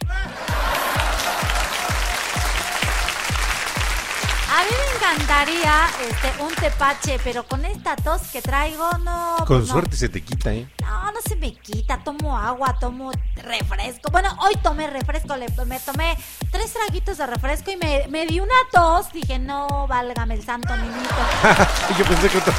A 4.58 4.62
mí 4.62 4.70
me 4.72 4.96
encantaría 4.96 5.88
este, 6.10 6.42
un 6.44 6.54
tepache, 6.56 7.20
pero 7.24 7.46
con 7.48 7.64
esta 7.64 7.96
tos 7.96 8.22
que 8.32 8.42
traigo, 8.42 8.90
no. 9.04 9.36
Con 9.40 9.46
pues 9.48 9.68
no. 9.68 9.74
suerte 9.74 9.96
se 9.96 10.10
te 10.10 10.22
quita, 10.22 10.52
¿eh? 10.52 10.68
No, 10.82 11.12
no 11.12 11.20
se 11.24 11.36
me 11.36 11.54
quita. 11.54 12.00
Tomo 12.04 12.36
agua, 12.36 12.76
tomo 12.80 13.12
refresco. 13.36 14.10
Bueno, 14.12 14.36
hoy 14.42 14.56
tomé 14.64 14.88
refresco. 14.88 15.36
le- 15.36 15.48
me 15.66 15.80
tomé 15.80 16.18
tres 16.52 16.74
traguitos 16.74 17.18
de 17.20 17.28
refresco 17.28 17.70
y 17.70 17.76
me, 17.78 18.08
me 18.10 18.26
di 18.26 18.40
una 18.40 18.56
tos. 18.72 19.12
Dije, 19.14 19.38
no, 19.38 19.86
válgame 19.88 20.34
el 20.34 20.44
santo 20.44 20.76
niñito. 20.76 21.16
Yo 22.00 22.06
pensé 22.06 22.30
que... 22.30 22.38
otro- 22.40 22.54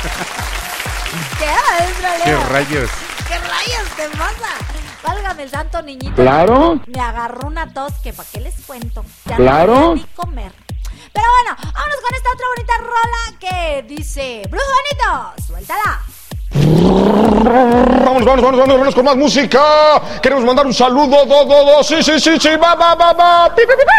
¿Qué, 1.38 1.46
¡Qué 2.24 2.36
rayos! 2.36 2.90
¿Qué 3.26 3.38
rayos 3.38 3.88
te 3.96 4.09
pasa? 4.16 4.49
Válgame 5.03 5.42
el 5.44 5.51
santo 5.51 5.82
niñito. 5.82 6.14
Claro. 6.14 6.80
Me 6.86 7.01
agarró 7.01 7.46
una 7.49 7.72
tos 7.72 7.92
que 8.03 8.12
para 8.12 8.28
qué 8.30 8.40
les 8.40 8.55
cuento. 8.66 9.05
Ya 9.26 9.36
Claro. 9.36 9.74
no 9.80 9.94
ni 9.96 10.05
comer. 10.14 10.53
Pero 11.19 11.31
bueno, 11.33 11.51
vámonos 11.75 12.01
con 12.01 12.14
esta 12.14 12.31
otra 12.33 12.47
bonita 12.55 12.79
rola 12.79 13.23
que 13.41 13.83
dice, 13.89 14.43
Brujo 14.49 14.64
Bonito, 14.79 15.35
suéltala. 15.49 15.99
Vamos, 18.05 18.25
vamos, 18.25 18.43
vamos, 18.43 18.61
vamos, 18.61 18.79
vamos 18.79 18.95
con 18.95 19.05
más 19.05 19.16
música. 19.16 19.61
Queremos 20.23 20.45
mandar 20.45 20.64
un 20.64 20.75
saludo, 20.75 21.27
do, 21.27 21.45
do, 21.45 21.64
do. 21.64 21.83
Sí, 21.83 22.05
sí, 22.05 22.21
sí, 22.21 22.39
sí, 22.39 22.51
va, 22.57 22.77
va, 22.77 22.95
va, 22.95 23.12
va. 23.12 23.53
Pi, 23.53 23.62
pi, 23.62 23.73
pi, 23.75 23.83
pi. 23.83 23.97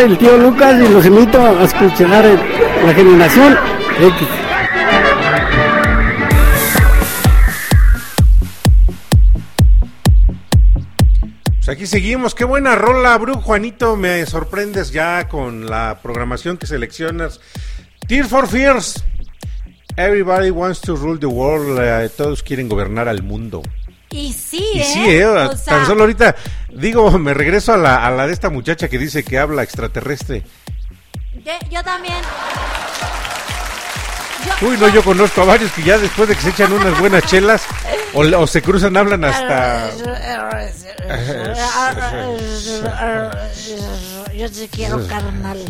Soy 0.00 0.12
el 0.12 0.18
tío 0.18 0.38
Lucas 0.38 0.80
y 0.80 0.88
los 0.88 1.04
invito 1.04 1.38
a 1.40 1.62
escuchar 1.62 2.24
la 2.86 2.94
generación 2.94 3.58
X. 4.00 4.28
Pues 11.56 11.68
aquí 11.68 11.86
seguimos, 11.86 12.34
qué 12.34 12.44
buena 12.44 12.76
rola, 12.76 13.18
Bru 13.18 13.34
Juanito, 13.40 13.96
me 13.96 14.24
sorprendes 14.24 14.90
ya 14.90 15.28
con 15.28 15.66
la 15.66 15.98
programación 16.02 16.56
que 16.56 16.66
seleccionas. 16.66 17.40
Tears 18.08 18.28
for 18.28 18.48
Fears. 18.48 19.04
Everybody 19.96 20.50
wants 20.50 20.80
to 20.82 20.96
rule 20.96 21.18
the 21.18 21.26
world, 21.26 21.78
eh, 21.78 22.08
todos 22.16 22.42
quieren 22.42 22.68
gobernar 22.68 23.06
al 23.08 23.22
mundo. 23.22 23.60
Y 24.12 24.32
sí, 24.32 24.64
Y 24.74 24.80
¿eh? 24.80 24.84
sí, 24.84 25.08
eh, 25.08 25.26
O 25.26 25.56
sea, 25.56 25.76
tan 25.76 25.86
solo 25.86 26.00
ahorita 26.02 26.34
digo, 26.80 27.10
me 27.18 27.34
regreso 27.34 27.74
a 27.74 27.76
la, 27.76 28.06
a 28.06 28.10
la 28.10 28.26
de 28.26 28.32
esta 28.32 28.50
muchacha 28.50 28.88
que 28.88 28.98
dice 28.98 29.24
que 29.24 29.38
habla 29.38 29.62
extraterrestre. 29.62 30.42
Yo, 31.44 31.52
yo 31.70 31.84
también. 31.84 32.16
Uy, 34.62 34.76
no, 34.78 34.88
yo 34.88 35.02
conozco 35.02 35.42
a 35.42 35.44
varios 35.44 35.70
que 35.72 35.82
ya 35.82 35.98
después 35.98 36.28
de 36.28 36.34
que 36.34 36.42
se 36.42 36.50
echan 36.50 36.72
unas 36.72 36.98
buenas 36.98 37.24
chelas 37.24 37.62
o, 38.14 38.20
o 38.20 38.46
se 38.46 38.62
cruzan, 38.62 38.96
hablan 38.96 39.24
hasta... 39.24 39.90
Yo 44.34 44.50
te 44.50 44.68
quiero, 44.68 45.06
carnal. 45.06 45.58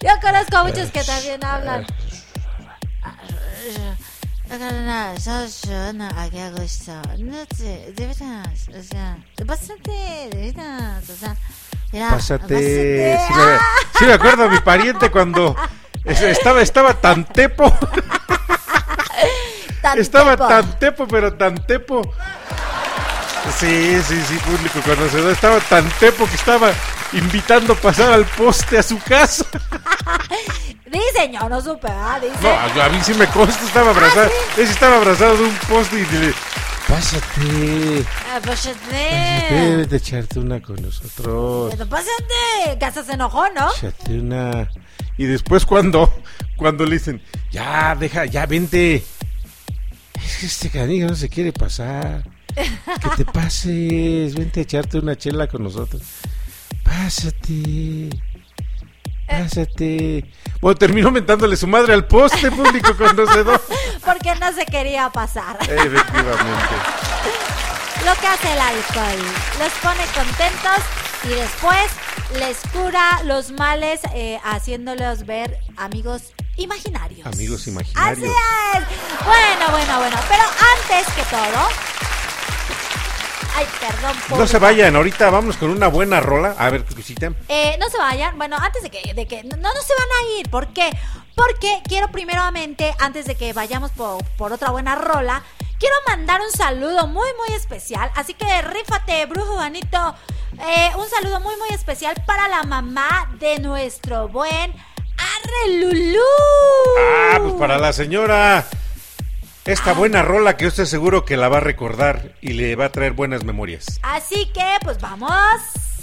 Yo 0.00 0.10
conozco 0.22 0.56
a 0.56 0.64
muchos 0.64 0.90
que 0.90 1.04
también 1.04 1.44
hablan. 1.44 1.84
Pásate. 12.10 13.18
Sí 13.26 13.32
me, 13.34 13.58
sí 13.98 14.04
me 14.06 14.12
acuerdo 14.12 14.44
a 14.44 14.48
mi 14.48 14.58
pariente 14.60 15.10
cuando 15.10 15.54
es- 16.04 16.22
estaba, 16.22 16.62
estaba 16.62 16.94
tan 16.94 17.24
tepo. 17.26 17.72
estaba 19.96 20.32
tepo. 20.36 20.48
tan 20.48 20.78
tepo, 20.78 21.06
pero 21.08 21.34
tan 21.34 21.66
tepo. 21.66 22.02
Sí, 23.58 23.96
sí, 24.06 24.20
sí, 24.28 24.34
público 24.44 24.80
conocedor. 24.84 25.32
Estaba 25.32 25.60
tan 25.60 25.88
tepo 25.98 26.26
que 26.26 26.34
estaba 26.34 26.72
invitando 27.12 27.72
a 27.72 27.76
pasar 27.76 28.12
al 28.12 28.24
poste 28.26 28.78
a 28.78 28.82
su 28.82 28.98
casa. 28.98 29.44
Dice, 30.86 31.30
yo 31.32 31.48
no 31.48 31.60
supe, 31.60 31.88
¿ah? 31.88 32.18
Dice. 32.20 32.34
No, 32.42 32.48
a, 32.48 32.86
a 32.86 32.88
mí 32.88 32.98
sí 33.02 33.14
me 33.14 33.26
consta, 33.28 33.64
estaba 33.64 33.90
abrazado. 33.90 34.30
Ese 34.56 34.72
estaba 34.72 34.96
abrazado 34.96 35.36
de 35.36 35.44
un 35.44 35.56
poste 35.68 35.96
y 36.00 36.16
le. 36.16 36.34
Pásate. 36.88 38.04
Ah, 38.32 38.40
pásate. 38.44 39.46
Debes 39.50 39.90
de 39.90 39.96
echarte 39.96 40.38
una 40.40 40.60
con 40.60 40.76
nosotros. 40.82 41.72
Pero 41.76 41.88
pásate. 41.88 42.84
Hasta 42.84 43.04
se 43.04 43.12
enojó, 43.12 43.48
¿no? 43.50 43.70
Échate 43.72 44.18
una. 44.18 44.68
Y 45.16 45.26
después 45.26 45.64
cuando, 45.64 46.12
cuando 46.56 46.84
le 46.84 46.94
dicen, 46.94 47.22
ya, 47.52 47.94
deja, 47.94 48.24
ya, 48.24 48.46
vente. 48.46 49.04
Es 50.14 50.36
que 50.38 50.46
este 50.46 50.70
canijo 50.70 51.06
no 51.08 51.14
se 51.14 51.28
quiere 51.28 51.52
pasar. 51.52 52.24
Que 52.54 53.16
te 53.16 53.24
pases, 53.24 54.34
vente 54.34 54.60
a 54.60 54.62
echarte 54.62 54.98
una 54.98 55.16
chela 55.16 55.46
con 55.46 55.62
nosotros. 55.62 56.02
Pásate. 56.84 58.10
Pásate. 59.28 60.24
Bueno, 60.60 60.76
terminó 60.76 61.10
mentándole 61.10 61.56
su 61.56 61.66
madre 61.66 61.94
al 61.94 62.06
poste 62.06 62.50
público 62.50 62.96
conocedor. 62.96 63.62
Porque 64.04 64.34
no 64.36 64.52
se 64.52 64.66
quería 64.66 65.08
pasar. 65.10 65.56
Efectivamente. 65.62 66.74
Lo 68.04 68.14
que 68.20 68.26
hace 68.26 68.52
el 68.52 68.58
alcohol. 68.58 69.26
Los 69.58 69.72
pone 69.82 70.04
contentos 70.14 70.84
y 71.24 71.28
después 71.28 71.90
les 72.38 72.58
cura 72.72 73.22
los 73.24 73.52
males 73.52 74.00
eh, 74.14 74.38
haciéndolos 74.44 75.26
ver 75.26 75.58
amigos 75.76 76.32
imaginarios. 76.56 77.26
Amigos 77.26 77.62
Así 77.62 77.70
imaginarios. 77.70 78.18
es. 78.18 79.24
Bueno, 79.24 79.70
bueno, 79.70 79.98
bueno. 79.98 80.16
Pero 80.28 80.42
antes 80.42 81.14
que 81.14 81.22
todo. 81.24 81.68
Ay, 83.60 83.66
perdón. 83.78 84.16
No 84.30 84.36
por- 84.36 84.48
se 84.48 84.58
vayan, 84.58 84.96
ahorita 84.96 85.28
vamos 85.28 85.56
con 85.58 85.68
una 85.70 85.88
buena 85.88 86.20
rola. 86.20 86.54
A 86.58 86.70
ver, 86.70 86.84
cosita. 86.84 87.30
Eh, 87.48 87.76
no 87.78 87.88
se 87.90 87.98
vayan. 87.98 88.38
Bueno, 88.38 88.56
antes 88.58 88.82
de 88.82 88.90
que, 88.90 89.12
de 89.12 89.26
que. 89.26 89.42
No, 89.44 89.56
no 89.56 89.82
se 89.82 89.94
van 89.94 90.08
a 90.08 90.38
ir. 90.40 90.48
¿Por 90.50 90.68
qué? 90.72 90.90
Porque 91.34 91.80
quiero 91.86 92.08
primeramente, 92.08 92.94
antes 92.98 93.26
de 93.26 93.34
que 93.34 93.52
vayamos 93.52 93.90
por, 93.92 94.24
por 94.38 94.52
otra 94.52 94.70
buena 94.70 94.94
rola, 94.94 95.42
quiero 95.78 95.94
mandar 96.06 96.40
un 96.40 96.50
saludo 96.50 97.06
muy, 97.06 97.28
muy 97.46 97.54
especial. 97.54 98.10
Así 98.16 98.32
que 98.34 98.62
rífate, 98.62 99.26
brujo 99.26 99.54
Juanito. 99.54 100.14
Eh, 100.58 100.90
un 100.96 101.08
saludo 101.08 101.40
muy, 101.40 101.56
muy 101.56 101.68
especial 101.70 102.14
para 102.26 102.48
la 102.48 102.62
mamá 102.64 103.30
de 103.38 103.58
nuestro 103.58 104.28
buen 104.28 104.72
Arre 105.18 105.74
Lulú. 105.80 106.20
Ah, 107.32 107.38
pues 107.42 107.54
para 107.54 107.76
la 107.78 107.92
señora. 107.92 108.66
Esta 109.66 109.92
buena 109.92 110.22
rola 110.22 110.56
que 110.56 110.66
usted 110.66 110.86
seguro 110.86 111.24
que 111.24 111.36
la 111.36 111.48
va 111.48 111.58
a 111.58 111.60
recordar 111.60 112.32
y 112.40 112.54
le 112.54 112.76
va 112.76 112.86
a 112.86 112.92
traer 112.92 113.12
buenas 113.12 113.44
memorias. 113.44 114.00
Así 114.02 114.50
que, 114.54 114.64
pues 114.82 114.98
vamos. 115.00 115.32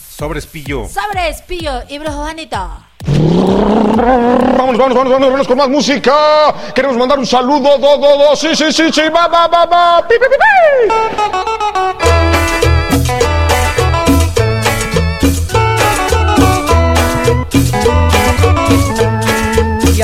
Sobre 0.09 0.39
espillo. 0.39 0.87
Sobre 0.87 1.29
espillo 1.29 1.81
y 1.89 1.97
brujo 1.97 2.17
Juanito. 2.17 2.57
Vamos, 3.07 4.77
vamos, 4.77 4.77
vamos, 4.77 5.09
vamos, 5.09 5.31
vamos 5.31 5.47
con 5.47 5.57
más 5.57 5.69
música. 5.69 6.13
Queremos 6.75 6.97
mandar 6.97 7.17
un 7.17 7.25
saludo, 7.25 7.77
do, 7.79 7.97
do, 7.97 8.17
do. 8.17 8.35
Sí, 8.35 8.55
sí, 8.55 8.71
sí, 8.71 8.91
sí, 8.91 9.01
va, 9.09 9.27
va, 9.27 9.47
va, 9.47 9.65
va. 9.65 10.07
Pi, 10.07 10.15
pi, 10.19 10.25
pi, 10.29 10.37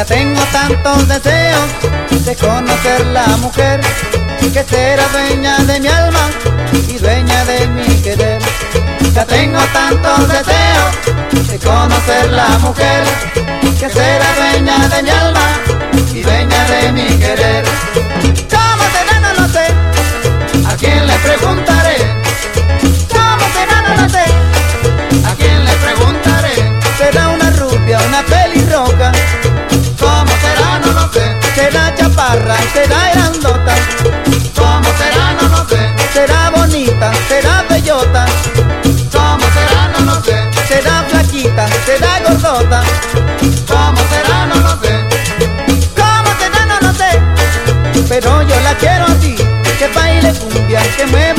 Ya 0.03 0.15
tengo 0.15 0.41
tantos 0.51 1.07
deseos 1.07 2.25
de 2.25 2.35
conocer 2.35 3.05
la 3.05 3.25
mujer 3.37 3.79
que 4.51 4.63
será 4.65 5.07
dueña 5.07 5.57
de 5.59 5.79
mi 5.79 5.87
alma 5.87 6.29
y 6.89 6.97
dueña 6.97 7.45
de 7.45 7.67
mi 7.67 8.01
querer. 8.01 8.41
Ya 9.13 9.23
tengo 9.25 9.59
tantos 9.71 10.27
deseos 10.27 11.47
de 11.47 11.57
conocer 11.57 12.31
la 12.33 12.49
mujer 12.59 13.05
que 13.79 13.89
será 13.89 14.25
dueña 14.35 14.89
de 14.89 15.03
mi 15.03 15.09
alma 15.09 15.47
y 16.13 16.21
dueña 16.21 16.65
de 16.65 16.91
mi 16.91 17.07
querer. 17.17 17.63
¿Cómo 18.51 18.83
será? 18.91 19.19
No 19.21 19.41
lo 19.41 19.47
sé. 19.47 19.67
¿A 20.67 20.75
quién 20.75 21.07
le 21.07 21.13
preguntaré? 21.19 21.95
¿Cómo 23.07 23.45
será? 23.53 23.81
No 23.87 24.01
lo 24.01 24.09
sé. 24.09 24.42
Será 32.33 33.11
grandota. 33.13 33.75
¿Cómo 34.55 34.89
será? 34.97 35.33
No 35.39 35.49
lo 35.49 35.69
sé. 35.69 35.93
Será 36.13 36.49
bonita, 36.49 37.11
será 37.27 37.63
bellota. 37.69 38.25
¿Cómo 39.11 39.45
será? 39.53 39.89
No 39.93 39.99
lo 40.05 40.23
sé. 40.23 40.49
Será 40.67 41.05
flaquita, 41.09 41.67
será 41.85 42.19
gordota. 42.27 42.81
¿Cómo 43.67 44.01
será? 44.09 44.47
No 44.47 44.55
lo 44.55 44.81
sé. 44.81 44.93
¿Cómo 45.95 46.29
será? 46.39 46.65
No 46.65 46.79
lo 46.81 46.93
sé. 46.95 47.21
Pero 48.09 48.41
yo 48.41 48.59
la 48.61 48.73
quiero 48.77 49.05
así. 49.05 49.35
Que 49.77 49.87
baile 49.93 50.33
cumbia, 50.33 50.81
que 50.97 51.05
mueva 51.05 51.32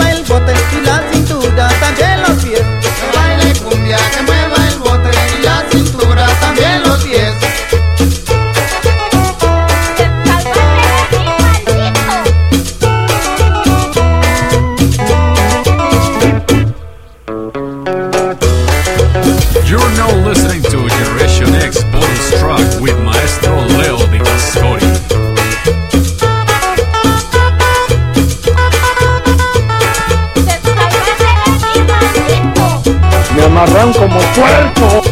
Me 33.44 33.50
amarran 33.50 33.92
como 33.92 34.18
puerco. 34.18 35.02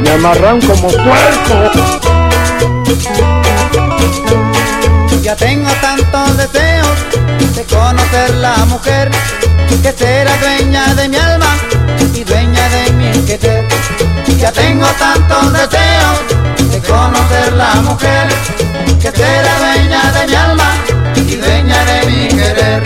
Me 0.00 0.10
amarran 0.12 0.60
como 0.62 0.88
puerco. 0.88 1.70
Ya 5.22 5.36
tengo 5.36 5.70
tantos 5.82 5.91
conocer 8.12 8.34
la 8.36 8.56
mujer 8.66 9.10
que 9.82 9.92
será 9.92 10.36
dueña 10.36 10.94
de 10.94 11.08
mi 11.08 11.16
alma 11.16 11.56
y 12.14 12.24
dueña 12.24 12.68
de 12.68 12.92
mi 12.92 13.10
querer. 13.26 13.66
Ya 14.38 14.52
tengo 14.52 14.86
tantos 14.98 15.52
deseos 15.52 16.72
de 16.72 16.78
conocer 16.80 17.52
la 17.54 17.74
mujer 17.76 18.28
que 19.00 19.10
será 19.10 19.58
dueña 19.58 20.12
de 20.12 20.26
mi 20.26 20.34
alma 20.34 20.70
y 21.16 21.36
dueña 21.36 21.84
de 21.84 22.06
mi 22.06 22.28
querer. 22.28 22.82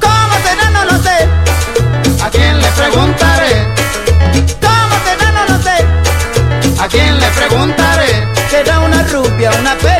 ¿Cómo 0.00 0.34
será? 0.44 0.70
No 0.70 0.84
lo 0.84 1.02
sé. 1.02 1.18
¿A 2.22 2.30
quién 2.30 2.60
le 2.60 2.68
preguntaré? 2.68 3.66
¿Cómo 4.60 4.94
será? 5.06 5.30
No 5.38 5.54
lo 5.54 5.62
sé. 5.62 6.82
¿A 6.82 6.88
quién 6.88 7.18
le 7.18 7.28
preguntaré? 7.28 8.28
Será 8.50 8.80
una 8.80 9.02
rubia, 9.04 9.50
una 9.58 9.74
pelirroja. 9.76 9.93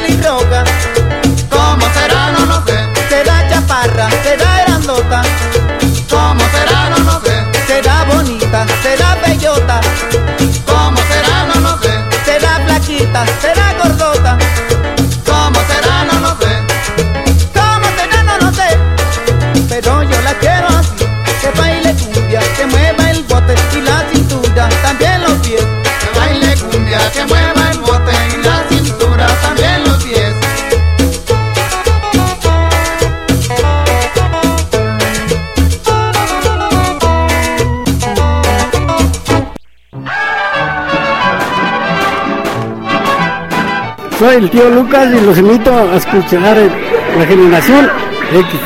Soy 44.24 44.36
el 44.36 44.50
tío 44.50 44.70
Lucas 44.70 45.06
y 45.12 45.20
los 45.20 45.36
invito 45.36 45.70
a 45.70 45.96
escuchar 45.96 46.56
la 46.56 47.26
generación 47.26 47.90
X. 48.32 48.60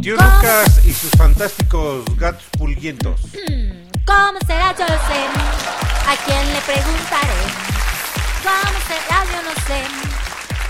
Tío 0.00 0.14
Lucas 0.14 0.86
y 0.86 0.92
sus 0.94 1.10
fantásticos 1.10 2.02
gatos 2.16 2.44
pulguientos. 2.56 3.20
¿Cómo 4.06 4.38
será? 4.46 4.74
Yo 4.74 4.86
no 4.86 4.96
sé. 5.06 5.20
¿A 6.08 6.16
quién 6.24 6.54
le 6.54 6.60
preguntaré? 6.62 7.42
¿Cómo 8.42 8.78
será? 8.88 9.22
Yo 9.26 9.42
no 9.42 9.54
sé. 9.66 9.82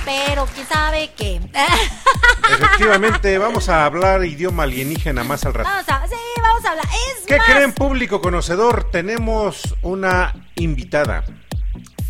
Pero 0.05 0.49
quién 0.53 0.67
sabe 0.67 1.11
qué. 1.17 1.41
Efectivamente, 2.51 3.39
vamos 3.39 3.69
a 3.69 3.85
hablar 3.85 4.25
idioma 4.25 4.65
alienígena 4.65 5.23
más 5.23 5.45
al 5.45 5.55
rato. 5.55 5.71
Vamos 5.71 5.89
¿Qué 7.33 7.39
más- 7.39 7.47
creen, 7.47 7.73
público 7.73 8.21
conocedor? 8.21 8.91
Tenemos 8.91 9.63
una 9.83 10.35
invitada. 10.57 11.25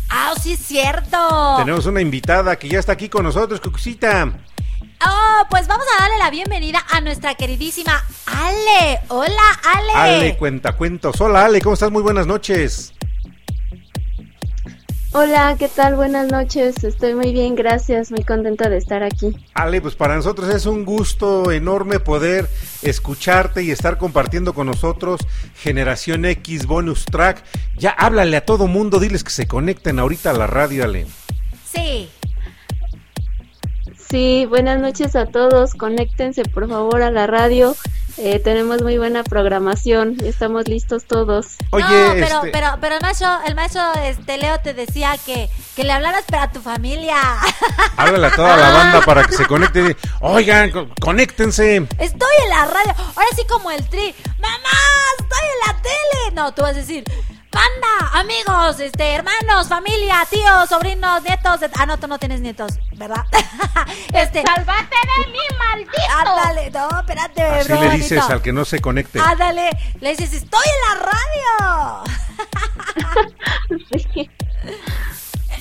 Ah, 0.09 0.33
sí 0.41 0.53
es 0.53 0.59
cierto. 0.59 1.55
Tenemos 1.57 1.85
una 1.85 2.01
invitada 2.01 2.57
que 2.57 2.67
ya 2.67 2.79
está 2.79 2.91
aquí 2.91 3.09
con 3.09 3.23
nosotros, 3.23 3.59
Cucucita. 3.61 4.31
Oh, 5.05 5.43
pues 5.49 5.67
vamos 5.67 5.85
a 5.97 6.01
darle 6.03 6.17
la 6.17 6.29
bienvenida 6.29 6.83
a 6.91 7.01
nuestra 7.01 7.35
queridísima 7.35 8.03
Ale. 8.25 8.99
Hola, 9.09 9.59
Ale. 9.75 9.93
Ale, 9.93 10.37
cuenta 10.37 10.73
cuentos. 10.73 11.19
Hola, 11.19 11.45
Ale, 11.45 11.61
¿cómo 11.61 11.73
estás? 11.73 11.91
Muy 11.91 12.01
buenas 12.03 12.27
noches. 12.27 12.92
Hola, 15.15 15.55
¿qué 15.59 15.67
tal? 15.67 15.95
Buenas 15.95 16.31
noches. 16.31 16.83
Estoy 16.83 17.13
muy 17.13 17.33
bien, 17.33 17.53
gracias. 17.53 18.09
Muy 18.09 18.23
contenta 18.23 18.67
de 18.67 18.77
estar 18.77 19.03
aquí. 19.03 19.37
Ale, 19.53 19.79
pues 19.79 19.93
para 19.93 20.15
nosotros 20.15 20.49
es 20.49 20.65
un 20.65 20.85
gusto 20.85 21.51
enorme 21.51 21.99
poder 21.99 22.49
escucharte 22.81 23.61
y 23.61 23.69
estar 23.69 23.99
compartiendo 23.99 24.55
con 24.55 24.65
nosotros 24.65 25.21
Generación 25.55 26.25
X 26.25 26.65
Bonus 26.65 27.05
Track. 27.05 27.43
Ya 27.77 27.91
háblale 27.91 28.37
a 28.37 28.45
todo 28.45 28.65
mundo, 28.65 28.99
diles 28.99 29.23
que 29.23 29.29
se 29.29 29.47
conecten 29.47 29.99
ahorita 29.99 30.31
a 30.31 30.33
la 30.33 30.47
radio, 30.47 30.83
Ale. 30.83 31.05
Sí. 31.71 32.09
Sí, 34.09 34.47
buenas 34.49 34.81
noches 34.81 35.15
a 35.15 35.27
todos. 35.27 35.75
Conéctense 35.75 36.41
por 36.43 36.67
favor 36.67 37.03
a 37.03 37.11
la 37.11 37.27
radio. 37.27 37.75
Eh, 38.17 38.39
tenemos 38.39 38.81
muy 38.83 38.97
buena 38.99 39.23
programación 39.23 40.17
y 40.23 40.27
estamos 40.27 40.67
listos 40.67 41.05
todos. 41.05 41.47
Oye, 41.71 41.83
no, 41.83 42.13
pero, 42.13 42.25
este- 42.37 42.49
pero, 42.51 42.67
pero 42.79 42.95
el 42.95 43.01
maestro, 43.01 43.27
el 43.47 43.55
maestro 43.55 43.81
este, 44.03 44.37
Leo 44.37 44.59
te 44.59 44.73
decía 44.75 45.15
que, 45.25 45.49
que 45.75 45.83
le 45.83 45.91
hablaras 45.93 46.23
para 46.25 46.51
tu 46.51 46.61
familia. 46.61 47.17
Háblale 47.97 48.27
a 48.27 48.35
toda 48.35 48.55
la 48.55 48.69
banda 48.69 49.01
para 49.01 49.23
que 49.23 49.33
se 49.35 49.45
conecte. 49.47 49.97
Oigan, 50.21 50.69
co- 50.71 50.87
conéctense. 51.01 51.77
Estoy 51.97 52.35
en 52.43 52.49
la 52.49 52.65
radio. 52.65 52.93
Ahora 53.15 53.29
sí 53.35 53.43
como 53.49 53.71
el 53.71 53.83
tri. 53.89 54.13
Mamá, 54.39 54.77
estoy 55.19 55.39
en 55.49 55.67
la 55.75 55.81
tele. 55.81 56.35
No, 56.35 56.53
tú 56.53 56.61
vas 56.61 56.71
a 56.75 56.79
decir, 56.79 57.03
banda, 57.53 58.19
amigos, 58.19 58.79
este, 58.79 59.13
hermanos, 59.13 59.67
familia, 59.69 60.25
tíos, 60.29 60.67
sobrinos, 60.69 61.21
nietos. 61.23 61.61
et- 61.61 61.71
Ah, 61.77 61.85
no, 61.85 61.97
tú 61.99 62.07
no 62.07 62.17
tienes 62.19 62.41
nietos, 62.41 62.73
¿verdad? 62.93 63.23
este. 64.13 64.41
¡Salvate 64.41 64.95
de 65.17 65.31
mí, 65.31 65.39
maldito! 65.57 65.91
Ándale, 66.17 66.71
no, 66.71 66.89
espérate, 66.99 67.41
Así 67.43 67.67
bro, 67.71 67.81
le 67.81 67.89
dices 67.91 68.17
bonito. 68.17 68.33
al 68.33 68.41
que 68.41 68.53
no 68.53 68.65
se 68.65 68.79
conecte. 68.81 69.19
Ándale, 69.19 69.69
le 69.99 70.09
dices, 70.09 70.33
estoy 70.33 70.61
en 70.65 70.99
la 70.99 71.05
radio. 71.05 72.03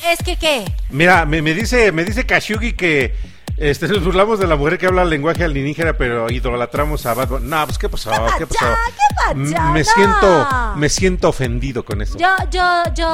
Es 0.05 0.19
que, 0.25 0.37
¿qué? 0.37 0.65
Mira, 0.91 1.25
me, 1.27 1.43
me 1.43 1.55
dice, 1.55 1.93
me 1.93 2.05
dice 2.05 2.27
Kashugi 2.27 2.73
que 2.73 3.15
este, 3.57 3.89
nos 3.89 4.03
burlamos 4.05 4.39
de 4.39 4.47
la 4.47 4.57
mujer 4.57 4.79
que 4.79 4.87
habla 4.87 5.05
lenguaje 5.05 5.45
alienígena, 5.45 5.93
pero 5.95 6.31
idolatramos 6.31 7.05
a 7.07 7.15
Bad 7.15 7.29
Bunny. 7.29 7.47
No, 7.49 7.65
pues 7.67 7.79
qué 7.79 7.89
pasó, 7.89 8.11
qué 8.39 8.47
pasó. 8.47 8.67
¿Qué 8.67 9.33
M- 9.33 9.53
pasó? 9.55 9.73
Me 9.73 9.85
siento, 9.85 10.49
me 10.77 10.89
siento 10.89 11.29
ofendido 11.29 11.85
con 11.85 12.03
eso. 12.03 12.19
Yo, 12.19 12.29
yo, 12.51 12.83
yo 12.95 13.09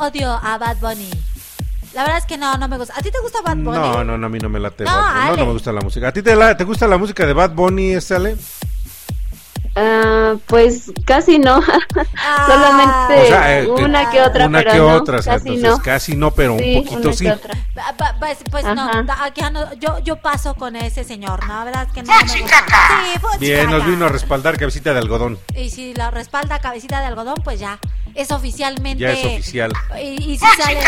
odio 0.00 0.32
a 0.42 0.58
Bad 0.58 0.76
Bunny. 0.78 1.10
La 1.94 2.02
verdad 2.02 2.18
es 2.18 2.24
que 2.26 2.38
no, 2.38 2.56
no 2.56 2.68
me 2.68 2.78
gusta. 2.78 2.94
¿A 2.96 3.02
ti 3.02 3.10
te 3.10 3.20
gusta 3.20 3.40
Bad 3.42 3.56
Bunny? 3.56 3.76
No, 3.78 4.02
no, 4.02 4.16
no, 4.16 4.26
a 4.26 4.28
mí 4.30 4.38
no 4.38 4.48
me 4.48 4.58
late. 4.58 4.84
No, 4.84 4.90
Bad 4.90 5.26
Bunny. 5.28 5.40
no, 5.40 5.46
me 5.46 5.52
gusta 5.52 5.72
la 5.72 5.80
música. 5.82 6.08
¿A 6.08 6.12
ti 6.12 6.22
te, 6.22 6.34
la- 6.34 6.56
te 6.56 6.64
gusta 6.64 6.86
la 6.88 6.96
música 6.96 7.26
de 7.26 7.32
Bad 7.34 7.50
Bunny, 7.52 7.94
Ale? 8.10 8.36
Ah, 9.74 10.34
pues 10.46 10.92
casi 11.06 11.38
no. 11.38 11.60
Solamente 12.46 13.22
O 13.22 13.26
sea, 13.26 13.58
eh, 13.60 13.66
una 13.68 14.10
que 14.10 14.20
otra, 14.20 14.46
Una 14.46 14.58
pero 14.58 14.70
que 14.72 14.78
no, 14.78 14.88
otra, 14.88 15.16
casi 15.18 15.30
entonces 15.48 15.62
no. 15.62 15.78
casi 15.82 16.16
no, 16.16 16.30
pero 16.32 16.58
Sí, 16.58 16.76
un 16.76 16.84
poquito 16.84 17.08
una 17.08 17.12
sí. 17.16 17.24
que 17.24 17.32
otra. 17.32 17.54
Pa- 17.74 17.96
pa- 17.96 18.16
Pues, 18.18 18.38
pues 18.50 18.64
no, 18.64 19.74
yo, 19.80 19.98
yo 20.00 20.16
paso 20.16 20.54
con 20.54 20.76
ese 20.76 21.04
señor, 21.04 21.46
¿no? 21.46 21.58
La 21.58 21.64
verdad 21.64 21.86
es 21.88 21.92
que 21.92 22.02
no. 22.02 22.12
Sí. 22.26 22.42
Bien, 23.40 23.70
nos 23.70 23.84
vino 23.86 24.06
a 24.06 24.08
respaldar 24.08 24.58
cabecita 24.58 24.92
de 24.92 24.98
algodón. 24.98 25.38
Y 25.56 25.70
si 25.70 25.94
la 25.94 26.10
respalda 26.10 26.58
cabecita 26.60 27.00
de 27.00 27.06
algodón, 27.06 27.36
pues 27.42 27.58
ya 27.60 27.78
es 28.14 28.30
oficialmente. 28.30 29.02
Ya 29.02 29.12
es 29.12 29.24
oficial. 29.24 29.72
Y, 30.00 30.32
y 30.32 30.38
si 30.38 30.46
sale, 30.62 30.78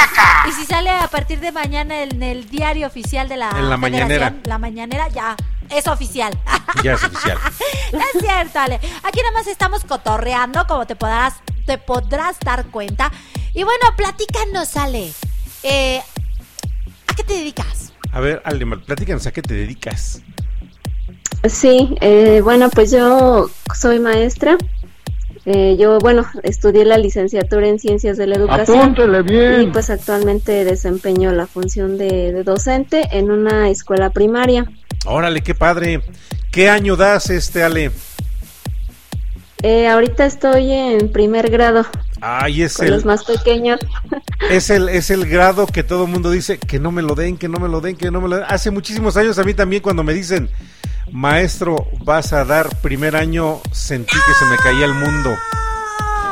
y 0.49 0.53
si 0.53 0.67
sale 0.67 0.91
a 0.91 1.09
partir 1.09 1.41
de 1.41 1.53
mañana 1.53 2.03
en 2.03 2.23
el 2.23 2.49
diario 2.51 2.87
oficial 2.87 3.29
de 3.29 3.37
la 3.39 3.51
En 3.57 3.71
la 3.71 3.77
mañanera. 3.77 4.35
La 4.45 4.59
mañanera 4.59 5.09
ya 5.09 5.37
es 5.71 5.87
oficial. 5.87 6.39
Ya 6.83 6.95
es 6.95 7.05
oficial. 7.05 7.39
No 7.93 8.01
es 8.15 8.21
cierto, 8.21 8.59
Ale. 8.59 8.81
Aquí 9.05 9.21
nada 9.21 9.33
más 9.33 9.47
estamos 9.47 9.85
cotorreando, 9.85 10.67
como 10.67 10.87
te 10.87 10.97
podrás, 10.97 11.35
te 11.67 11.79
podrás 11.79 12.39
dar 12.41 12.67
cuenta. 12.67 13.13
Y 13.55 13.63
bueno, 13.63 13.87
platícanos, 13.97 14.77
Ale. 14.77 15.13
Eh, 15.63 16.03
¿A 17.07 17.15
qué 17.15 17.23
te 17.23 17.35
dedicas? 17.35 17.93
A 18.13 18.21
ver, 18.21 18.43
Ale, 18.45 18.67
platícanos 18.79 19.27
a 19.27 19.33
qué 19.33 19.41
te 19.41 19.55
dedicas. 19.55 20.21
Sí, 21.49 21.95
eh, 22.01 22.41
bueno, 22.43 22.71
pues 22.71 22.91
yo 22.91 23.51
soy 23.75 24.01
maestra. 24.01 24.57
Eh, 25.47 25.77
yo, 25.79 25.99
bueno, 25.99 26.27
estudié 26.43 26.85
la 26.85 26.97
licenciatura 26.97 27.69
en 27.69 27.79
Ciencias 27.79 28.17
de 28.17 28.27
la 28.27 28.37
Educación. 28.37 28.79
Apúntele 28.79 29.23
bien. 29.23 29.63
Y 29.63 29.67
pues 29.67 29.91
actualmente 29.91 30.65
desempeño 30.65 31.33
la 31.33 31.47
función 31.47 31.99
de, 31.99 32.33
de 32.33 32.43
docente 32.45 33.09
en 33.13 33.31
una 33.31 33.69
escuela 33.69 34.11
primaria. 34.11 34.65
Órale, 35.05 35.43
qué 35.43 35.55
padre. 35.55 36.01
¿Qué 36.51 36.71
año 36.71 36.97
das, 36.97 37.31
este, 37.31 37.63
Ale? 37.63 37.91
Eh, 39.63 39.89
ahorita 39.89 40.27
estoy 40.27 40.71
en 40.71 41.11
primer 41.11 41.49
grado 41.51 41.87
Ay, 42.21 42.63
es 42.63 42.77
con 42.77 42.91
los 42.91 43.01
el, 43.01 43.07
más 43.07 43.25
pequeños. 43.25 43.81
es 44.51 44.69
el, 44.69 44.91
es 44.91 45.09
el 45.09 45.27
grado 45.27 45.67
que 45.67 45.83
todo 45.83 46.05
el 46.05 46.11
mundo 46.11 46.31
dice 46.31 46.59
que 46.59 46.79
no 46.79 46.93
me 46.93 47.01
lo 47.01 47.15
den, 47.15 47.39
que 47.39 47.49
no 47.49 47.59
me 47.59 47.69
lo 47.69 47.81
den, 47.81 47.97
que 47.97 48.11
no 48.11 48.21
me 48.21 48.29
lo 48.29 48.37
den. 48.37 48.45
Hace 48.49 48.71
muchísimos 48.71 49.17
años 49.17 49.39
a 49.39 49.45
mí 49.45 49.55
también 49.55 49.83
cuando 49.83 50.05
me 50.05 50.13
dicen, 50.13 50.51
maestro, 51.11 51.89
vas 52.01 52.33
a 52.33 52.45
dar 52.45 52.69
primer 52.81 53.17
año, 53.17 53.61
sentí 53.73 54.17
que 54.17 54.35
se 54.39 54.45
me 54.47 54.57
caía 54.57 54.87
el 54.87 54.95
mundo. 54.95 55.31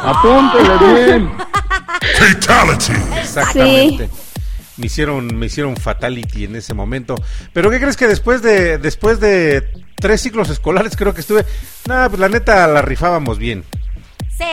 Apúntele 0.03 1.05
bien. 1.05 1.33
Fatality. 2.19 2.93
Exactamente. 3.21 4.11
Me 4.77 4.87
hicieron, 4.87 5.37
me 5.37 5.47
hicieron 5.47 5.77
fatality 5.77 6.45
en 6.45 6.57
ese 6.57 6.75
momento. 6.75 7.15
Pero 7.53 7.71
¿qué 7.71 7.79
crees 7.79 7.97
que 7.97 8.09
después 8.09 8.43
de, 8.43 8.79
después 8.79 9.21
de 9.21 9.69
tres 9.97 10.21
ciclos 10.21 10.49
escolares 10.49 10.97
creo 10.97 11.15
que 11.15 11.21
estuve, 11.21 11.47
nada, 11.87 12.09
pues 12.09 12.19
la 12.19 12.29
neta 12.29 12.67
la 12.67 12.83
rifábamos 12.83 13.39
bien. 13.39 13.65
Sí, 14.37 14.45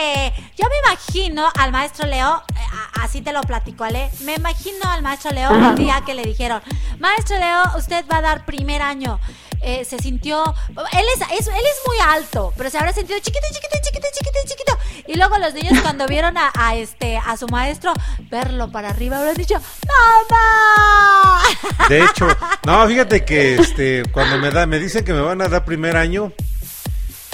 yo 0.56 0.68
me 0.68 0.78
imagino 0.88 1.48
al 1.58 1.72
maestro 1.72 2.06
Leo 2.06 2.44
eh, 2.54 2.60
así 3.00 3.22
te 3.22 3.32
lo 3.32 3.40
platico, 3.40 3.82
Ale. 3.82 4.10
Me 4.24 4.34
imagino 4.34 4.88
al 4.88 5.02
maestro 5.02 5.32
Leo 5.32 5.50
el 5.52 5.74
día 5.74 6.02
que 6.06 6.14
le 6.14 6.22
dijeron, 6.22 6.62
maestro 7.00 7.38
Leo, 7.38 7.62
usted 7.76 8.04
va 8.10 8.18
a 8.18 8.22
dar 8.22 8.44
primer 8.44 8.82
año. 8.82 9.18
Eh, 9.62 9.84
se 9.84 9.98
sintió, 9.98 10.42
él 10.70 11.04
es, 11.14 11.20
él 11.20 11.38
es 11.38 11.80
muy 11.86 11.96
alto, 12.02 12.52
pero 12.56 12.70
se 12.70 12.78
habrá 12.78 12.94
sentido 12.94 13.18
chiquito, 13.18 13.46
chiquito, 13.52 13.76
chiquito, 13.82 14.06
chiquito, 14.12 14.38
chiquito. 14.46 14.78
Y 15.06 15.16
luego 15.16 15.36
los 15.38 15.52
niños 15.52 15.80
cuando 15.82 16.06
vieron 16.06 16.38
a, 16.38 16.50
a 16.54 16.76
este, 16.76 17.18
a 17.18 17.36
su 17.36 17.46
maestro 17.48 17.92
verlo 18.30 18.72
para 18.72 18.88
arriba, 18.88 19.18
habrán 19.18 19.34
dicho, 19.34 19.56
¡Mamá! 19.86 21.42
De 21.88 22.04
hecho, 22.04 22.26
no, 22.64 22.86
fíjate 22.88 23.24
que 23.24 23.56
este 23.56 24.02
cuando 24.12 24.38
me 24.38 24.50
da 24.50 24.66
me 24.66 24.78
dicen 24.78 25.04
que 25.04 25.12
me 25.12 25.20
van 25.20 25.42
a 25.42 25.48
dar 25.48 25.64
primer 25.64 25.96
año, 25.96 26.32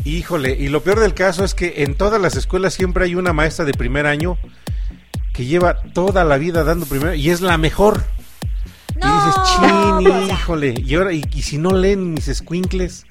híjole, 0.05 0.57
y 0.59 0.69
lo 0.69 0.83
peor 0.83 1.01
del 1.01 1.15
caso 1.15 1.45
es 1.45 1.55
que 1.55 1.85
en 1.85 1.95
todas 1.97 2.21
las 2.21 2.37
escuelas 2.37 2.75
siempre 2.75 3.05
hay 3.05 3.15
una 3.15 3.33
maestra 3.33 3.65
de 3.65 3.73
primer 3.73 4.07
año 4.07 4.37
que 5.33 5.45
lleva 5.45 5.83
toda 5.93 6.25
la 6.25 6.39
vida 6.39 6.65
dando 6.65 6.87
primer 6.87 7.17
y 7.17 7.31
es 7.31 7.41
la 7.41 7.59
mejor. 7.59 8.05
Y 9.01 9.07
dices, 9.07 9.35
chin, 9.45 10.31
híjole, 10.31 10.75
y 10.85 10.95
ahora 10.95 11.13
y, 11.13 11.25
y 11.35 11.43
si 11.43 11.59
no 11.59 11.71
leen 11.73 12.15
mis 12.15 12.27
squinkles. 12.27 13.05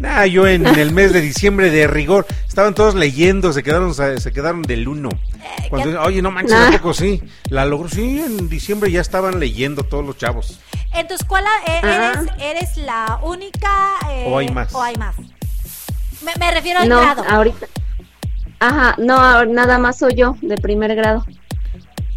Nah, 0.00 0.24
yo 0.24 0.46
en 0.48 0.66
el 0.66 0.92
mes 0.92 1.12
de 1.12 1.20
diciembre 1.20 1.70
de 1.70 1.86
rigor 1.86 2.26
estaban 2.48 2.74
todos 2.74 2.94
leyendo, 2.96 3.52
se 3.52 3.62
quedaron 3.62 3.94
se 3.94 4.32
quedaron 4.32 4.62
del 4.62 4.88
uno. 4.88 5.08
Cuando, 5.70 6.00
oye, 6.02 6.20
no 6.20 6.30
manches, 6.32 6.52
Nah. 6.56 6.68
¿a 6.68 6.72
poco 6.72 6.94
sí? 6.94 7.22
La 7.48 7.64
logró, 7.64 7.88
sí, 7.88 8.20
en 8.20 8.48
diciembre 8.48 8.90
ya 8.90 9.00
estaban 9.00 9.38
leyendo 9.38 9.84
todos 9.84 10.04
los 10.04 10.16
chavos. 10.18 10.58
En 10.92 11.06
tu 11.06 11.14
escuela 11.14 11.48
eh, 11.66 11.80
eres, 11.82 12.32
eres 12.40 12.76
la 12.78 13.20
única. 13.22 13.70
eh, 14.10 14.24
¿O 14.28 14.38
hay 14.38 14.48
más? 14.48 14.74
O 14.74 14.82
hay 14.82 14.96
más. 14.96 15.14
Me, 16.24 16.32
me 16.40 16.50
refiero 16.50 16.80
al 16.80 16.88
No, 16.88 17.00
grado. 17.00 17.24
ahorita. 17.28 17.66
Ajá, 18.60 18.94
no, 18.98 19.44
nada 19.44 19.78
más 19.78 19.98
soy 19.98 20.14
yo 20.14 20.36
de 20.42 20.56
primer 20.56 20.94
grado. 20.96 21.24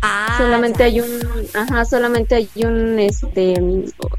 Ah, 0.02 0.36
solamente 0.38 0.84
hay 0.84 1.02
un, 1.02 1.07
ajá, 1.53 1.86
solamente 1.86 2.36
hay 2.36 2.49
un, 2.64 2.99
este, 2.99 3.56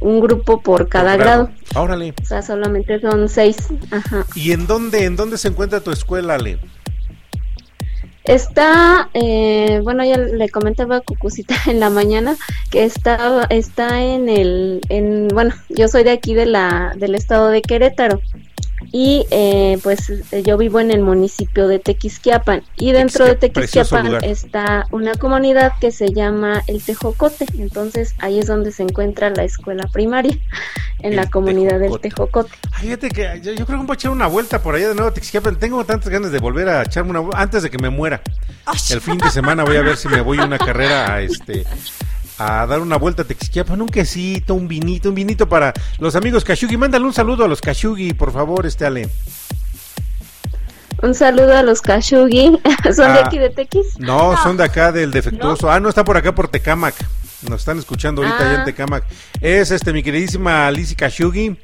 un 0.00 0.20
grupo 0.20 0.60
por 0.60 0.88
cada 0.88 1.12
Por 1.12 1.20
grado. 1.20 1.50
Órale. 1.76 2.14
O 2.20 2.24
sea, 2.24 2.42
solamente 2.42 3.00
son 3.00 3.28
seis. 3.28 3.68
Ajá. 3.90 4.26
¿Y 4.34 4.52
en 4.52 4.66
dónde, 4.66 5.04
en 5.04 5.16
dónde 5.16 5.38
se 5.38 5.48
encuentra 5.48 5.80
tu 5.80 5.90
escuela, 5.92 6.34
Ale? 6.34 6.58
Está, 8.24 9.08
eh, 9.14 9.80
bueno, 9.82 10.04
ya 10.04 10.18
le 10.18 10.50
comentaba 10.50 10.96
a 10.96 11.00
Cucucita 11.00 11.54
en 11.66 11.80
la 11.80 11.88
mañana 11.88 12.36
que 12.70 12.84
está, 12.84 13.46
está 13.48 14.02
en 14.02 14.28
el, 14.28 14.80
en, 14.90 15.28
bueno, 15.28 15.54
yo 15.70 15.88
soy 15.88 16.04
de 16.04 16.10
aquí 16.10 16.34
de 16.34 16.44
la, 16.44 16.92
del 16.96 17.14
estado 17.14 17.48
de 17.48 17.62
Querétaro 17.62 18.20
y 18.92 19.26
eh, 19.30 19.78
pues 19.82 20.10
eh, 20.10 20.42
yo 20.42 20.56
vivo 20.56 20.80
en 20.80 20.90
el 20.90 21.00
municipio 21.00 21.68
de 21.68 21.78
Tequisquiapan 21.78 22.62
y 22.76 22.92
dentro 22.92 23.24
de 23.24 23.34
Tequisquiapan, 23.34 24.24
está 24.24 24.86
una 24.90 25.14
comunidad 25.14 25.72
que 25.80 25.90
se 25.90 26.12
llama 26.12 26.62
el 26.66 26.82
Tejocote, 26.82 27.46
entonces 27.58 28.14
ahí 28.18 28.38
es 28.38 28.46
donde 28.46 28.72
se 28.72 28.82
encuentra 28.82 29.30
la 29.30 29.44
escuela 29.44 29.86
primaria, 29.92 30.36
en 31.00 31.16
la 31.16 31.28
comunidad 31.30 31.78
del 31.78 31.98
Tejocote. 32.00 32.50
Ay, 32.72 32.86
Fíjate 32.88 33.10
que 33.10 33.40
yo, 33.42 33.52
yo 33.52 33.66
creo 33.66 33.78
que 33.78 33.86
voy 33.86 33.94
a 33.94 33.94
echar 33.94 34.10
una 34.10 34.26
vuelta 34.26 34.62
por 34.62 34.74
allá 34.74 34.88
de 34.88 34.94
nuevo 34.94 35.10
a 35.10 35.14
Tequisquiapan. 35.14 35.56
Tengo 35.56 35.84
tantas 35.84 36.08
ganas 36.08 36.32
de 36.32 36.38
volver 36.38 36.68
a 36.68 36.82
echarme 36.82 37.10
una 37.10 37.20
vuelta 37.20 37.40
antes 37.40 37.62
de 37.62 37.70
que 37.70 37.78
me 37.78 37.90
muera. 37.90 38.20
El 38.90 39.00
fin 39.00 39.18
de 39.18 39.30
semana 39.30 39.64
voy 39.64 39.76
a 39.76 39.82
ver 39.82 39.96
si 39.96 40.08
me 40.08 40.20
voy 40.20 40.38
a 40.38 40.44
una 40.44 40.58
carrera 40.58 41.14
a 41.14 41.20
este 41.22 41.64
a 42.38 42.66
dar 42.66 42.80
una 42.80 42.96
vuelta 42.96 43.22
a 43.22 43.24
Tequisquiapan, 43.24 43.80
un 43.82 43.88
quesito, 43.88 44.54
un 44.54 44.68
vinito, 44.68 45.08
un 45.08 45.14
vinito 45.14 45.48
para 45.48 45.72
los 45.98 46.14
amigos 46.16 46.44
Kashugi. 46.44 46.76
Mándale 46.76 47.04
un 47.04 47.12
saludo 47.12 47.44
a 47.44 47.48
los 47.48 47.60
Kashugi, 47.60 48.14
por 48.14 48.32
favor, 48.32 48.66
este 48.66 48.86
Ale. 48.86 49.08
Un 51.02 51.14
saludo 51.14 51.56
a 51.56 51.62
los 51.62 51.80
Kashugi, 51.80 52.58
son 52.84 53.12
de 53.14 53.20
Ah, 53.20 53.22
aquí 53.26 53.38
de 53.38 53.50
Tequis. 53.50 53.98
No, 53.98 54.36
son 54.42 54.56
de 54.56 54.64
acá 54.64 54.90
del 54.90 55.10
defectuoso. 55.12 55.70
Ah, 55.70 55.78
no, 55.80 55.88
está 55.88 56.04
por 56.04 56.16
acá 56.16 56.34
por 56.34 56.48
Tecamac. 56.48 56.94
Nos 57.48 57.60
están 57.60 57.78
escuchando 57.78 58.20
ahorita 58.22 58.40
allá 58.40 58.54
en 58.54 58.60
Ah. 58.62 58.64
Tecamac. 58.64 59.04
Es 59.40 59.70
este 59.70 59.92
mi 59.92 60.02
queridísima 60.02 60.68
Lizzy 60.72 60.96
Kashugi, 60.96 61.56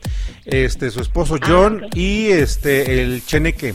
este 0.44 0.88
su 0.92 1.00
esposo 1.00 1.34
Ah, 1.40 1.44
John 1.46 1.86
y 1.94 2.28
este 2.28 3.02
el 3.02 3.24
Cheneque. 3.26 3.74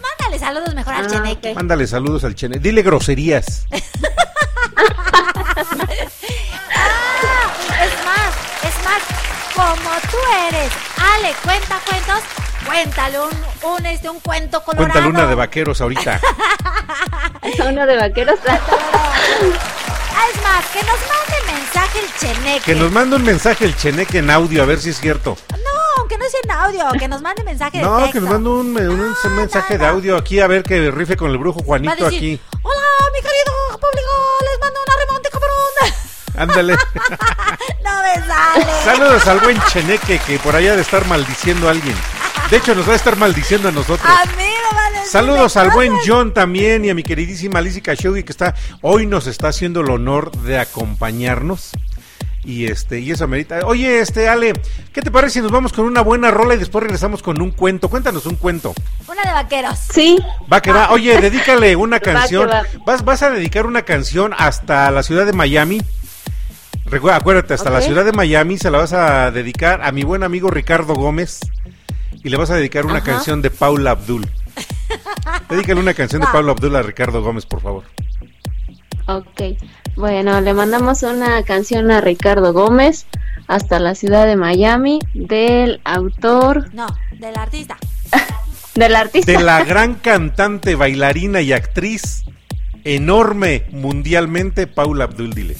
Mándale 0.00 0.38
saludos 0.38 0.74
mejor 0.74 0.94
Ah, 0.94 0.98
al 1.00 1.06
Cheneque. 1.08 1.54
Mándale 1.54 1.86
saludos 1.86 2.24
al 2.24 2.34
Cheneque. 2.34 2.60
Dile 2.60 2.80
groserías. 2.82 3.66
Ah, 6.74 7.46
es 7.84 8.04
más, 8.04 8.32
es 8.62 8.76
más, 8.84 9.02
como 9.54 9.90
tú 10.10 10.18
eres, 10.48 10.72
Ale, 10.96 11.34
cuenta 11.42 11.80
cuentos, 11.86 12.22
cuéntale 12.66 13.18
un, 13.20 13.30
un, 13.62 13.86
este, 13.86 14.08
un 14.10 14.20
cuento 14.20 14.62
colorado. 14.62 14.90
Cuéntale 14.92 15.08
una 15.08 15.26
de 15.28 15.34
vaqueros 15.34 15.80
ahorita. 15.80 16.20
Uno 17.68 17.86
de 17.86 17.96
vaqueros. 17.96 18.38
Ah, 18.46 18.58
es 20.32 20.42
más, 20.42 20.64
que 20.72 20.80
nos 20.82 20.98
mande 21.08 21.52
mensaje 21.52 21.98
el 22.00 22.14
Cheneque. 22.18 22.60
Que 22.64 22.74
nos 22.74 22.92
mande 22.92 23.16
un 23.16 23.22
mensaje 23.24 23.64
el 23.64 23.76
Cheneque 23.76 24.18
en 24.18 24.30
audio, 24.30 24.62
a 24.62 24.66
ver 24.66 24.78
si 24.80 24.90
es 24.90 25.00
cierto. 25.00 25.36
No, 25.50 26.06
que 26.06 26.18
no 26.18 26.24
sea 26.28 26.40
en 26.44 26.50
audio, 26.50 26.88
que 26.98 27.08
nos 27.08 27.22
mande 27.22 27.42
mensaje 27.44 27.78
de 27.78 27.84
No, 27.84 27.96
texto. 27.98 28.12
que 28.12 28.20
nos 28.20 28.30
mande 28.30 28.48
un, 28.50 28.76
un 29.24 29.36
mensaje 29.36 29.78
de 29.78 29.86
audio 29.86 30.16
aquí, 30.16 30.40
a 30.40 30.46
ver 30.46 30.62
que 30.62 30.90
rife 30.90 31.16
con 31.16 31.30
el 31.30 31.38
brujo 31.38 31.60
Va 31.60 31.62
a 31.62 31.66
Juanito 31.66 32.04
decir, 32.04 32.18
aquí. 32.18 32.40
Hola, 32.62 33.10
mi 33.12 33.20
querido 33.20 33.78
público, 33.80 34.12
les 34.50 34.60
mando 34.60 34.80
una 34.86 34.96
remonte, 35.06 35.30
cabrón. 35.30 35.50
Ándale. 36.36 36.76
no 37.84 38.02
me 38.02 38.26
sale. 38.26 38.84
Saludos 38.84 39.26
al 39.26 39.40
buen 39.40 39.60
Cheneque 39.66 40.18
que 40.26 40.38
por 40.38 40.54
allá 40.56 40.76
de 40.76 40.82
estar 40.82 41.06
maldiciendo 41.06 41.68
a 41.68 41.70
alguien. 41.72 41.96
De 42.50 42.56
hecho, 42.56 42.74
nos 42.74 42.88
va 42.88 42.94
a 42.94 42.96
estar 42.96 43.16
maldiciendo 43.16 43.68
a 43.68 43.72
nosotros. 43.72 44.00
A 44.10 44.24
mí 44.36 44.42
me 44.42 44.76
va 44.76 44.86
a 44.86 44.90
decir 44.90 45.06
Saludos 45.08 45.54
de 45.54 45.60
al 45.60 45.70
buen. 45.70 45.92
John 46.04 46.34
también 46.34 46.84
y 46.84 46.90
a 46.90 46.94
mi 46.94 47.04
queridísima 47.04 47.60
Lizzy 47.60 47.80
Khashoggi 47.80 48.24
que 48.24 48.32
está 48.32 48.56
hoy 48.80 49.06
nos 49.06 49.28
está 49.28 49.48
haciendo 49.48 49.82
el 49.82 49.90
honor 49.90 50.32
de 50.32 50.58
acompañarnos. 50.58 51.70
Y 52.42 52.66
este 52.66 52.98
y 52.98 53.12
eso 53.12 53.22
amerita. 53.22 53.60
Oye, 53.66 54.00
este 54.00 54.28
Ale, 54.28 54.54
¿qué 54.92 55.00
te 55.00 55.12
parece 55.12 55.34
si 55.34 55.40
nos 55.42 55.52
vamos 55.52 55.72
con 55.72 55.84
una 55.84 56.00
buena 56.00 56.32
rola 56.32 56.54
y 56.54 56.58
después 56.58 56.82
regresamos 56.82 57.22
con 57.22 57.40
un 57.40 57.52
cuento? 57.52 57.88
Cuéntanos 57.88 58.26
un 58.26 58.34
cuento. 58.34 58.74
Una 59.06 59.22
de 59.22 59.32
vaqueros. 59.32 59.78
Sí. 59.92 60.18
Va 60.52 60.60
que 60.60 60.72
va. 60.72 60.90
Oye, 60.90 61.20
dedícale 61.20 61.76
una 61.76 62.00
canción. 62.00 62.48
va. 62.48 62.64
Vas 62.84 63.04
vas 63.04 63.22
a 63.22 63.30
dedicar 63.30 63.64
una 63.64 63.82
canción 63.82 64.34
hasta 64.36 64.90
la 64.90 65.04
ciudad 65.04 65.24
de 65.24 65.34
Miami. 65.34 65.82
Recuerda, 66.86 67.18
acuérdate, 67.18 67.54
hasta 67.54 67.70
la 67.70 67.80
ciudad 67.80 68.04
de 68.04 68.10
Miami 68.10 68.58
se 68.58 68.72
la 68.72 68.78
vas 68.78 68.92
a 68.92 69.30
dedicar 69.30 69.82
a 69.82 69.92
mi 69.92 70.02
buen 70.02 70.24
amigo 70.24 70.50
Ricardo 70.50 70.94
Gómez 70.94 71.38
y 72.22 72.28
le 72.28 72.36
vas 72.36 72.50
a 72.50 72.56
dedicar 72.56 72.84
una 72.86 72.96
Ajá. 72.98 73.12
canción 73.12 73.42
de 73.42 73.50
Paula 73.50 73.92
Abdul. 73.92 74.26
Dedícale 75.48 75.80
una 75.80 75.94
canción 75.94 76.20
de. 76.20 76.28
Paula 76.28 76.52
Abdul 76.52 76.76
a 76.76 76.82
Ricardo 76.82 77.22
Gómez, 77.22 77.46
por 77.46 77.60
favor. 77.60 77.84
Ok, 79.06 79.42
bueno, 79.96 80.40
le 80.40 80.54
mandamos 80.54 81.02
una 81.02 81.42
canción 81.42 81.90
a 81.90 82.00
Ricardo 82.00 82.52
Gómez 82.52 83.06
hasta 83.48 83.80
la 83.80 83.94
ciudad 83.94 84.26
de 84.26 84.36
Miami 84.36 85.00
del 85.14 85.80
autor, 85.84 86.72
No, 86.72 86.86
del 87.18 87.36
artista. 87.36 87.76
del 88.76 88.94
artista. 88.94 89.32
De 89.32 89.42
la 89.42 89.64
gran 89.64 89.94
cantante, 89.94 90.76
bailarina 90.76 91.40
y 91.40 91.52
actriz 91.52 92.24
enorme 92.84 93.64
mundialmente, 93.72 94.66
Paula 94.66 95.04
Abdul, 95.04 95.34
dile. 95.34 95.56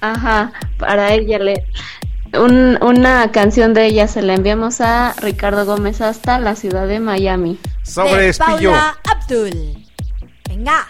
Ajá, 0.00 0.52
para 0.78 1.12
ella 1.12 1.38
le 1.38 1.64
un- 2.38 2.78
una 2.82 3.30
canción 3.32 3.74
de 3.74 3.86
ella 3.86 4.08
se 4.08 4.22
la 4.22 4.34
enviamos 4.34 4.80
a 4.80 5.14
Ricardo 5.18 5.64
Gómez 5.66 6.00
hasta 6.00 6.38
la 6.38 6.56
ciudad 6.56 6.86
de 6.86 7.00
Miami. 7.00 7.58
Sobre 7.82 8.28
de. 8.28 8.68
Paula 8.68 8.96
Abdul. 9.10 9.86
Venga. 10.48 10.86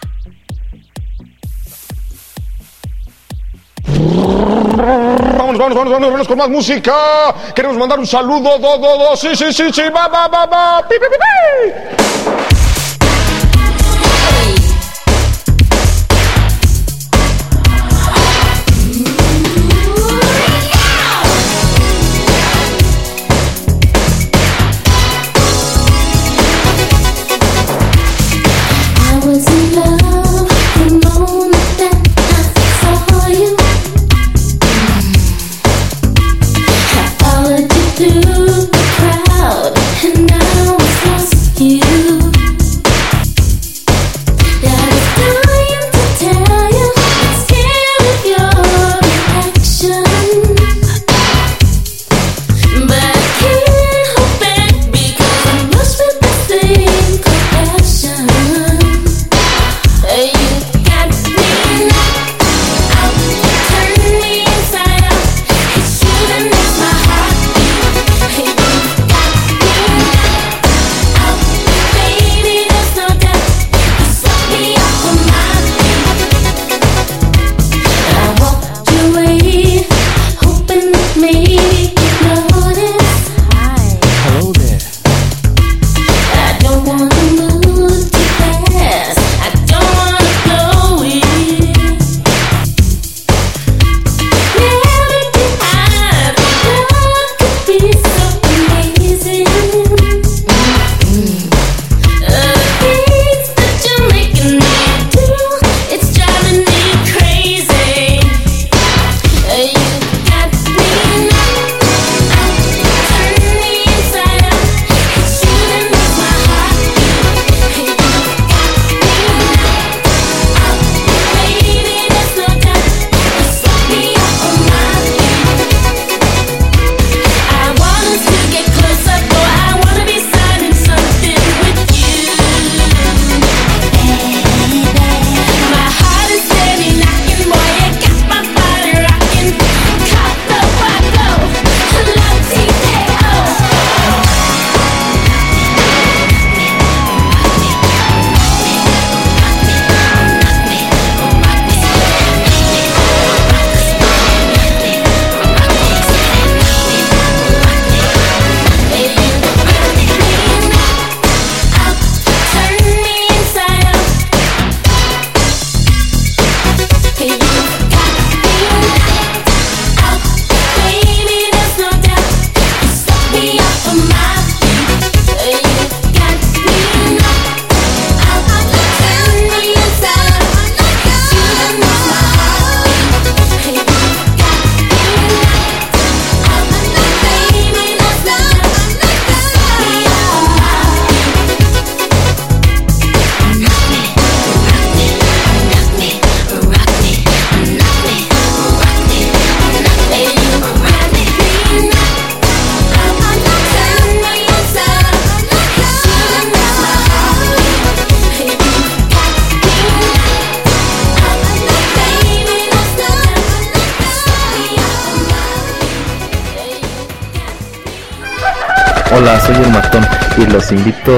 Vamos, 3.85 5.59
vamos, 5.59 5.75
vamos, 5.75 5.93
vamos, 5.93 6.13
vamos 6.13 6.29
con 6.29 6.39
más 6.39 6.49
música. 6.49 6.95
Queremos 7.55 7.77
mandar 7.77 7.99
un 7.99 8.07
saludo, 8.07 8.59
do, 8.59 8.79
do, 8.79 8.99
do, 8.99 9.17
sí, 9.17 9.35
sí, 9.37 9.53
sí, 9.53 9.73
sí, 9.73 9.83
va, 9.95 10.09
va, 10.09 10.29
va, 10.29 10.47
va, 10.47 10.89
pi, 10.89 10.95
pi, 10.99 11.07
pi, 11.11 12.72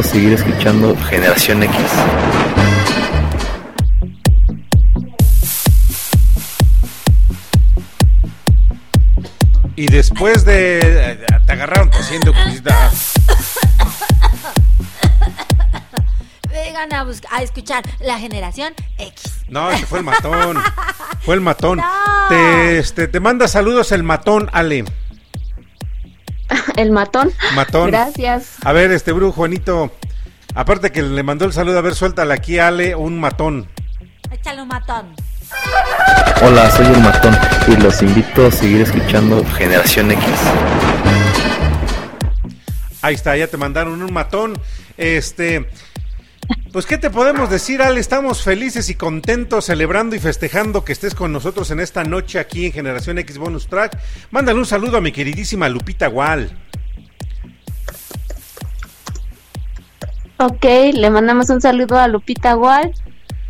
seguir 0.03 0.33
escuchando 0.33 0.97
Generación 1.09 1.63
X. 1.63 1.77
Y 9.77 9.87
después 9.87 10.45
de. 10.45 11.19
Te 11.47 11.53
agarraron 11.53 11.91
tosiendo, 11.91 12.33
Cuquisita. 12.33 12.91
Vengan 16.51 16.93
a, 16.93 17.05
buscar, 17.05 17.33
a 17.35 17.43
escuchar 17.43 17.85
la 18.01 18.19
generación 18.19 18.75
X. 18.99 19.45
No, 19.49 19.71
ese 19.71 19.87
fue 19.87 19.99
el 19.99 20.05
matón. 20.05 20.59
Fue 21.23 21.35
el 21.35 21.41
matón. 21.41 21.81
No. 22.25 22.29
Te, 22.29 22.79
este, 22.79 23.07
te 23.07 23.21
manda 23.21 23.49
saludos 23.49 23.93
el 23.93 24.03
matón, 24.03 24.49
Ale. 24.53 24.85
El 26.77 26.91
matón. 26.91 27.33
Matón. 27.55 27.91
Gracias. 27.91 28.57
A 28.65 28.73
ver, 28.73 28.91
este 28.91 29.13
brujo, 29.13 29.33
Juanito. 29.33 29.93
Aparte 30.55 30.93
que 30.93 31.03
le 31.03 31.23
mandó 31.23 31.45
el 31.45 31.53
saludo, 31.53 31.79
a 31.79 31.83
ver, 31.83 31.95
suéltale 31.95 32.33
aquí 32.33 32.59
Ale 32.59 32.95
un 32.95 33.19
matón. 33.19 33.69
Échale 34.31 34.63
un 34.63 34.69
matón. 34.69 35.15
Hola, 36.43 36.71
soy 36.71 36.87
el 36.87 37.01
matón 37.01 37.37
y 37.69 37.77
los 37.77 38.03
invito 38.03 38.47
a 38.47 38.51
seguir 38.51 38.83
escuchando 38.83 39.45
Generación 39.57 40.11
X. 40.13 40.25
Ahí 43.03 43.15
está, 43.15 43.37
ya 43.37 43.47
te 43.47 43.57
mandaron 43.57 44.03
un 44.03 44.13
matón. 44.13 44.55
Este, 44.97 45.69
pues 46.73 46.87
qué 46.87 46.99
te 46.99 47.11
podemos 47.11 47.51
decir, 47.51 47.83
Ale, 47.83 48.01
estamos 48.01 48.43
felices 48.43 48.89
y 48.91 48.95
contentos 48.95 49.67
celebrando 49.67 50.17
y 50.17 50.21
festejando 50.21 50.85
que 50.85 50.93
estés 50.93 51.15
con 51.15 51.33
nosotros 51.33 51.71
en 51.71 51.81
esta 51.81 52.05
noche 52.05 52.39
aquí 52.39 52.67
en 52.67 52.73
Generación 52.73 53.19
X 53.19 53.39
Bonus 53.39 53.67
Track. 53.67 53.99
Mándale 54.31 54.59
un 54.59 54.67
saludo 54.67 54.99
a 54.99 55.01
mi 55.01 55.13
queridísima 55.13 55.69
Lupita 55.69 56.07
Gual. 56.07 56.64
Ok, 60.45 60.67
le 60.93 61.09
mandamos 61.09 61.49
un 61.49 61.63
saludo 61.63 61.99
a 61.99 62.07
Lupita 62.07 62.55
Wall 62.55 62.93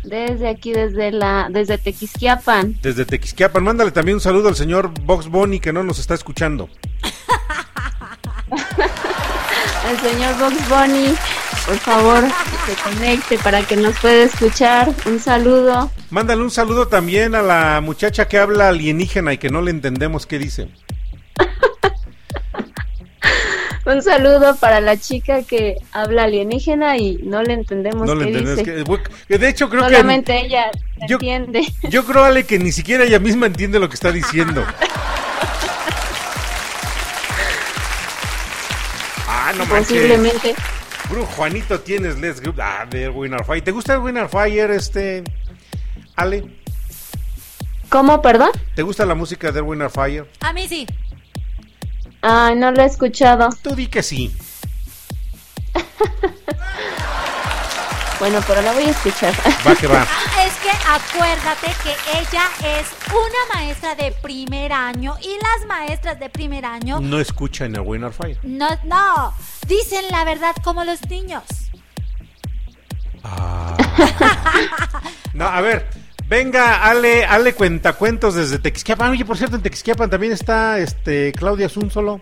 desde 0.05 0.47
aquí, 0.47 0.71
desde 0.71 1.11
la, 1.11 1.49
desde 1.51 1.77
Tequisquiapan. 1.77 2.79
Desde 2.81 3.03
Tequisquiapan, 3.03 3.65
mándale 3.65 3.91
también 3.91 4.15
un 4.15 4.21
saludo 4.21 4.47
al 4.47 4.55
señor 4.55 4.91
Box 5.01 5.27
Bunny 5.27 5.59
que 5.59 5.73
no 5.73 5.83
nos 5.83 5.99
está 5.99 6.13
escuchando. 6.13 6.69
El 9.91 9.99
señor 9.99 10.39
Box 10.39 10.69
Bunny, 10.69 11.13
por 11.65 11.75
favor, 11.79 12.23
que 12.23 12.71
se 12.71 12.81
conecte 12.81 13.37
para 13.39 13.61
que 13.63 13.75
nos 13.75 13.99
pueda 13.99 14.23
escuchar. 14.23 14.89
Un 15.05 15.19
saludo. 15.19 15.91
Mándale 16.11 16.43
un 16.43 16.51
saludo 16.51 16.87
también 16.87 17.35
a 17.35 17.41
la 17.41 17.81
muchacha 17.81 18.29
que 18.29 18.39
habla 18.39 18.69
alienígena 18.69 19.33
y 19.33 19.37
que 19.37 19.49
no 19.49 19.61
le 19.61 19.71
entendemos 19.71 20.25
qué 20.25 20.39
dice. 20.39 20.69
Un 23.85 24.01
saludo 24.01 24.55
para 24.55 24.81
la 24.81 24.97
chica 24.97 25.43
que 25.43 25.75
habla 25.91 26.23
alienígena 26.23 26.97
y 26.97 27.17
no 27.23 27.43
le 27.43 27.53
entendemos 27.53 28.07
No 28.07 28.15
le 28.15 28.23
qué 28.25 28.29
entendemos 28.39 28.65
dice. 28.65 29.05
que 29.27 29.37
de 29.37 29.49
hecho 29.49 29.69
creo 29.69 29.83
Solamente 29.83 30.39
ella 30.45 30.71
Yo- 31.07 31.15
entiende. 31.17 31.61
que 31.81 31.89
yo 31.89 32.03
creo 32.03 32.23
Ale 32.23 32.45
que 32.45 32.57
ni 32.57 32.71
siquiera 32.71 33.03
ella 33.03 33.19
misma 33.19 33.45
entiende 33.45 33.79
lo 33.79 33.87
que 33.87 33.95
está 33.95 34.11
diciendo. 34.11 34.65
Ah, 39.27 39.51
no 39.57 39.65
manches. 39.65 39.87
Posiblemente. 39.89 40.55
Bru, 41.09 41.25
Juanito 41.25 41.79
tienes 41.79 42.17
Let's 42.19 42.41
Go. 42.41 42.53
Ah, 42.59 42.85
de 42.89 43.09
Winner 43.09 43.43
Fire. 43.45 43.63
¿Te 43.63 43.71
gusta 43.71 43.93
el 43.93 43.99
Winner 43.99 44.27
Fire, 44.27 44.71
este 44.71 45.23
Ale? 46.15 46.43
¿Cómo, 47.89 48.21
perdón? 48.21 48.49
¿Te 48.75 48.81
gusta 48.81 49.05
la 49.05 49.13
música 49.13 49.51
de 49.51 49.61
Winner 49.61 49.89
Fire? 49.89 50.25
A 50.41 50.51
mí 50.53 50.67
sí. 50.67 50.87
Ay, 52.27 52.55
no 52.55 52.71
lo 52.71 52.81
he 52.81 52.85
escuchado. 52.85 53.49
Tú 53.61 53.75
di 53.75 53.85
que 53.87 54.01
sí. 54.01 54.35
Bueno, 58.17 58.39
pero 58.47 58.61
la 58.61 58.71
voy 58.71 58.85
a 58.85 58.91
escuchar. 58.91 59.33
Va 59.67 59.75
que 59.75 59.87
va. 59.87 60.07
Ah, 60.37 60.45
Es 60.45 60.53
que 60.55 60.69
acuérdate 60.69 61.67
que 61.83 61.93
ella 62.17 62.45
es 62.79 62.87
una 63.09 63.53
maestra 63.53 63.93
de 63.95 64.13
primer 64.13 64.71
año 64.71 65.17
y 65.21 65.35
las 65.41 65.65
maestras 65.67 66.17
de 66.19 66.29
primer 66.29 66.63
año 66.65 67.01
No 67.01 67.19
escucha 67.19 67.65
en 67.65 67.75
el 67.75 67.81
Winner 67.81 68.13
Fire. 68.13 68.39
no, 68.43 68.69
no, 68.85 69.33
dicen 69.67 70.05
la 70.11 70.23
verdad 70.23 70.55
como 70.63 70.85
los 70.85 71.01
niños. 71.09 71.43
No, 75.33 75.47
a 75.47 75.59
ver. 75.59 75.89
Venga, 76.27 76.83
Ale, 76.83 77.23
Ale 77.25 77.53
cuentacuentos 77.53 78.33
desde 78.35 78.57
Tequisquiapan. 78.59 79.11
Oye, 79.11 79.25
por 79.25 79.37
cierto, 79.37 79.55
en 79.57 79.61
Tequisquiapan 79.61 80.09
también 80.09 80.33
está 80.33 80.79
este 80.79 81.31
Claudia 81.33 81.69
Zunzolo. 81.69 82.21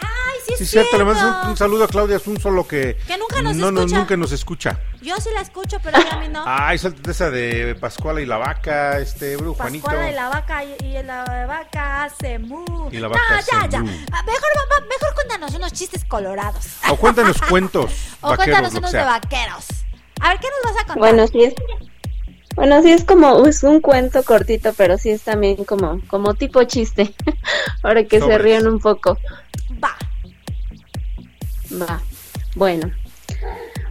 Ay, 0.00 0.38
sí, 0.46 0.54
Sí, 0.56 0.64
es 0.64 0.70
cierto, 0.70 0.96
le 0.98 1.04
mandas 1.04 1.44
un, 1.44 1.50
un 1.50 1.56
saludo 1.56 1.84
a 1.84 1.88
Claudia 1.88 2.18
Zunzolo 2.18 2.66
que, 2.66 2.96
Que 3.06 3.16
nunca 3.18 3.42
nos 3.42 3.56
no, 3.56 3.70
no, 3.70 3.80
escucha. 3.82 3.98
nunca 3.98 4.16
nos 4.16 4.32
escucha. 4.32 4.80
Yo 5.02 5.16
sí 5.16 5.28
la 5.34 5.42
escucho, 5.42 5.78
pero 5.82 5.98
ella 5.98 6.10
a 6.12 6.18
mí 6.18 6.28
no. 6.28 6.42
Ay, 6.46 6.78
suéltate 6.78 7.10
esa 7.10 7.30
de 7.30 7.74
Pascuala 7.74 8.20
y 8.22 8.26
la 8.26 8.38
vaca, 8.38 8.98
este, 8.98 9.36
Bru, 9.36 9.52
Juanito. 9.54 9.84
Pascuala 9.86 10.10
y 10.10 10.14
la 10.14 10.28
vaca 10.30 10.64
y, 10.64 10.76
y 10.84 11.02
la 11.02 11.46
vaca 11.46 12.04
hace 12.04 12.38
mu. 12.38 12.64
Y 12.90 12.98
la 12.98 13.08
vaca 13.08 13.20
no, 13.30 13.36
hace 13.36 13.50
ya, 13.52 13.68
ya. 13.68 13.80
mu. 13.80 13.90
Ah, 14.12 14.22
Mejor, 14.24 14.48
mamá, 14.56 14.86
mejor 14.88 15.14
cuéntanos 15.14 15.54
unos 15.54 15.72
chistes 15.72 16.04
colorados. 16.06 16.66
O 16.88 16.96
cuéntanos 16.96 17.36
cuentos. 17.48 17.92
O 18.22 18.30
vaqueros, 18.30 18.36
cuéntanos 18.36 18.72
lo 18.72 18.80
que 18.80 18.86
unos 18.86 18.92
de 18.92 19.04
vaqueros. 19.04 19.66
A 20.20 20.28
ver, 20.30 20.38
¿qué 20.40 20.48
nos 20.48 20.72
vas 20.74 20.82
a 20.82 20.86
contar? 20.86 20.98
Bueno, 20.98 21.26
sí 21.26 21.44
es. 21.44 21.54
Bueno, 22.54 22.82
sí 22.82 22.90
es 22.90 23.04
como 23.04 23.46
es 23.46 23.62
un 23.62 23.80
cuento 23.80 24.22
cortito, 24.22 24.72
pero 24.76 24.98
sí 24.98 25.10
es 25.10 25.22
también 25.22 25.64
como 25.64 26.00
como 26.08 26.34
tipo 26.34 26.62
chiste, 26.64 27.14
para 27.82 28.04
que 28.04 28.20
se 28.20 28.38
rían 28.38 28.66
un 28.66 28.78
poco. 28.78 29.18
Va. 29.82 29.96
Va. 31.80 32.00
Bueno. 32.54 32.90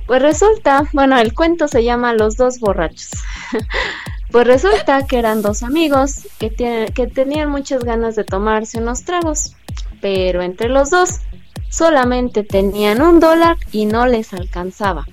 Pues 0.06 0.22
resulta, 0.22 0.90
bueno, 0.92 1.18
el 1.18 1.34
cuento 1.34 1.68
se 1.68 1.84
llama 1.84 2.14
Los 2.14 2.36
dos 2.36 2.60
borrachos. 2.60 3.12
pues 4.32 4.46
resulta 4.46 5.08
que 5.08 5.18
eran 5.18 5.42
dos 5.42 5.64
amigos 5.64 6.28
que, 6.38 6.50
tienen, 6.50 6.94
que 6.94 7.08
tenían 7.08 7.50
muchas 7.50 7.84
ganas 7.84 8.16
de 8.16 8.26
tomarse 8.26 8.80
unos 8.80 9.06
tragos, 9.06 9.56
pero 10.02 10.42
entre 10.42 10.68
los 10.68 10.90
dos 10.90 11.22
solamente 11.70 12.44
tenían 12.44 13.02
un 13.02 13.20
dólar 13.20 13.56
y 13.72 13.86
no 13.86 14.06
les 14.06 14.34
alcanzaba, 14.34 15.08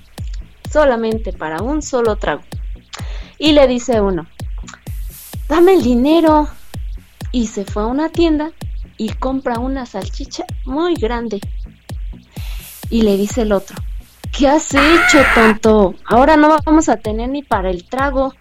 solamente 0.70 1.32
para 1.32 1.62
un 1.62 1.80
solo 1.80 2.16
trago. 2.16 2.42
Y 3.38 3.52
le 3.52 3.66
dice 3.66 4.00
uno, 4.00 4.26
dame 5.48 5.74
el 5.74 5.82
dinero. 5.82 6.48
Y 7.30 7.46
se 7.48 7.64
fue 7.64 7.82
a 7.82 7.86
una 7.86 8.08
tienda 8.08 8.52
y 8.96 9.10
compra 9.10 9.58
una 9.58 9.86
salchicha 9.86 10.44
muy 10.64 10.94
grande. 10.94 11.40
Y 12.90 13.02
le 13.02 13.16
dice 13.16 13.42
el 13.42 13.52
otro, 13.52 13.76
¿qué 14.36 14.48
has 14.48 14.72
hecho, 14.74 15.18
tonto? 15.34 15.94
Ahora 16.06 16.36
no 16.36 16.56
vamos 16.64 16.88
a 16.88 16.96
tener 16.96 17.28
ni 17.28 17.42
para 17.42 17.70
el 17.70 17.84
trago. 17.84 18.34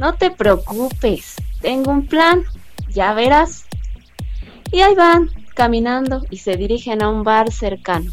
No 0.00 0.14
te 0.14 0.30
preocupes, 0.30 1.36
tengo 1.60 1.90
un 1.90 2.06
plan, 2.06 2.44
ya 2.90 3.14
verás. 3.14 3.66
Y 4.72 4.80
ahí 4.80 4.94
van, 4.94 5.30
caminando, 5.54 6.22
y 6.28 6.38
se 6.38 6.56
dirigen 6.56 7.02
a 7.02 7.08
un 7.08 7.22
bar 7.22 7.52
cercano. 7.52 8.10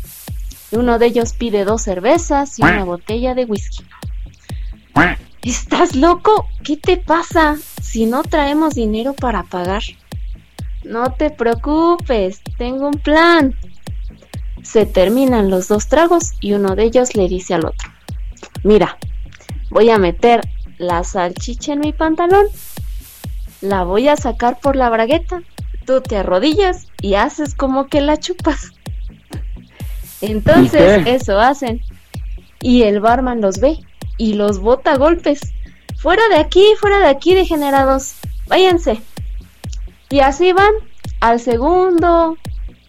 Uno 0.71 0.97
de 0.99 1.07
ellos 1.07 1.33
pide 1.33 1.65
dos 1.65 1.81
cervezas 1.81 2.57
y 2.59 2.63
una 2.63 2.83
botella 2.83 3.33
de 3.35 3.45
whisky. 3.45 3.83
¿Estás 5.43 5.93
loco? 5.93 6.47
¿Qué 6.63 6.77
te 6.77 6.95
pasa? 6.95 7.57
Si 7.81 8.05
no 8.05 8.23
traemos 8.23 8.75
dinero 8.75 9.13
para 9.13 9.43
pagar. 9.43 9.83
No 10.85 11.11
te 11.11 11.31
preocupes, 11.31 12.41
tengo 12.57 12.87
un 12.87 12.93
plan. 12.93 13.53
Se 14.61 14.85
terminan 14.85 15.49
los 15.49 15.67
dos 15.67 15.89
tragos 15.89 16.31
y 16.39 16.53
uno 16.53 16.77
de 16.77 16.85
ellos 16.85 17.15
le 17.15 17.27
dice 17.27 17.55
al 17.55 17.65
otro, 17.65 17.91
mira, 18.63 18.97
voy 19.69 19.89
a 19.89 19.97
meter 19.97 20.47
la 20.77 21.03
salchicha 21.03 21.73
en 21.73 21.81
mi 21.81 21.91
pantalón, 21.91 22.45
la 23.59 23.83
voy 23.83 24.07
a 24.07 24.15
sacar 24.15 24.61
por 24.61 24.77
la 24.77 24.89
bragueta, 24.89 25.41
tú 25.85 25.99
te 25.99 26.15
arrodillas 26.15 26.87
y 27.01 27.15
haces 27.15 27.53
como 27.53 27.87
que 27.87 27.99
la 27.99 28.17
chupas. 28.17 28.71
Entonces 30.21 31.05
eso 31.05 31.37
hacen 31.37 31.81
y 32.61 32.83
el 32.83 33.01
barman 33.01 33.41
los 33.41 33.59
ve 33.59 33.79
y 34.17 34.33
los 34.33 34.59
bota 34.59 34.93
a 34.93 34.97
golpes. 34.97 35.41
Fuera 35.97 36.27
de 36.29 36.37
aquí, 36.37 36.65
fuera 36.79 36.99
de 36.99 37.07
aquí, 37.07 37.33
degenerados, 37.33 38.15
váyanse. 38.47 39.01
Y 40.09 40.19
así 40.19 40.51
van 40.51 40.73
al 41.19 41.39
segundo 41.39 42.37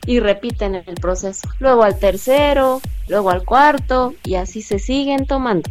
y 0.07 0.21
repiten 0.21 0.75
el 0.75 0.95
proceso. 0.97 1.49
Luego 1.59 1.85
al 1.85 1.99
tercero, 1.99 2.81
luego 3.09 3.31
al 3.31 3.45
cuarto 3.45 4.15
y 4.25 4.35
así 4.35 4.63
se 4.63 4.79
siguen 4.79 5.27
tomando. 5.27 5.71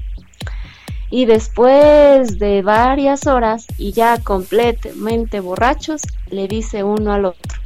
Y 1.10 1.26
después 1.26 2.40
de 2.40 2.64
varias 2.64 3.28
horas 3.28 3.68
y 3.78 3.92
ya 3.92 4.18
completamente 4.20 5.42
borrachos, 5.42 6.02
le 6.30 6.48
dice 6.48 6.84
uno 6.84 7.14
al 7.14 7.26
otro. 7.26 7.60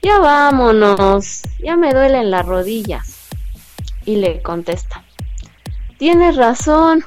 Ya 0.00 0.18
vámonos, 0.18 1.42
ya 1.62 1.76
me 1.76 1.92
duelen 1.92 2.30
las 2.30 2.46
rodillas. 2.46 3.28
Y 4.04 4.16
le 4.16 4.40
contesta. 4.40 5.04
Tienes 6.02 6.34
razón. 6.34 7.04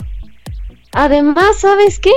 Además, 0.94 1.60
¿sabes 1.60 2.00
qué? 2.00 2.14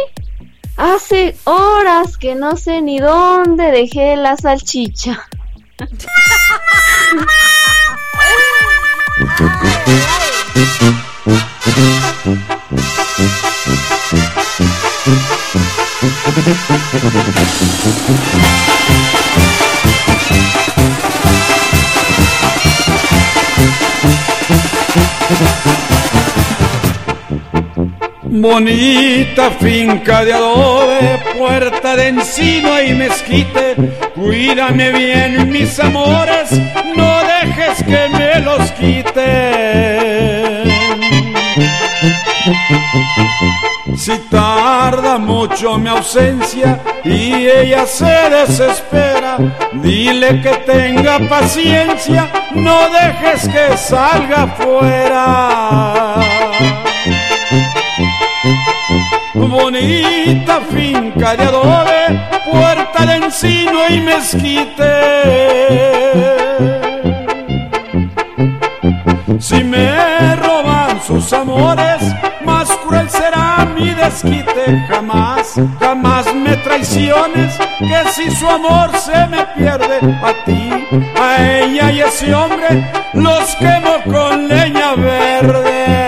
Hace 0.76 1.34
horas 1.42 2.16
que 2.16 2.36
no 2.36 2.56
sé 2.56 2.82
ni 2.82 3.00
dónde 3.00 3.72
dejé 3.72 4.14
la 4.14 4.36
salchicha. 4.36 5.28
Bonita 28.30 29.50
finca 29.52 30.22
de 30.22 30.34
adobe, 30.34 31.18
puerta 31.38 31.96
de 31.96 32.08
encino 32.08 32.80
y 32.82 32.92
mezquite. 32.92 33.74
Cuídame 34.14 34.92
bien, 34.92 35.50
mis 35.50 35.80
amores, 35.80 36.50
no 36.94 37.20
dejes 37.24 37.82
que 37.84 38.08
me 38.10 38.38
los 38.40 38.70
quiten. 38.72 39.18
Si 43.96 44.18
tarda 44.30 45.16
mucho 45.16 45.78
mi 45.78 45.88
ausencia 45.88 46.78
y 47.04 47.46
ella 47.46 47.86
se 47.86 48.28
desespera, 48.28 49.38
dile 49.72 50.42
que 50.42 50.50
tenga 50.66 51.18
paciencia, 51.30 52.28
no 52.54 52.78
dejes 52.90 53.48
que 53.48 53.74
salga 53.78 54.46
fuera. 54.48 56.27
Bonita 59.48 60.60
finca 60.70 61.34
de 61.34 61.44
adobe, 61.44 62.20
puerta 62.50 63.06
de 63.06 63.16
encino 63.16 63.88
y 63.88 64.00
mezquite. 64.00 64.92
Si 69.40 69.64
me 69.64 70.36
roban 70.36 71.02
sus 71.02 71.32
amores, 71.32 72.02
más 72.44 72.68
cruel 72.84 73.08
será 73.08 73.66
mi 73.74 73.94
desquite. 73.94 74.86
Jamás, 74.86 75.54
jamás 75.80 76.34
me 76.34 76.54
traiciones, 76.58 77.58
que 77.78 78.10
si 78.12 78.30
su 78.30 78.46
amor 78.46 78.90
se 78.98 79.26
me 79.28 79.46
pierde, 79.56 79.98
a 80.22 80.44
ti, 80.44 80.70
a 81.18 81.60
ella 81.60 81.90
y 81.92 82.00
a 82.02 82.06
ese 82.06 82.34
hombre, 82.34 82.90
los 83.14 83.56
quemo 83.56 83.96
con 84.04 84.46
leña 84.46 84.94
verde. 84.94 85.98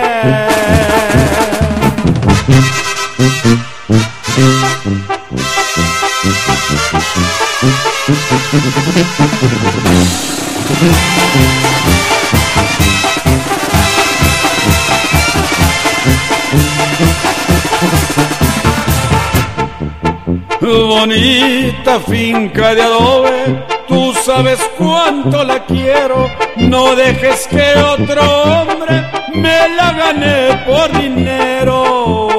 Bonita 20.61 22.01
finca 22.01 22.75
de 22.75 22.83
adobe, 22.83 23.65
tú 23.89 24.15
sabes 24.25 24.59
cuánto 24.79 25.45
la 25.45 25.65
quiero, 25.65 26.31
no 26.57 26.95
dejes 26.95 27.47
que 27.49 27.75
otro 27.79 28.23
hombre 28.23 29.03
me 29.35 29.69
la 29.77 29.93
gane 29.93 30.65
por 30.67 30.99
dinero. 30.99 32.30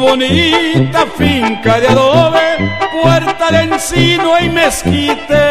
Bonita 0.00 1.04
finca 1.18 1.78
de 1.78 1.88
adobe, 1.88 2.56
puerta 3.02 3.50
de 3.50 3.64
encino 3.64 4.38
y 4.40 4.48
mezquite. 4.48 5.42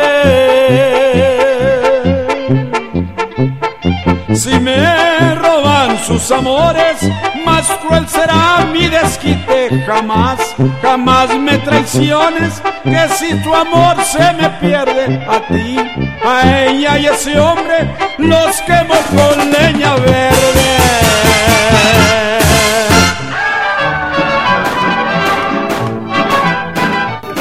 Si 4.34 4.60
me 4.60 5.36
roban 5.36 6.04
sus 6.04 6.32
amores, 6.32 6.98
más 7.46 7.68
cruel 7.80 8.08
será 8.10 8.66
mi 8.74 8.88
desquite. 8.88 9.84
Jamás, 9.86 10.40
jamás 10.82 11.30
me 11.38 11.60
traiciones, 11.60 12.60
que 12.84 13.08
si 13.20 13.36
tu 13.44 13.54
amor 13.54 14.04
se 14.04 14.34
me 14.34 14.50
pierde, 14.62 15.28
a 15.30 15.42
ti, 15.48 15.78
a 16.26 16.66
ella 16.66 16.98
y 16.98 17.06
a 17.06 17.12
ese 17.12 17.40
hombre, 17.40 17.88
los 18.18 18.60
quemo 18.64 18.96
con 19.16 19.52
leña 19.52 19.94
verde. 19.98 21.09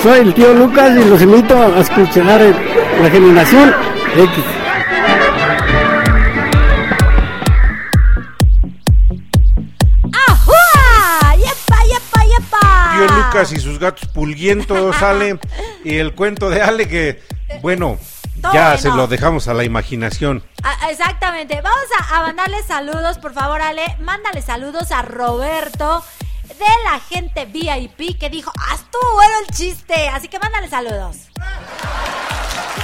Soy 0.03 0.21
el 0.21 0.35
tío 0.35 0.53
Lucas 0.55 0.91
y 0.97 1.05
los 1.05 1.21
invito 1.23 1.57
a 1.61 1.81
escuchar 1.81 2.41
la 3.03 3.11
generación 3.11 3.75
X. 4.17 4.45
¡Ajúa! 10.29 11.35
¡Yepa, 11.37 11.77
yepa, 11.85 12.25
yepa! 12.25 12.93
Tío 12.97 13.17
Lucas 13.17 13.53
y 13.53 13.61
sus 13.61 13.79
gatos 13.79 14.09
pulguientos 14.09 14.97
sale 15.01 15.39
y 15.85 15.97
el 15.97 16.15
cuento 16.15 16.51
de 16.51 16.63
Ale 16.63 16.89
que, 16.89 17.23
bueno, 17.63 17.99
Todo 18.41 18.53
ya 18.53 18.69
bueno. 18.69 18.79
se 18.79 18.89
lo 18.91 19.07
dejamos 19.07 19.49
a 19.49 19.55
la 19.55 19.65
imaginación. 19.65 20.43
Ah, 20.63 20.89
exactamente. 20.91 21.61
Vamos 21.63 21.87
a, 22.01 22.19
a 22.19 22.23
mandarle 22.23 22.63
saludos, 22.67 23.19
por 23.19 23.33
favor, 23.33 23.61
Ale. 23.61 23.97
Mándale 24.01 24.43
saludos 24.43 24.93
a 24.93 25.03
Roberto 25.03 26.03
de 26.59 26.67
la 26.85 27.01
gente 27.01 27.45
VIP 27.47 28.19
que 28.19 28.29
dijo, 28.31 28.53
¡Ah, 28.59 28.75
estuvo 28.75 29.15
bueno 29.15 29.35
el 29.47 29.55
chiste! 29.55 30.09
Así 30.09 30.29
que 30.29 30.39
mándale 30.39 30.69
saludos. 30.69 31.17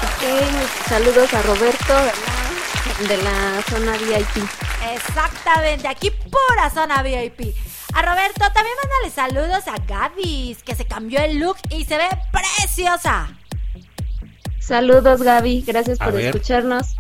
Ok, 0.03 0.89
saludos 0.89 1.33
a 1.35 1.43
Roberto 1.43 1.95
de 1.97 2.13
la, 2.13 3.09
de 3.09 3.17
la 3.23 3.63
zona 3.69 3.93
VIP. 3.97 4.49
Exactamente, 4.95 5.89
aquí 5.89 6.11
pura 6.11 6.71
zona 6.73 7.03
VIP. 7.03 7.55
A 7.95 8.03
Roberto 8.03 8.45
también 8.53 8.75
mándale 8.83 9.11
saludos 9.15 9.69
a 9.69 9.77
Gaby, 9.87 10.57
que 10.65 10.75
se 10.75 10.85
cambió 10.87 11.21
el 11.21 11.39
look 11.39 11.57
y 11.71 11.85
se 11.85 11.97
ve 11.97 12.09
preciosa. 12.33 13.29
Saludos 14.59 15.23
Gaby, 15.23 15.63
gracias 15.67 16.01
A 16.01 16.05
por 16.07 16.15
ver. 16.15 16.27
escucharnos. 16.27 16.97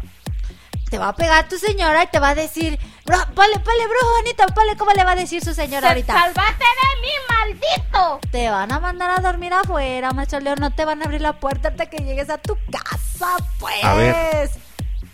Te 0.94 0.98
va 1.00 1.08
a 1.08 1.12
pegar 1.16 1.48
tu 1.48 1.58
señora 1.58 2.04
y 2.04 2.06
te 2.06 2.20
va 2.20 2.28
a 2.28 2.34
decir, 2.36 2.78
bro, 3.04 3.18
ponle, 3.34 3.58
ponle, 3.58 3.86
brujo 3.88 4.12
bonito, 4.22 4.46
ponle, 4.54 4.76
¿cómo 4.76 4.92
le 4.92 5.02
va 5.02 5.10
a 5.10 5.16
decir 5.16 5.44
su 5.44 5.52
señora 5.52 5.80
¡Te 5.80 5.88
ahorita? 5.88 6.12
salvaste 6.12 6.64
de 6.64 7.00
mí, 7.00 7.08
maldito! 7.28 8.20
Te 8.30 8.48
van 8.48 8.70
a 8.70 8.78
mandar 8.78 9.10
a 9.10 9.16
dormir 9.20 9.52
afuera, 9.52 10.12
macho 10.12 10.38
León, 10.38 10.58
no 10.60 10.72
te 10.72 10.84
van 10.84 11.02
a 11.02 11.06
abrir 11.06 11.20
la 11.20 11.32
puerta 11.32 11.70
hasta 11.70 11.86
que 11.86 11.96
llegues 11.96 12.30
a 12.30 12.38
tu 12.38 12.56
casa, 12.70 13.36
pues. 13.58 13.82
A 13.82 13.94
ver. 13.94 14.50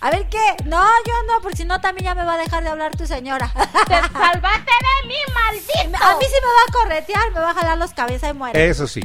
A 0.02 0.10
ver 0.10 0.28
qué. 0.28 0.54
No, 0.66 0.84
yo 1.06 1.14
no, 1.26 1.40
porque 1.40 1.56
si 1.56 1.64
no 1.64 1.80
también 1.80 2.04
ya 2.04 2.14
me 2.14 2.26
va 2.26 2.34
a 2.34 2.36
dejar 2.36 2.62
de 2.62 2.68
hablar 2.68 2.94
tu 2.94 3.06
señora. 3.06 3.50
¡Te 3.88 3.94
salvaste 3.94 4.72
de 4.82 5.08
mí, 5.08 5.16
maldito! 5.32 6.04
A 6.04 6.18
mí 6.18 6.24
sí 6.26 6.36
me 6.42 6.46
va 6.46 6.62
a 6.68 6.72
corretear, 6.72 7.30
me 7.32 7.40
va 7.40 7.52
a 7.52 7.54
jalar 7.54 7.78
los 7.78 7.94
cabezas 7.94 8.28
y 8.28 8.34
muere. 8.34 8.68
Eso 8.68 8.86
sí. 8.86 9.00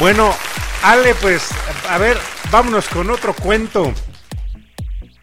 Bueno, 0.00 0.34
Ale, 0.86 1.16
pues, 1.16 1.50
a 1.90 1.98
ver, 1.98 2.16
vámonos 2.52 2.88
con 2.88 3.10
otro 3.10 3.34
cuento. 3.34 3.92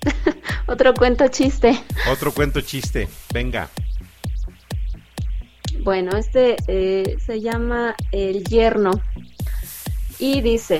Otro 0.67 0.93
cuento 0.93 1.25
chiste. 1.29 1.81
Otro 2.11 2.33
cuento 2.33 2.59
chiste. 2.59 3.07
Venga. 3.33 3.69
Bueno, 5.79 6.17
este 6.17 6.57
eh, 6.67 7.15
se 7.25 7.39
llama 7.39 7.95
El 8.11 8.43
yerno. 8.43 8.91
Y 10.19 10.41
dice, 10.41 10.79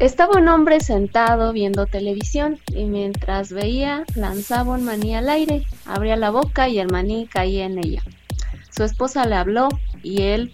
estaba 0.00 0.40
un 0.40 0.48
hombre 0.48 0.80
sentado 0.80 1.52
viendo 1.52 1.86
televisión 1.86 2.58
y 2.74 2.86
mientras 2.86 3.52
veía 3.52 4.02
lanzaba 4.16 4.74
un 4.74 4.84
maní 4.84 5.14
al 5.14 5.28
aire, 5.28 5.64
abría 5.86 6.16
la 6.16 6.30
boca 6.30 6.68
y 6.68 6.80
el 6.80 6.90
maní 6.90 7.28
caía 7.28 7.64
en 7.64 7.78
ella. 7.78 8.02
Su 8.70 8.82
esposa 8.82 9.24
le 9.24 9.36
habló 9.36 9.68
y 10.02 10.22
él 10.22 10.52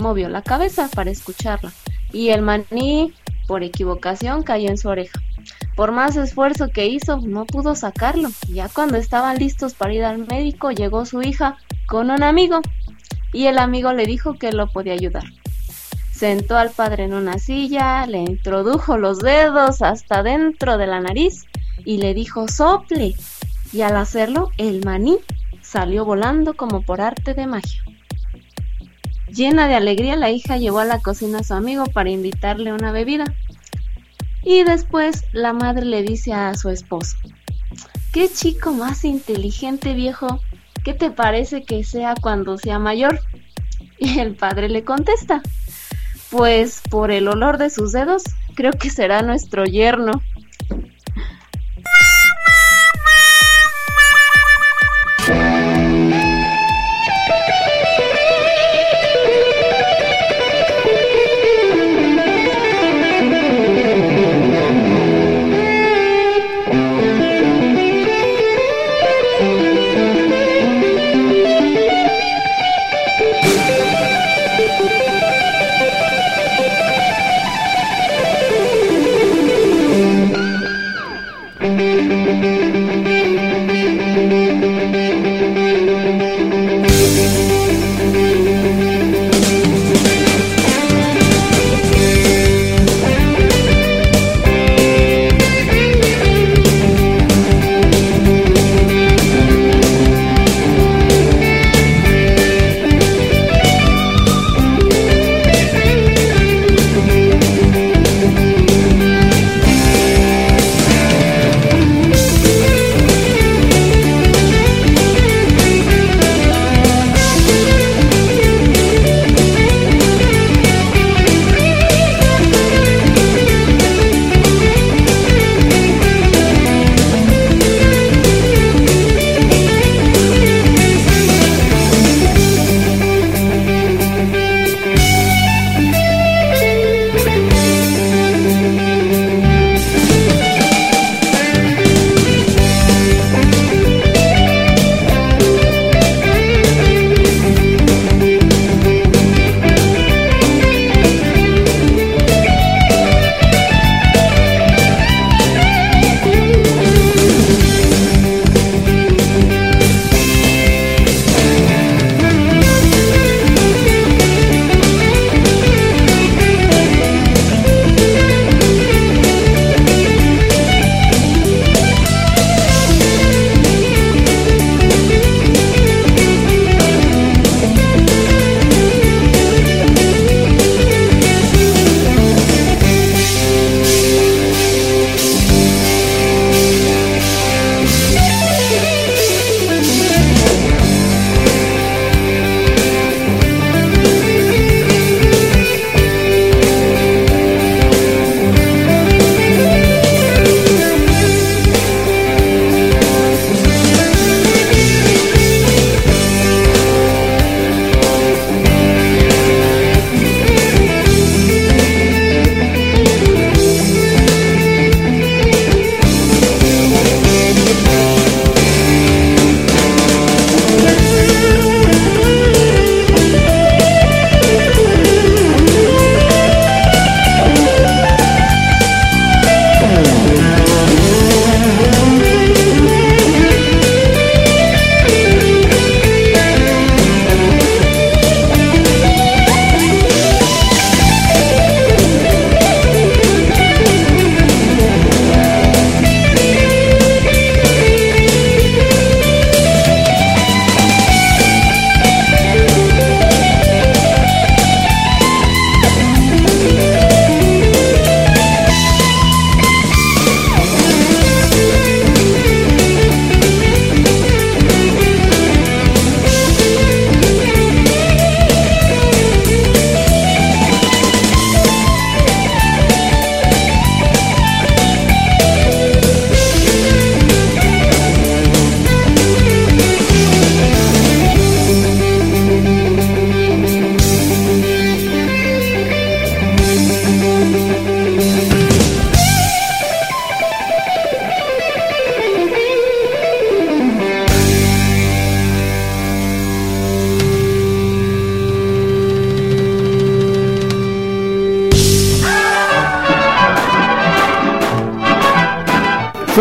movió 0.00 0.28
la 0.28 0.42
cabeza 0.42 0.88
para 0.94 1.10
escucharla 1.10 1.72
y 2.12 2.30
el 2.30 2.42
maní 2.42 3.12
por 3.46 3.62
equivocación 3.62 4.42
cayó 4.42 4.68
en 4.68 4.78
su 4.78 4.88
oreja. 4.88 5.20
Por 5.76 5.92
más 5.92 6.16
esfuerzo 6.16 6.68
que 6.68 6.86
hizo, 6.86 7.18
no 7.18 7.46
pudo 7.46 7.74
sacarlo. 7.74 8.28
Ya 8.48 8.68
cuando 8.68 8.96
estaban 8.96 9.38
listos 9.38 9.74
para 9.74 9.94
ir 9.94 10.04
al 10.04 10.26
médico, 10.26 10.70
llegó 10.70 11.06
su 11.06 11.22
hija 11.22 11.56
con 11.86 12.10
un 12.10 12.22
amigo 12.22 12.60
y 13.32 13.46
el 13.46 13.58
amigo 13.58 13.92
le 13.92 14.06
dijo 14.06 14.34
que 14.34 14.52
lo 14.52 14.68
podía 14.68 14.92
ayudar. 14.92 15.24
Sentó 16.12 16.56
al 16.58 16.70
padre 16.70 17.04
en 17.04 17.14
una 17.14 17.38
silla, 17.38 18.06
le 18.06 18.18
introdujo 18.18 18.98
los 18.98 19.20
dedos 19.20 19.80
hasta 19.80 20.22
dentro 20.22 20.76
de 20.76 20.86
la 20.86 21.00
nariz 21.00 21.46
y 21.84 21.98
le 21.98 22.12
dijo 22.12 22.46
sople. 22.46 23.14
Y 23.72 23.82
al 23.82 23.96
hacerlo, 23.96 24.50
el 24.58 24.84
maní 24.84 25.18
salió 25.62 26.04
volando 26.04 26.54
como 26.54 26.82
por 26.82 27.00
arte 27.00 27.32
de 27.32 27.46
magia. 27.46 27.82
Llena 29.34 29.68
de 29.68 29.74
alegría, 29.74 30.16
la 30.16 30.30
hija 30.30 30.56
llevó 30.56 30.80
a 30.80 30.84
la 30.84 31.00
cocina 31.00 31.38
a 31.38 31.44
su 31.44 31.54
amigo 31.54 31.84
para 31.86 32.10
invitarle 32.10 32.72
una 32.72 32.90
bebida. 32.90 33.24
Y 34.42 34.64
después 34.64 35.24
la 35.32 35.52
madre 35.52 35.84
le 35.84 36.02
dice 36.02 36.32
a 36.32 36.54
su 36.54 36.70
esposo, 36.70 37.16
¿qué 38.12 38.28
chico 38.28 38.72
más 38.72 39.04
inteligente 39.04 39.94
viejo? 39.94 40.40
¿Qué 40.82 40.94
te 40.94 41.10
parece 41.10 41.62
que 41.62 41.84
sea 41.84 42.14
cuando 42.20 42.56
sea 42.58 42.78
mayor? 42.78 43.20
Y 43.98 44.18
el 44.18 44.34
padre 44.34 44.70
le 44.70 44.82
contesta, 44.82 45.42
Pues 46.30 46.80
por 46.90 47.10
el 47.10 47.28
olor 47.28 47.58
de 47.58 47.68
sus 47.68 47.92
dedos, 47.92 48.22
creo 48.54 48.72
que 48.72 48.88
será 48.88 49.20
nuestro 49.20 49.64
yerno. 49.64 50.22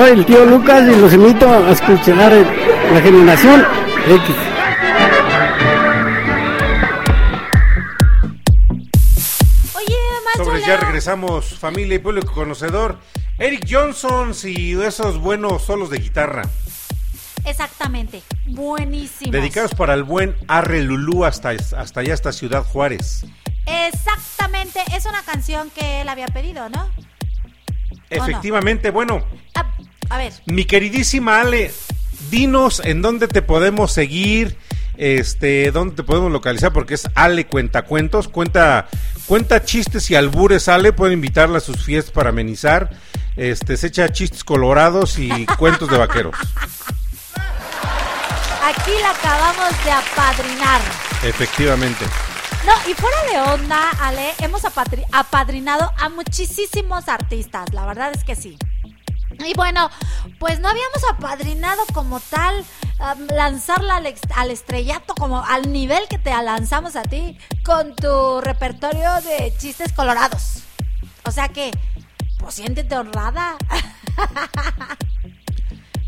El 0.09 0.25
tío 0.25 0.45
Lucas 0.45 0.83
y 0.87 0.99
los 0.99 1.13
invito 1.13 1.47
a 1.47 1.71
escuchar 1.71 2.33
el- 2.33 2.47
la 2.93 3.01
generación 3.01 3.65
X. 4.07 4.35
Sobre 10.35 10.61
ya 10.61 10.77
regresamos, 10.77 11.57
familia 11.59 11.95
y 11.95 11.99
público 11.99 12.33
conocedor. 12.33 12.97
Eric 13.37 13.65
Johnson 13.69 14.33
y 14.43 14.79
esos 14.81 15.17
buenos 15.19 15.63
solos 15.63 15.89
de 15.89 15.99
guitarra. 15.99 16.43
Exactamente. 17.45 18.21
Buenísimo. 18.47 19.31
Dedicados 19.31 19.73
para 19.75 19.93
el 19.93 20.03
buen 20.03 20.35
Arre 20.47 20.81
Lulú 20.83 21.25
hasta, 21.25 21.49
hasta 21.49 21.99
allá, 21.99 22.13
hasta 22.13 22.31
Ciudad 22.31 22.63
Juárez. 22.63 23.25
Exactamente. 23.65 24.79
Es 24.95 25.05
una 25.05 25.21
canción 25.23 25.69
que 25.71 26.01
él 26.01 26.09
había 26.09 26.27
pedido, 26.27 26.69
¿no? 26.69 26.89
Efectivamente, 28.09 28.91
bueno, 28.91 29.23
ver. 30.19 30.33
mi 30.45 30.65
queridísima 30.65 31.41
Ale, 31.41 31.71
dinos 32.29 32.81
en 32.85 33.01
dónde 33.01 33.27
te 33.27 33.41
podemos 33.41 33.91
seguir, 33.91 34.55
este, 34.97 35.71
dónde 35.71 35.95
te 35.95 36.03
podemos 36.03 36.31
localizar, 36.31 36.71
porque 36.71 36.93
es 36.93 37.07
Ale 37.15 37.47
Cuentacuentos, 37.47 38.27
cuenta 38.27 38.87
Cuenta 39.29 39.63
chistes 39.63 40.09
y 40.09 40.15
albures, 40.15 40.67
Ale, 40.69 40.91
puede 40.91 41.13
invitarla 41.13 41.59
a 41.59 41.61
sus 41.61 41.85
fiestas 41.85 42.11
para 42.11 42.29
amenizar. 42.29 42.89
Este, 43.35 43.77
se 43.77 43.85
echa 43.85 44.11
chistes 44.11 44.43
colorados 44.43 45.19
y 45.19 45.45
cuentos 45.59 45.87
de 45.87 45.99
vaqueros. 45.99 46.35
Aquí 48.63 48.91
la 48.99 49.11
acabamos 49.11 49.85
de 49.85 49.91
apadrinar. 49.91 50.81
Efectivamente. 51.21 52.05
No, 52.65 52.73
y 52.89 52.95
fuera 52.95 53.17
de 53.31 53.51
onda, 53.53 53.91
Ale, 54.01 54.33
hemos 54.39 54.63
apadrinado 54.65 55.91
a 55.99 56.09
muchísimos 56.09 57.07
artistas, 57.07 57.71
la 57.71 57.85
verdad 57.85 58.11
es 58.11 58.23
que 58.23 58.35
sí. 58.35 58.57
Y 59.45 59.53
bueno, 59.53 59.89
pues 60.39 60.59
no 60.59 60.69
habíamos 60.69 61.03
apadrinado 61.09 61.83
como 61.93 62.19
tal, 62.19 62.63
am, 62.99 63.27
lanzarla 63.27 63.97
al, 63.97 64.13
al 64.35 64.51
estrellato, 64.51 65.15
como 65.15 65.43
al 65.43 65.71
nivel 65.71 66.07
que 66.09 66.17
te 66.17 66.29
lanzamos 66.29 66.95
a 66.95 67.03
ti, 67.03 67.37
con 67.63 67.95
tu 67.95 68.41
repertorio 68.41 69.09
de 69.21 69.53
chistes 69.57 69.93
colorados. 69.93 70.63
O 71.25 71.31
sea 71.31 71.49
que, 71.49 71.71
pues 72.39 72.55
siéntete 72.55 72.95
honrada. 72.95 73.57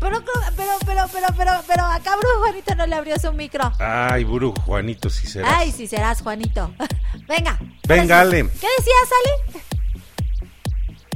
Pero, 0.02 0.20
pero, 0.56 0.72
pero, 0.84 1.06
pero, 1.12 1.28
pero, 1.36 1.52
pero, 1.68 1.84
acá 1.84 2.16
Brujo 2.16 2.40
Juanito 2.40 2.74
no 2.74 2.86
le 2.88 2.96
abrió 2.96 3.16
su 3.20 3.32
micro. 3.32 3.70
Ay, 3.78 4.24
Buru, 4.24 4.52
Juanito, 4.66 5.08
si 5.08 5.28
será. 5.28 5.58
Ay, 5.58 5.70
si 5.70 5.86
serás 5.86 6.22
Juanito. 6.22 6.74
Venga. 7.28 7.56
Venga, 7.86 8.16
sí. 8.16 8.26
Ale. 8.26 8.48
¿Qué 8.48 8.66
decías, 8.78 9.08
Ale? 9.20 9.62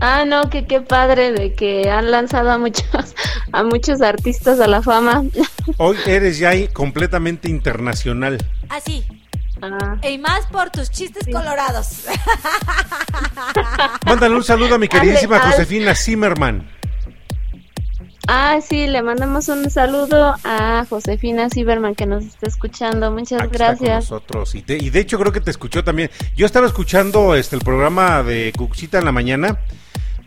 Ah, 0.00 0.24
no, 0.26 0.50
que 0.50 0.66
qué 0.66 0.80
padre 0.80 1.32
de 1.32 1.54
que 1.54 1.90
han 1.90 2.10
lanzado 2.10 2.50
a 2.50 2.58
muchos, 2.58 2.84
a 3.52 3.62
muchos 3.62 4.02
artistas 4.02 4.60
a 4.60 4.66
la 4.66 4.82
fama. 4.82 5.24
Hoy 5.78 5.96
eres 6.06 6.38
ya 6.38 6.52
completamente 6.72 7.48
internacional. 7.48 8.38
Así. 8.68 9.04
Ah. 9.62 9.96
Y 10.06 10.18
más 10.18 10.46
por 10.46 10.70
tus 10.70 10.90
chistes 10.90 11.24
colorados. 11.32 12.04
Mándale 14.06 14.34
un 14.34 14.44
saludo 14.44 14.74
a 14.74 14.78
mi 14.78 14.86
queridísima 14.86 15.38
Ale. 15.38 15.52
Josefina 15.52 15.94
Zimmerman. 15.94 16.76
Ah, 18.28 18.58
sí, 18.60 18.88
le 18.88 19.02
mandamos 19.02 19.48
un 19.48 19.70
saludo 19.70 20.34
a 20.42 20.84
Josefina 20.90 21.48
Ciberman 21.48 21.94
que 21.94 22.06
nos 22.06 22.24
está 22.24 22.48
escuchando. 22.48 23.12
Muchas 23.12 23.40
Aquí 23.40 23.52
está 23.52 23.68
con 23.68 23.76
gracias. 23.76 24.10
nosotros. 24.10 24.54
Y 24.56 24.62
de, 24.62 24.78
y 24.78 24.90
de 24.90 25.00
hecho 25.00 25.16
creo 25.18 25.32
que 25.32 25.40
te 25.40 25.52
escuchó 25.52 25.84
también. 25.84 26.10
Yo 26.34 26.44
estaba 26.44 26.66
escuchando 26.66 27.36
este 27.36 27.54
el 27.54 27.62
programa 27.62 28.24
de 28.24 28.52
Cuxita 28.56 28.98
en 28.98 29.04
la 29.04 29.12
mañana, 29.12 29.58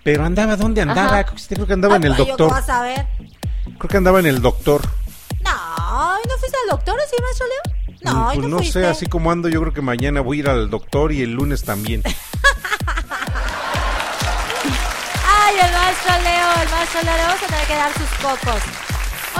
pero 0.03 0.25
andaba, 0.25 0.55
¿dónde 0.55 0.81
andaba? 0.81 1.19
Ajá. 1.19 1.33
Creo 1.49 1.67
que 1.67 1.73
andaba 1.73 1.97
en 1.97 2.05
el 2.05 2.15
yo 2.15 2.25
doctor. 2.25 2.47
¿qué 2.47 2.53
vas 2.53 2.69
a 2.69 2.81
ver? 2.81 3.07
Creo 3.77 3.89
que 3.89 3.97
andaba 3.97 4.19
en 4.19 4.25
el 4.25 4.41
doctor. 4.41 4.81
No, 5.43 6.17
¿y 6.23 6.27
¿no 6.27 6.37
fuiste 6.37 6.57
al 6.63 6.69
doctor, 6.69 6.95
sí, 7.09 7.15
maestro 7.21 7.47
Leo? 7.47 7.61
No, 8.01 8.33
¿y 8.33 8.35
pues 8.37 8.47
no, 8.47 8.57
no 8.57 8.63
sé, 8.63 8.85
así 8.85 9.05
como 9.07 9.31
ando, 9.31 9.49
yo 9.49 9.59
creo 9.61 9.73
que 9.73 9.81
mañana 9.81 10.21
voy 10.21 10.37
a 10.37 10.39
ir 10.39 10.49
al 10.49 10.69
doctor 10.69 11.11
y 11.11 11.21
el 11.21 11.33
lunes 11.33 11.63
también. 11.63 12.01
Ay, 15.27 15.55
el 15.55 15.71
maestro 15.71 16.13
Leo, 16.23 16.61
el 16.63 16.69
maestro 16.69 17.01
Leo, 17.03 17.15
le 17.15 17.23
vamos 17.23 17.43
a 17.43 17.47
tener 17.47 17.67
que 17.67 17.75
dar 17.75 17.93
sus 17.93 18.09
cocos. 18.21 18.61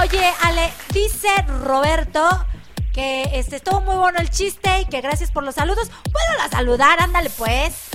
Oye, 0.02 0.34
Ale, 0.44 0.72
dice 0.94 1.30
Roberto 1.64 2.46
que 2.94 3.30
este 3.34 3.58
estuvo 3.58 3.82
muy 3.82 3.96
bueno 3.96 4.20
el 4.20 4.30
chiste 4.30 4.82
y 4.82 4.86
que 4.86 5.02
gracias 5.02 5.32
por 5.32 5.44
los 5.44 5.56
saludos. 5.56 5.90
Puedo 6.12 6.38
la 6.38 6.50
saludar, 6.50 7.00
ándale 7.00 7.30
pues. 7.32 7.89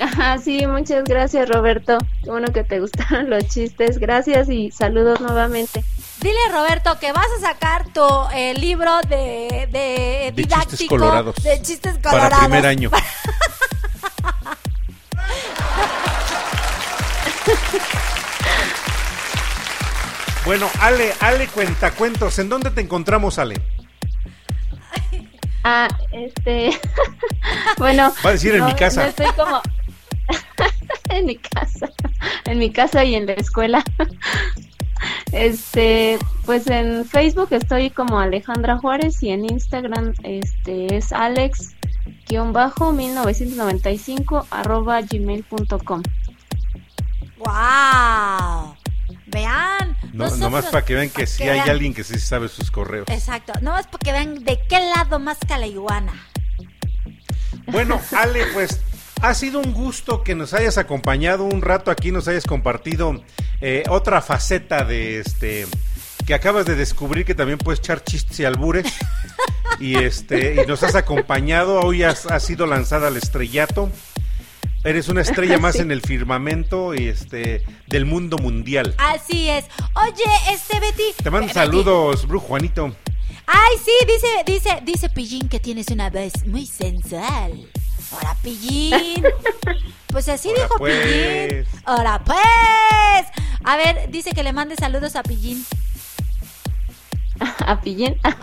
Ajá, 0.00 0.38
sí, 0.38 0.66
muchas 0.66 1.04
gracias 1.04 1.48
Roberto. 1.48 1.98
Qué 2.22 2.30
bueno 2.30 2.52
que 2.52 2.62
te 2.64 2.78
gustaron 2.80 3.30
los 3.30 3.46
chistes. 3.48 3.98
Gracias 3.98 4.48
y 4.48 4.70
saludos 4.70 5.20
nuevamente. 5.20 5.84
Dile 6.20 6.38
Roberto 6.52 6.98
que 6.98 7.12
vas 7.12 7.26
a 7.38 7.40
sacar 7.52 7.84
tu 7.92 8.04
eh, 8.34 8.54
libro 8.54 8.98
de, 9.08 9.68
de 9.70 9.78
De 10.26 10.32
didáctico 10.34 10.70
chistes 10.76 10.88
colorados. 10.88 11.36
de 11.42 11.62
chistes 11.62 11.98
colorados. 12.02 12.30
Para 12.30 12.40
primer 12.42 12.66
año. 12.66 12.90
Bueno, 20.44 20.68
Ale, 20.80 21.12
Ale 21.20 21.46
cuenta 21.48 21.90
cuentos. 21.90 22.38
¿En 22.38 22.48
dónde 22.48 22.70
te 22.70 22.80
encontramos, 22.80 23.38
Ale? 23.38 23.60
Ah, 25.62 25.88
este. 26.10 26.70
bueno. 27.78 28.14
Va 28.24 28.30
a 28.30 28.32
decir 28.32 28.54
en 28.54 28.64
mi 28.64 28.74
casa. 28.74 29.02
no 29.02 29.08
estoy 29.08 29.26
como. 29.32 29.60
en 31.10 31.26
mi 31.26 31.36
casa. 31.36 31.90
En 32.46 32.58
mi 32.58 32.70
casa 32.70 33.04
y 33.04 33.14
en 33.14 33.26
la 33.26 33.34
escuela. 33.34 33.84
Este, 35.32 36.18
pues 36.44 36.66
en 36.68 37.04
Facebook 37.04 37.48
estoy 37.52 37.90
como 37.90 38.18
Alejandra 38.18 38.78
Juárez 38.78 39.22
y 39.22 39.30
en 39.30 39.44
Instagram 39.44 40.12
este 40.24 40.96
es 40.96 41.12
alex 41.12 41.74
1995 42.30 44.46
arroba 44.50 45.00
gmail.com 45.02 46.02
¡Wow! 47.38 48.74
Vean. 49.26 49.96
No, 50.12 50.24
nosotros- 50.24 50.38
nomás 50.38 50.66
para 50.66 50.84
que 50.84 50.94
vean 50.94 51.10
que 51.10 51.26
sí 51.26 51.42
que 51.44 51.50
hay 51.50 51.58
vean. 51.58 51.70
alguien 51.70 51.94
que 51.94 52.02
sí 52.02 52.18
sabe 52.18 52.48
sus 52.48 52.70
correos. 52.70 53.06
Exacto, 53.08 53.52
nomás 53.60 53.86
para 53.86 53.98
que 53.98 54.12
vean 54.12 54.44
de 54.44 54.58
qué 54.68 54.80
lado 54.80 55.18
más 55.18 55.38
que 55.38 55.56
la 55.56 55.66
iguana. 55.66 56.12
Bueno, 57.66 58.00
Ale, 58.16 58.46
pues 58.54 58.80
ha 59.22 59.34
sido 59.34 59.58
un 59.60 59.72
gusto 59.72 60.22
que 60.22 60.34
nos 60.34 60.54
hayas 60.54 60.78
acompañado 60.78 61.44
un 61.44 61.62
rato 61.62 61.90
aquí, 61.90 62.12
nos 62.12 62.28
hayas 62.28 62.44
compartido 62.44 63.22
eh, 63.60 63.82
otra 63.88 64.20
faceta 64.22 64.84
de 64.84 65.20
este 65.20 65.66
que 66.26 66.34
acabas 66.34 66.66
de 66.66 66.74
descubrir 66.76 67.24
que 67.24 67.34
también 67.34 67.58
puedes 67.58 67.80
echar 67.80 68.04
chistes 68.04 68.38
y 68.40 68.44
albures 68.44 68.86
y 69.80 69.96
este 69.96 70.62
y 70.62 70.66
nos 70.66 70.82
has 70.82 70.94
acompañado 70.94 71.80
hoy 71.80 72.02
has, 72.02 72.26
has 72.26 72.42
sido 72.44 72.66
lanzada 72.66 73.08
al 73.08 73.16
estrellato 73.16 73.90
eres 74.84 75.08
una 75.08 75.22
estrella 75.22 75.58
más 75.60 75.76
Sí. 75.76 75.80
en 75.82 75.90
el 75.90 76.02
firmamento 76.02 76.94
y 76.94 77.08
este 77.08 77.64
del 77.86 78.04
mundo 78.04 78.36
mundial 78.38 78.94
Así 78.98 79.48
es. 79.48 79.64
Oye, 79.94 80.24
este 80.52 80.78
Betty. 80.80 81.02
te 81.22 81.30
mando 81.30 81.46
Betty. 81.48 81.54
saludos 81.58 82.26
Brujo 82.28 82.46
Juanito 82.48 82.94
Ay, 83.50 83.78
sí, 83.82 83.92
dice, 84.06 84.28
dice, 84.44 84.80
dice 84.82 85.08
Pillín 85.08 85.48
que 85.48 85.58
tienes 85.58 85.88
una 85.88 86.10
voz 86.10 86.44
muy 86.44 86.66
sensual. 86.66 87.66
Ahora, 88.12 88.36
Pillín. 88.42 89.24
Pues 90.08 90.28
así 90.28 90.50
dijo 90.52 90.76
pues. 90.76 91.06
Pillín. 91.06 91.64
Ahora, 91.86 92.22
pues. 92.22 93.26
A 93.64 93.76
ver, 93.76 94.10
dice 94.10 94.32
que 94.32 94.42
le 94.42 94.52
mande 94.52 94.76
saludos 94.76 95.16
a 95.16 95.22
Pillín. 95.22 95.64
a 97.66 97.80
Pillín 97.80 98.18
al 98.22 98.34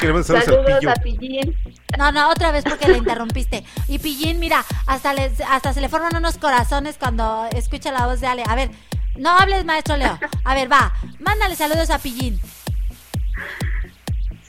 pillín 0.00 0.24
saludos, 0.24 0.44
saludos 0.46 0.56
al 0.56 0.64
pillo 0.64 0.90
a 0.90 0.94
Pillín 0.94 1.56
No, 1.98 2.10
no, 2.10 2.30
otra 2.30 2.50
vez 2.50 2.64
porque 2.64 2.88
le 2.88 2.98
interrumpiste. 2.98 3.64
Y 3.86 4.00
Pillín, 4.00 4.40
mira, 4.40 4.64
hasta, 4.86 5.14
les, 5.14 5.40
hasta 5.42 5.72
se 5.72 5.80
le 5.80 5.88
forman 5.88 6.16
unos 6.16 6.38
corazones 6.38 6.96
cuando 6.98 7.46
escucha 7.52 7.92
la 7.92 8.06
voz 8.06 8.20
de 8.20 8.26
Ale. 8.26 8.42
A 8.48 8.56
ver, 8.56 8.70
no 9.16 9.30
hables, 9.30 9.64
maestro 9.64 9.96
Leo. 9.96 10.18
A 10.42 10.54
ver, 10.54 10.70
va, 10.70 10.92
mándale 11.20 11.54
saludos 11.54 11.90
a 11.90 11.98
Pillín. 11.98 12.40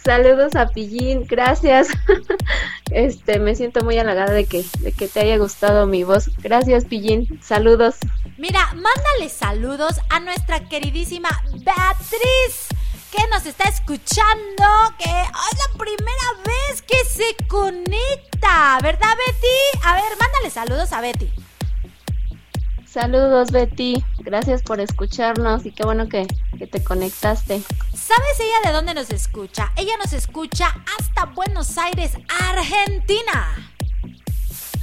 Saludos 0.03 0.55
a 0.55 0.67
Pillín, 0.67 1.25
gracias. 1.27 1.89
Este, 2.91 3.39
me 3.39 3.55
siento 3.55 3.85
muy 3.85 3.97
halagada 3.97 4.33
de 4.33 4.45
que, 4.45 4.65
de 4.79 4.91
que 4.91 5.07
te 5.07 5.21
haya 5.21 5.37
gustado 5.37 5.87
mi 5.87 6.03
voz. 6.03 6.29
Gracias, 6.39 6.83
Pillín. 6.83 7.39
Saludos. 7.41 7.95
Mira, 8.37 8.65
mándale 8.73 9.29
saludos 9.29 10.01
a 10.09 10.19
nuestra 10.19 10.67
queridísima 10.67 11.29
Beatriz, 11.63 12.67
que 13.09 13.25
nos 13.31 13.45
está 13.45 13.69
escuchando, 13.69 14.65
que 14.97 15.05
es 15.05 15.29
la 15.31 15.77
primera 15.77 16.27
vez 16.43 16.81
que 16.81 16.97
se 17.05 17.47
conecta, 17.47 18.77
¿verdad, 18.83 19.15
Betty? 19.25 19.85
A 19.85 19.95
ver, 19.95 20.17
mándale 20.19 20.49
saludos 20.49 20.91
a 20.91 20.99
Betty. 20.99 21.31
Saludos, 22.91 23.51
Betty. 23.51 24.03
Gracias 24.19 24.61
por 24.63 24.81
escucharnos 24.81 25.65
y 25.65 25.71
qué 25.71 25.83
bueno 25.83 26.09
que, 26.09 26.27
que 26.57 26.67
te 26.67 26.83
conectaste. 26.83 27.61
¿Sabes 27.93 28.39
ella 28.39 28.69
de 28.69 28.73
dónde 28.73 28.93
nos 28.93 29.11
escucha? 29.11 29.71
Ella 29.77 29.93
nos 30.03 30.11
escucha 30.11 30.75
hasta 30.99 31.25
Buenos 31.27 31.77
Aires, 31.77 32.11
Argentina. 32.49 33.71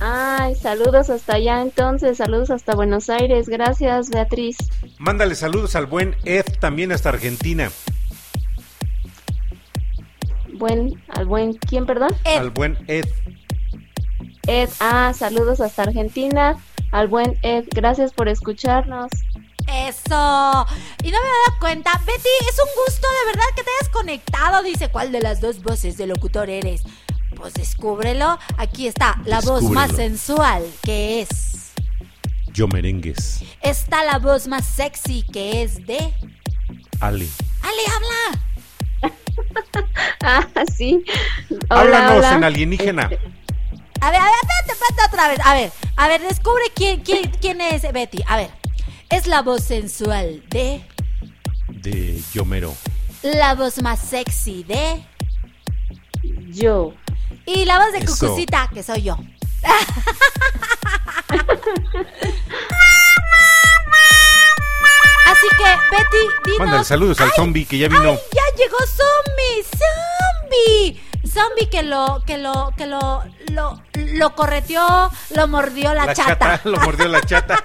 Ay, 0.01 0.55
saludos 0.55 1.10
hasta 1.10 1.35
allá 1.35 1.60
entonces. 1.60 2.16
Saludos 2.16 2.51
hasta 2.51 2.74
Buenos 2.74 3.10
Aires. 3.10 3.47
Gracias, 3.48 4.09
Beatriz. 4.09 4.56
mándale 4.98 5.35
saludos 5.35 5.76
al 5.76 5.85
buen 5.86 6.16
Ed 6.24 6.47
también 6.60 6.93
hasta 6.93 7.10
Argentina 7.10 7.70
Buen, 10.55 11.01
al 11.09 11.26
buen, 11.26 11.52
¿quién, 11.55 11.85
perdón? 11.85 12.10
al 12.24 12.51
buen 12.51 12.78
Ed 12.86 13.06
Ed. 14.47 14.70
Ah, 14.80 15.12
saludos 15.14 15.60
hasta 15.60 15.82
Argentina. 15.82 16.56
Al 16.93 17.09
buen 17.09 17.39
Ed. 17.43 17.65
Gracias 17.70 18.12
por 18.12 18.28
escucharnos. 18.28 19.10
Eso. 19.66 20.66
Y 21.05 21.10
no 21.10 21.19
me 21.19 21.27
he 21.28 21.31
dado 21.47 21.59
cuenta. 21.60 21.93
Betty, 22.06 22.28
es 22.48 22.59
un 22.59 22.85
gusto 22.86 23.06
de 23.20 23.27
verdad 23.32 23.44
que 23.55 23.62
te 23.62 23.70
hayas 23.78 23.89
conectado. 23.90 24.62
Dice, 24.62 24.89
¿cuál 24.90 25.12
de 25.12 25.20
las 25.20 25.40
dos 25.40 25.62
voces 25.62 25.97
de 25.98 26.06
locutor 26.06 26.48
eres? 26.48 26.82
Pues 27.36 27.55
descúbrelo. 27.55 28.39
Aquí 28.56 28.86
está 28.86 29.20
la 29.27 29.40
voz 29.40 29.62
más 29.65 29.93
sensual, 29.94 30.65
que 30.82 31.20
es. 31.20 31.73
yo 32.52 32.66
merengues 32.66 33.44
Está 33.60 34.05
la 34.05 34.19
voz 34.19 34.48
más 34.48 34.65
sexy, 34.66 35.23
que 35.23 35.62
es 35.62 35.86
de. 35.86 35.98
Ale 37.01 37.27
Ale, 37.62 37.82
habla. 37.94 38.44
Ah, 40.20 40.47
sí. 40.77 41.05
Hola, 41.70 41.81
Háblanos 41.81 42.16
hola. 42.19 42.35
en 42.35 42.44
alienígena. 42.44 43.02
Este, 43.05 43.20
A 44.01 44.11
ver, 44.11 44.20
a 44.20 44.25
ver, 44.25 44.33
espérate, 44.43 44.73
espérate 44.73 45.03
otra 45.07 45.29
vez. 45.29 45.41
A 45.45 45.55
ver, 45.55 45.73
a 45.97 46.09
ver, 46.09 46.20
descubre 46.23 46.62
quién, 46.75 47.01
quién, 47.03 47.31
quién 47.41 47.61
es 47.61 47.83
Betty. 47.93 48.23
A 48.27 48.37
ver, 48.37 48.51
es 49.11 49.27
la 49.27 49.43
voz 49.43 49.65
sensual 49.65 50.43
de. 50.49 50.83
De 51.69 52.23
Yomero. 52.33 52.75
La 53.23 53.55
voz 53.55 53.83
más 53.83 53.99
sexy 54.01 54.62
de. 54.65 55.05
Yo. 56.51 56.95
Y 57.47 57.65
la 57.65 57.79
voz 57.79 57.93
de 57.93 57.99
Eso. 57.99 58.27
Cucucita, 58.27 58.70
que 58.73 58.83
soy 58.83 59.03
yo. 59.03 59.16
Así 65.27 65.47
que, 65.59 65.65
Betty, 65.91 66.23
dinos. 66.45 66.59
Mándale 66.61 66.85
saludos 66.85 67.20
al 67.20 67.27
¡Ay! 67.29 67.33
zombie 67.37 67.65
que 67.66 67.79
ya 67.79 67.89
vino. 67.89 68.11
¡Ay, 68.12 68.19
ya 68.33 68.43
llegó 68.57 68.79
Zombie! 68.87 69.65
¡Zombie! 69.79 71.07
Zombie 71.27 71.69
que 71.70 71.82
lo, 71.82 72.23
que 72.27 72.39
lo, 72.39 72.73
que 72.77 72.86
lo, 72.86 73.23
lo, 73.53 73.81
lo 73.95 74.35
correteó, 74.35 75.11
lo 75.35 75.49
mordió 75.49 75.93
la, 75.95 76.15
chata. 76.15 76.61
Lo 76.65 76.78
mordió 76.81 77.09
la 77.09 77.20
chata. 77.20 77.65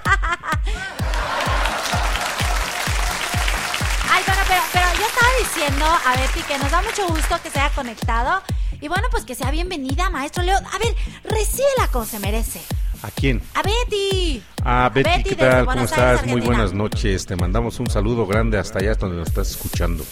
Ay, 4.10 4.22
bueno, 4.26 4.42
pero, 4.48 4.62
pero 4.72 4.86
yo 4.98 5.06
estaba 5.06 5.30
diciendo 5.38 5.84
a 5.86 6.16
Betty 6.16 6.40
que 6.42 6.58
nos 6.58 6.70
da 6.70 6.82
mucho 6.82 7.06
gusto 7.08 7.38
que 7.42 7.50
se 7.50 7.60
haya 7.60 7.74
conectado. 7.74 8.42
Y 8.80 8.88
bueno, 8.88 9.08
pues 9.10 9.24
que 9.24 9.34
sea 9.34 9.50
bienvenida, 9.50 10.10
maestro 10.10 10.42
Leo. 10.42 10.58
A 10.58 10.78
ver, 10.78 10.94
recíbela 11.24 11.88
como 11.90 12.04
se 12.04 12.18
merece. 12.18 12.60
¿A 13.02 13.10
quién? 13.10 13.40
A 13.54 13.62
Betty. 13.62 14.42
Ah, 14.64 14.90
Betty, 14.92 15.10
Betty 15.10 15.28
¿qué 15.30 15.36
tal? 15.36 15.66
¿Cómo 15.66 15.84
estás? 15.84 16.26
Muy 16.26 16.40
buenas 16.40 16.72
noches. 16.72 17.26
Te 17.26 17.36
mandamos 17.36 17.78
un 17.80 17.88
saludo 17.88 18.26
grande 18.26 18.58
hasta 18.58 18.78
allá 18.80 18.94
donde 18.94 19.16
nos 19.16 19.28
estás 19.28 19.50
escuchando. 19.50 20.04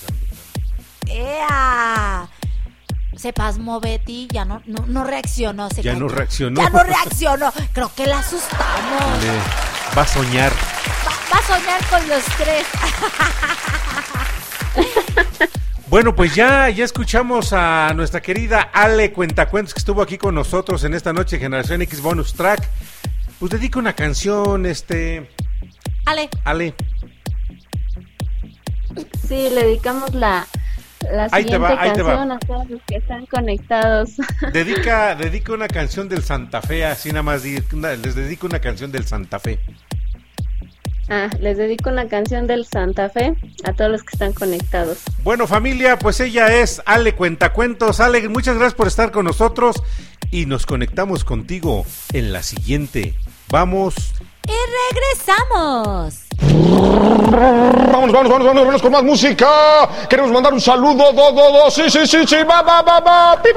¡Ea! 1.06 2.28
Se 3.16 3.32
pasmó 3.32 3.78
Betty, 3.80 4.26
ya 4.32 4.44
no, 4.44 4.62
no, 4.66 4.84
no 4.86 5.04
reaccionó. 5.04 5.68
Se 5.70 5.82
Ya 5.82 5.92
cayó. 5.92 6.04
no 6.04 6.08
reaccionó. 6.08 6.62
Ya 6.62 6.70
no 6.70 6.82
reaccionó. 6.82 7.52
Creo 7.72 7.92
que 7.94 8.06
la 8.06 8.18
asustamos. 8.20 9.22
Le- 9.22 9.96
va 9.96 10.02
a 10.02 10.06
soñar. 10.06 10.52
Va, 10.52 11.12
va 11.34 11.38
a 11.38 11.42
soñar 11.46 11.86
con 11.88 12.08
los 12.08 12.24
tres. 12.38 12.66
Bueno, 15.88 16.14
pues 16.16 16.34
ya, 16.34 16.70
ya 16.70 16.84
escuchamos 16.86 17.52
a 17.52 17.92
nuestra 17.94 18.22
querida 18.22 18.62
Ale 18.72 19.12
Cuentacuentos 19.12 19.74
que 19.74 19.78
estuvo 19.78 20.00
aquí 20.00 20.16
con 20.16 20.34
nosotros 20.34 20.82
en 20.84 20.94
esta 20.94 21.12
noche 21.12 21.38
Generación 21.38 21.82
X 21.82 22.00
Bonus 22.00 22.32
Track. 22.32 22.66
Pues 23.38 23.52
dedica 23.52 23.78
una 23.78 23.92
canción, 23.92 24.64
este, 24.64 25.30
Ale. 26.06 26.30
Ale. 26.44 26.74
Sí, 29.28 29.48
le 29.50 29.64
dedicamos 29.64 30.14
la, 30.14 30.46
la 31.10 31.28
Ahí 31.32 31.44
te 31.44 31.52
siguiente 31.52 31.58
va, 31.58 31.82
ahí 31.82 31.92
te 31.92 32.02
va. 32.02 32.16
canción 32.16 32.32
a 32.32 32.38
todos 32.38 32.70
los 32.70 32.82
que 32.82 32.96
están 32.96 33.26
conectados. 33.26 34.10
Dedica, 34.52 35.14
dedica 35.14 35.52
una 35.52 35.68
canción 35.68 36.08
del 36.08 36.22
Santa 36.22 36.62
Fe, 36.62 36.84
así 36.84 37.10
nada 37.10 37.22
más 37.22 37.44
les 37.44 38.14
dedico 38.14 38.46
una 38.46 38.60
canción 38.60 38.92
del 38.92 39.04
Santa 39.06 39.38
Fe. 39.38 39.58
Ah, 41.08 41.28
les 41.40 41.58
dedico 41.58 41.90
una 41.90 42.08
canción 42.08 42.46
del 42.46 42.64
Santa 42.64 43.10
Fe 43.10 43.34
a 43.64 43.72
todos 43.72 43.90
los 43.90 44.02
que 44.02 44.10
están 44.14 44.32
conectados. 44.32 45.02
Bueno, 45.22 45.46
familia, 45.46 45.98
pues 45.98 46.20
ella 46.20 46.54
es 46.54 46.80
Ale 46.86 47.14
Cuentacuentos. 47.14 48.00
Ale, 48.00 48.28
muchas 48.28 48.56
gracias 48.56 48.74
por 48.74 48.86
estar 48.86 49.10
con 49.10 49.24
nosotros 49.26 49.82
y 50.30 50.46
nos 50.46 50.64
conectamos 50.64 51.24
contigo 51.24 51.84
en 52.12 52.32
la 52.32 52.42
siguiente. 52.42 53.14
Vamos. 53.48 53.94
Y 54.48 54.58
regresamos. 54.90 56.22
Vamos, 57.30 58.12
vamos, 58.12 58.28
vamos, 58.28 58.46
vamos, 58.46 58.66
vamos 58.66 58.82
con 58.82 58.92
más 58.92 59.02
música. 59.02 59.48
Queremos 60.08 60.32
mandar 60.32 60.52
un 60.52 60.60
saludo, 60.60 61.12
do, 61.12 61.32
do, 61.32 61.52
do, 61.52 61.70
sí, 61.70 61.88
sí, 61.88 62.06
sí, 62.06 62.26
sí, 62.26 62.36
va, 62.42 62.62
va, 62.62 62.82
va, 62.82 63.00
va, 63.00 63.42
pi. 63.42 63.50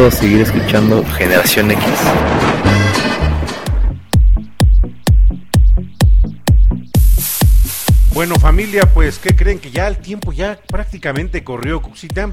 A 0.00 0.10
seguir 0.10 0.40
escuchando 0.40 1.04
Generación 1.04 1.70
X. 1.70 1.84
Bueno, 8.14 8.34
familia, 8.36 8.82
pues, 8.92 9.18
¿qué 9.18 9.36
creen? 9.36 9.58
Que 9.58 9.70
ya 9.70 9.86
el 9.86 9.98
tiempo 9.98 10.32
ya 10.32 10.58
prácticamente 10.66 11.44
corrió, 11.44 11.82
Cuxita. 11.82 12.32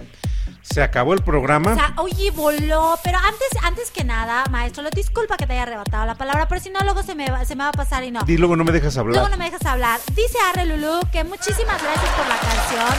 Se 0.61 0.81
acabó 0.81 1.13
el 1.13 1.21
programa. 1.21 1.73
O 1.73 1.75
sea, 1.75 1.93
oye, 1.97 2.31
voló. 2.31 2.97
Pero 3.03 3.17
antes, 3.17 3.49
antes 3.63 3.91
que 3.91 4.03
nada, 4.03 4.45
maestro, 4.49 4.81
lo 4.81 4.89
disculpa 4.89 5.35
que 5.35 5.45
te 5.45 5.53
haya 5.53 5.63
arrebatado 5.63 6.05
la 6.05 6.15
palabra, 6.15 6.47
pero 6.47 6.61
si 6.61 6.69
no, 6.69 6.79
luego 6.81 7.03
se 7.03 7.13
me 7.13 7.29
va, 7.29 7.43
se 7.43 7.55
me 7.55 7.63
va 7.63 7.69
a 7.69 7.73
pasar 7.73 8.03
y 8.03 8.11
no. 8.11 8.21
Y 8.25 8.37
luego 8.37 8.55
no 8.55 8.63
me 8.63 8.71
dejas 8.71 8.97
hablar. 8.97 9.15
Luego 9.15 9.29
no 9.29 9.37
me 9.37 9.45
dejas 9.45 9.65
hablar. 9.65 9.99
Dice 10.15 10.37
Arre 10.49 10.65
Lulú 10.65 11.01
que 11.11 11.23
muchísimas 11.23 11.81
gracias 11.83 12.11
por 12.15 12.27
la 12.27 12.37
canción, 12.37 12.89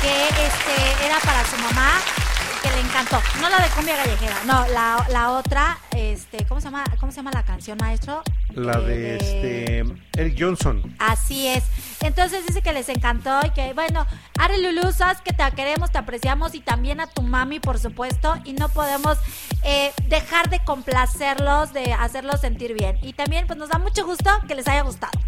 que 0.00 0.28
este 0.46 1.06
era 1.06 1.18
para 1.20 1.44
su 1.44 1.56
mamá, 1.56 1.92
que 2.66 2.74
le 2.74 2.80
encantó. 2.80 3.20
No 3.40 3.48
la 3.48 3.58
de 3.58 3.68
cumbia 3.70 3.96
callejera, 3.96 4.36
no, 4.44 4.66
la, 4.68 5.06
la 5.10 5.30
otra, 5.32 5.78
este, 5.94 6.44
¿cómo 6.46 6.60
se 6.60 6.66
llama? 6.66 6.84
¿Cómo 6.98 7.12
se 7.12 7.16
llama 7.16 7.30
la 7.32 7.44
canción, 7.44 7.78
maestro? 7.80 8.22
La 8.54 8.80
de 8.80 9.16
este 9.16 9.84
Eric 10.16 10.36
Johnson. 10.38 10.94
Así 10.98 11.46
es. 11.48 11.64
Entonces 12.00 12.46
dice 12.46 12.62
que 12.62 12.72
les 12.72 12.88
encantó 12.88 13.40
y 13.44 13.50
que, 13.50 13.72
bueno, 13.74 14.06
Ari 14.38 14.62
Lulu, 14.62 14.92
sabes 14.92 15.18
que 15.20 15.32
te 15.32 15.44
queremos, 15.54 15.92
te 15.92 15.98
apreciamos 15.98 16.54
y 16.54 16.60
también 16.60 17.00
a 17.00 17.06
tu 17.06 17.22
mami, 17.22 17.60
por 17.60 17.78
supuesto, 17.78 18.34
y 18.44 18.54
no 18.54 18.68
podemos 18.68 19.18
eh, 19.62 19.92
dejar 20.08 20.50
de 20.50 20.60
complacerlos, 20.64 21.72
de 21.72 21.92
hacerlos 21.92 22.40
sentir 22.40 22.74
bien. 22.74 22.98
Y 23.02 23.12
también, 23.12 23.46
pues 23.46 23.58
nos 23.58 23.68
da 23.68 23.78
mucho 23.78 24.04
gusto 24.04 24.30
que 24.48 24.54
les 24.54 24.66
haya 24.66 24.82
gustado. 24.82 25.18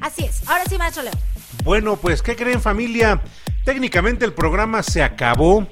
Así 0.00 0.24
es. 0.24 0.48
Ahora 0.48 0.64
sí, 0.68 0.76
maestro 0.78 1.02
Leo. 1.02 1.14
Bueno, 1.64 1.96
pues, 1.96 2.22
¿qué 2.22 2.36
creen, 2.36 2.60
familia? 2.60 3.20
Técnicamente 3.64 4.24
el 4.24 4.32
programa 4.32 4.82
se 4.82 5.02
acabó. 5.02 5.66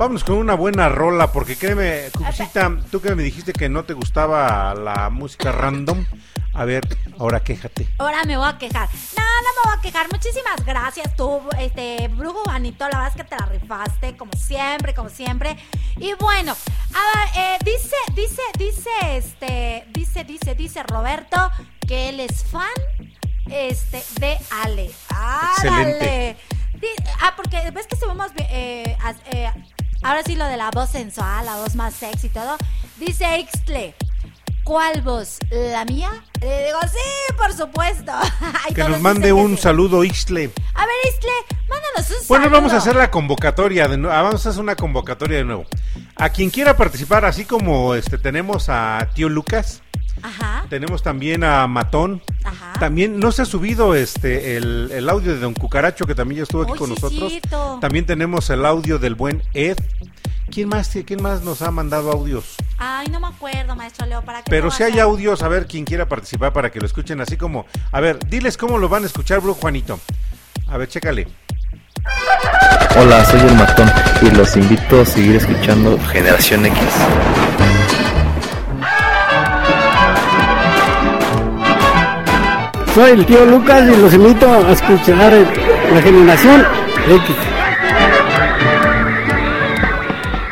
Vámonos 0.00 0.24
con 0.24 0.38
una 0.38 0.54
buena 0.54 0.88
rola, 0.88 1.30
porque 1.30 1.56
créeme, 1.56 2.08
Cucucita, 2.16 2.74
tú 2.90 3.02
que 3.02 3.14
me 3.14 3.22
dijiste 3.22 3.52
que 3.52 3.68
no 3.68 3.84
te 3.84 3.92
gustaba 3.92 4.74
la 4.74 5.10
música 5.10 5.52
random. 5.52 6.06
A 6.54 6.64
ver, 6.64 6.80
ahora 7.18 7.40
quéjate. 7.40 7.86
Ahora 7.98 8.24
me 8.24 8.38
voy 8.38 8.48
a 8.48 8.56
quejar. 8.56 8.88
No, 9.18 9.22
no 9.22 9.48
me 9.56 9.70
voy 9.70 9.78
a 9.78 9.80
quejar. 9.82 10.06
Muchísimas 10.10 10.64
gracias 10.64 11.14
tú, 11.16 11.42
este, 11.58 12.08
Brujo 12.08 12.44
Juanito. 12.44 12.88
La 12.88 12.96
verdad 12.96 13.08
es 13.08 13.22
que 13.22 13.28
te 13.28 13.36
la 13.36 13.44
rifaste, 13.44 14.16
como 14.16 14.32
siempre, 14.32 14.94
como 14.94 15.10
siempre. 15.10 15.58
Y 15.98 16.14
bueno, 16.14 16.56
a 16.94 17.18
ver, 17.18 17.28
eh, 17.36 17.58
dice, 17.62 17.96
dice, 18.14 18.42
dice, 18.56 18.90
este, 19.18 19.84
dice, 19.90 20.24
dice, 20.24 20.54
dice 20.54 20.82
Roberto 20.82 21.36
que 21.86 22.08
él 22.08 22.20
es 22.20 22.42
fan, 22.44 22.70
este, 23.50 24.02
de 24.18 24.38
Ale. 24.62 24.90
¡Árale! 25.10 26.30
Excelente. 26.30 26.36
Ah, 27.20 27.34
porque 27.36 27.70
ves 27.70 27.86
que 27.86 27.96
subimos, 27.96 28.30
eh, 28.38 28.96
eh, 29.26 29.52
ahora 30.02 30.22
sí 30.24 30.34
lo 30.36 30.46
de 30.46 30.56
la 30.56 30.70
voz 30.70 30.90
sensual, 30.90 31.44
la 31.46 31.56
voz 31.56 31.74
más 31.74 31.94
sexy 31.94 32.26
y 32.28 32.30
todo. 32.30 32.56
Dice 32.98 33.38
Ixtle, 33.38 33.94
¿cuál 34.64 35.02
voz? 35.02 35.38
¿La 35.50 35.84
mía? 35.84 36.10
Le 36.40 36.66
digo, 36.66 36.78
sí, 36.82 37.34
por 37.36 37.52
supuesto. 37.52 38.12
Que 38.74 38.84
nos 38.84 39.00
mande 39.00 39.32
un 39.32 39.56
sí. 39.56 39.62
saludo, 39.62 40.04
Ixtle. 40.04 40.50
A 40.74 40.86
ver, 40.86 40.94
Ixtle, 41.08 41.30
mándanos 41.68 42.10
un 42.10 42.28
Bueno, 42.28 42.44
saludo. 42.44 42.50
vamos 42.60 42.72
a 42.72 42.76
hacer 42.76 42.96
la 42.96 43.10
convocatoria 43.10 43.88
de 43.88 43.96
nuevo. 43.96 44.14
Vamos 44.22 44.46
a 44.46 44.50
hacer 44.50 44.60
una 44.62 44.76
convocatoria 44.76 45.38
de 45.38 45.44
nuevo. 45.44 45.64
A 46.16 46.28
quien 46.30 46.50
quiera 46.50 46.76
participar, 46.76 47.24
así 47.24 47.44
como 47.44 47.94
este 47.94 48.16
tenemos 48.18 48.68
a 48.68 49.08
Tío 49.14 49.28
Lucas, 49.28 49.82
Ajá. 50.22 50.64
tenemos 50.68 51.02
también 51.02 51.44
a 51.44 51.66
Matón. 51.66 52.22
También 52.78 53.18
no 53.20 53.30
se 53.32 53.42
ha 53.42 53.44
subido 53.44 53.94
este 53.94 54.56
el, 54.56 54.90
el 54.92 55.08
audio 55.08 55.32
de 55.34 55.38
Don 55.40 55.54
Cucaracho, 55.54 56.06
que 56.06 56.14
también 56.14 56.38
ya 56.38 56.42
estuvo 56.44 56.62
aquí 56.62 56.72
Oy, 56.72 56.78
con 56.78 56.88
sí, 56.88 56.94
nosotros. 56.94 57.30
cierto. 57.30 57.78
También 57.80 58.06
tenemos 58.06 58.48
el 58.50 58.64
audio 58.64 58.98
del 58.98 59.14
buen 59.14 59.42
Ed. 59.54 59.76
¿Quién 60.50 60.68
más, 60.68 60.90
quién 61.06 61.22
más 61.22 61.42
nos 61.42 61.62
ha 61.62 61.70
mandado 61.70 62.10
audios? 62.10 62.56
Ay, 62.76 63.06
no 63.08 63.20
me 63.20 63.28
acuerdo, 63.28 63.76
maestro 63.76 64.04
Leo, 64.06 64.22
¿para 64.22 64.42
qué? 64.42 64.50
Pero 64.50 64.70
si 64.72 64.82
hay 64.82 64.98
audios, 64.98 65.42
a 65.42 65.48
ver 65.48 65.66
quién 65.68 65.84
quiera 65.84 66.08
participar 66.08 66.52
para 66.52 66.72
que 66.72 66.80
lo 66.80 66.86
escuchen 66.86 67.20
así 67.20 67.36
como... 67.36 67.66
A 67.92 68.00
ver, 68.00 68.18
diles 68.28 68.56
cómo 68.56 68.76
lo 68.78 68.88
van 68.88 69.04
a 69.04 69.06
escuchar, 69.06 69.40
Bro 69.40 69.54
Juanito. 69.54 70.00
A 70.68 70.76
ver, 70.76 70.88
chécale. 70.88 71.28
Hola, 72.98 73.24
soy 73.26 73.40
el 73.40 73.54
Matón 73.54 73.88
y 74.22 74.30
los 74.30 74.56
invito 74.56 75.02
a 75.02 75.06
seguir 75.06 75.36
escuchando 75.36 75.96
Generación 76.10 76.66
X. 76.66 76.78
Soy 82.94 83.12
el 83.12 83.26
tío 83.26 83.44
Lucas 83.46 83.82
y 83.88 83.96
los 84.00 84.12
invito 84.14 84.52
a 84.52 84.72
escuchar 84.72 85.32
la 85.94 86.02
generación 86.02 86.64
X. 87.08 87.36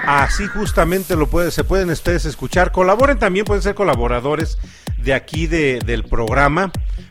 Así 0.06 0.46
justamente 0.46 1.16
lo 1.16 1.26
puede, 1.28 1.50
se 1.50 1.64
pueden 1.64 1.90
ustedes 1.90 2.24
escuchar. 2.24 2.72
Colaboren 2.72 3.18
también, 3.18 3.44
pueden 3.44 3.62
ser 3.62 3.74
colaboradores 3.74 4.58
de 4.98 5.14
aquí 5.14 5.46
de- 5.46 5.80
del 5.84 6.04
programa, 6.04 6.70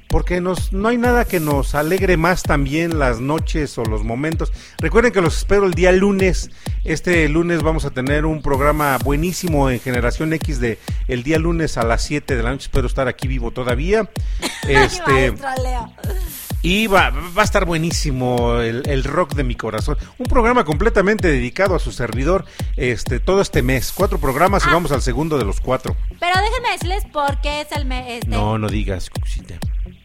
porque 0.10 0.42
nos, 0.42 0.74
no 0.74 0.88
hay 0.90 0.98
nada 0.98 1.26
que 1.26 1.40
nos 1.40 1.76
alegre 1.76 2.18
más 2.18 2.44
también 2.44 3.00
las 3.00 3.20
noches 3.20 3.78
o 3.78 3.84
los 3.84 4.04
momentos. 4.04 4.52
Recuerden 4.80 5.12
que 5.12 5.22
los 5.22 5.38
espero 5.38 5.66
el 5.66 5.74
día 5.74 5.92
lunes. 5.92 6.50
Este 6.84 7.28
lunes 7.30 7.62
vamos 7.64 7.86
a 7.86 7.90
tener 7.92 8.26
un 8.26 8.42
programa 8.42 8.98
buenísimo 9.00 9.70
en 9.70 9.80
Generación 9.80 10.34
X 10.34 10.60
de 10.60 10.80
el 11.08 11.24
día 11.24 11.40
lunes 11.40 11.78
a 11.78 11.84
las 11.84 12.04
7 12.04 12.36
de 12.36 12.44
la 12.44 12.52
noche. 12.52 12.66
Espero 12.66 12.88
estar 12.88 13.08
aquí 13.08 13.28
vivo 13.28 13.52
todavía. 13.52 14.10
Este, 14.68 15.34
y 16.62 16.88
va, 16.88 17.12
va 17.12 17.42
a 17.42 17.46
estar 17.46 17.64
buenísimo 17.66 18.60
el, 18.60 18.84
el 18.90 19.04
rock 19.06 19.34
de 19.36 19.44
mi 19.46 19.56
corazón. 19.56 19.98
Un 20.18 20.26
programa 20.26 20.66
completamente 20.66 21.30
dedicado 21.30 21.76
a 21.76 21.80
su 21.80 21.92
servidor 21.94 22.44
este 22.76 23.20
todo 23.22 23.40
este 23.42 23.62
mes. 23.62 23.94
Cuatro 23.96 24.20
programas 24.20 24.64
Ah. 24.66 24.70
y 24.70 24.74
vamos 24.74 24.92
al 24.92 25.02
segundo 25.02 25.38
de 25.38 25.46
los 25.46 25.62
cuatro. 25.62 25.96
Pero 26.20 26.34
déjenme 26.42 26.72
decirles 26.72 27.06
por 27.14 27.40
qué 27.42 27.62
es 27.62 27.72
el 27.72 27.86
mes. 27.86 28.06
Este, 28.24 28.28
No, 28.28 28.58
no 28.58 28.68
digas, 28.68 29.10
Cuxita. 29.10 29.56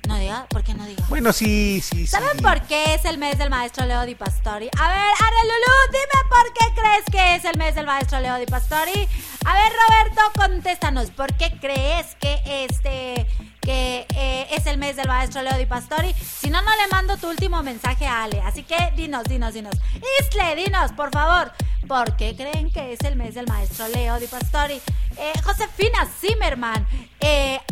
No 0.09 0.17
diga, 0.17 0.47
¿por 0.49 0.63
qué 0.65 0.75
no 0.75 0.85
diga? 0.85 1.05
Bueno, 1.09 1.33
sí, 1.33 1.81
sí, 1.81 2.01
sí. 2.01 2.07
¿Saben 2.07 2.37
por 2.39 2.61
qué 2.63 2.95
es 2.95 3.05
el 3.05 3.19
mes 3.19 3.39
del 3.39 3.51
maestro 3.51 3.87
Leo 3.87 4.05
Di 4.05 4.15
Pastori? 4.15 4.69
A 4.79 4.89
ver, 4.89 5.13
Lulú, 5.43 5.75
dime 5.91 6.29
por 6.29 6.53
qué 6.53 6.81
crees 6.81 7.05
que 7.11 7.35
es 7.37 7.45
el 7.45 7.59
mes 7.59 7.75
del 7.75 7.87
maestro 7.87 8.21
Leo 8.21 8.37
Di 8.39 8.47
Pastori. 8.47 9.09
A 9.45 9.55
ver, 9.55 9.73
Roberto, 9.73 10.21
contéstanos, 10.37 11.11
¿por 11.11 11.35
qué 11.35 11.59
crees 11.61 12.15
que 12.17 12.41
este 12.65 13.27
que 13.61 14.07
eh, 14.17 14.49
es 14.51 14.67
el 14.67 14.77
mes 14.79 14.97
del 14.97 15.07
maestro 15.07 15.43
Leo 15.43 15.57
Di 15.57 15.67
Pastori? 15.67 16.13
Si 16.15 16.51
no, 16.51 16.63
no 16.63 16.71
le 16.71 16.89
mando 16.91 17.17
tu 17.17 17.29
último 17.29 17.63
mensaje 17.63 18.07
a 18.07 18.25
Ale. 18.25 18.41
Así 18.41 18.65
que 18.65 18.77
dinos, 18.97 19.25
dinos, 19.25 19.55
dinos. 19.55 19.75
Isle, 20.21 20.57
dinos, 20.57 20.93
por 20.93 21.11
favor. 21.11 21.53
¿Por 21.89 22.17
qué 22.17 22.37
creen 22.37 22.71
que 22.73 22.93
es 22.93 23.01
el 23.01 23.17
mes 23.17 23.35
del 23.35 23.47
maestro 23.47 23.89
Leo 23.89 24.19
Di 24.19 24.27
Pastori? 24.27 24.81
Eh, 25.17 25.33
Josefina 25.45 26.09
Zimmerman, 26.21 26.87
eh, 27.21 27.61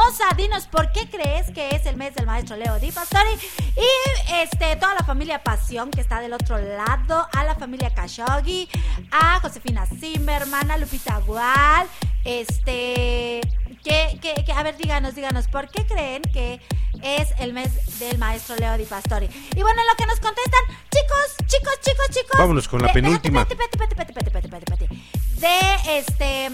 Hermosa, 0.00 0.24
dinos 0.34 0.66
por 0.66 0.90
qué 0.92 1.08
crees 1.10 1.50
que 1.50 1.68
es 1.76 1.84
el 1.84 1.96
mes 1.96 2.14
del 2.14 2.24
maestro 2.24 2.56
Leo 2.56 2.78
Di 2.80 2.90
Pastori 2.90 3.30
y 3.76 4.32
este 4.34 4.74
toda 4.76 4.94
la 4.94 5.04
familia 5.04 5.42
Pasión 5.42 5.90
que 5.90 6.00
está 6.00 6.20
del 6.20 6.32
otro 6.32 6.56
lado, 6.58 7.28
a 7.32 7.44
la 7.44 7.54
familia 7.54 7.92
Khashoggi, 7.92 8.66
a 9.10 9.40
Josefina 9.40 9.84
Zimmerman, 9.86 10.70
a 10.70 10.78
Lupita 10.78 11.18
Gual, 11.18 11.86
este 12.24 13.42
que, 13.84 14.18
que, 14.22 14.42
que- 14.44 14.52
a 14.52 14.62
ver, 14.62 14.76
díganos, 14.78 15.14
díganos, 15.14 15.48
¿por 15.48 15.68
qué 15.68 15.84
creen 15.86 16.22
que 16.22 16.60
es 17.02 17.28
el 17.38 17.52
mes 17.52 17.98
del 17.98 18.16
maestro 18.16 18.56
Leo 18.56 18.78
Di 18.78 18.84
Pastori? 18.84 19.26
Y 19.54 19.60
bueno, 19.62 19.82
en 19.82 19.86
lo 19.86 19.94
que 19.96 20.06
nos 20.06 20.18
contestan, 20.18 20.60
chicos, 20.90 21.36
chicos, 21.46 21.74
chicos, 21.82 22.06
chicos. 22.08 22.38
Vámonos 22.38 22.68
con 22.68 22.80
la 22.80 22.88
de- 22.88 22.94
penúltima. 22.94 23.42
espérate, 23.42 23.76
espérate, 24.16 24.46
espérate. 24.46 24.88
De 25.36 25.98
este. 25.98 26.50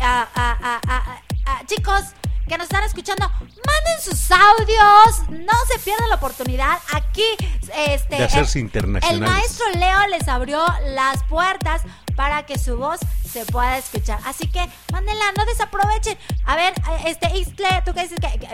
ah, 0.00 0.26
ah, 0.34 0.80
ah, 0.88 1.62
chicos 1.66 2.14
que 2.48 2.58
nos 2.58 2.64
están 2.64 2.84
escuchando, 2.84 3.28
manden 3.28 4.00
sus 4.02 4.30
audios. 4.30 5.28
No 5.28 5.52
se 5.72 5.78
pierdan 5.80 6.08
la 6.08 6.16
oportunidad. 6.16 6.78
Aquí, 6.92 7.36
este. 7.76 8.16
De 8.16 8.24
hacerse 8.24 8.58
el-. 8.60 8.70
El 9.10 9.20
maestro 9.20 9.66
Leo 9.74 10.06
les 10.08 10.26
abrió 10.28 10.64
las 10.86 11.22
puertas 11.24 11.82
para 12.16 12.44
que 12.46 12.58
su 12.58 12.76
voz 12.76 12.98
se 13.30 13.44
pueda 13.46 13.78
escuchar. 13.78 14.18
Así 14.24 14.48
que 14.48 14.66
mándenla, 14.92 15.24
no 15.36 15.44
desaprovechen. 15.44 16.18
A 16.44 16.56
ver, 16.56 16.74
este, 17.06 17.28
Ixtle, 17.36 17.82
tú 17.84 17.94
que 17.94 18.02
dices 18.02 18.18
que, 18.20 18.48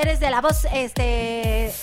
eres 0.00 0.20
de 0.20 0.30
la 0.30 0.40
voz, 0.40 0.66
este 0.72 1.74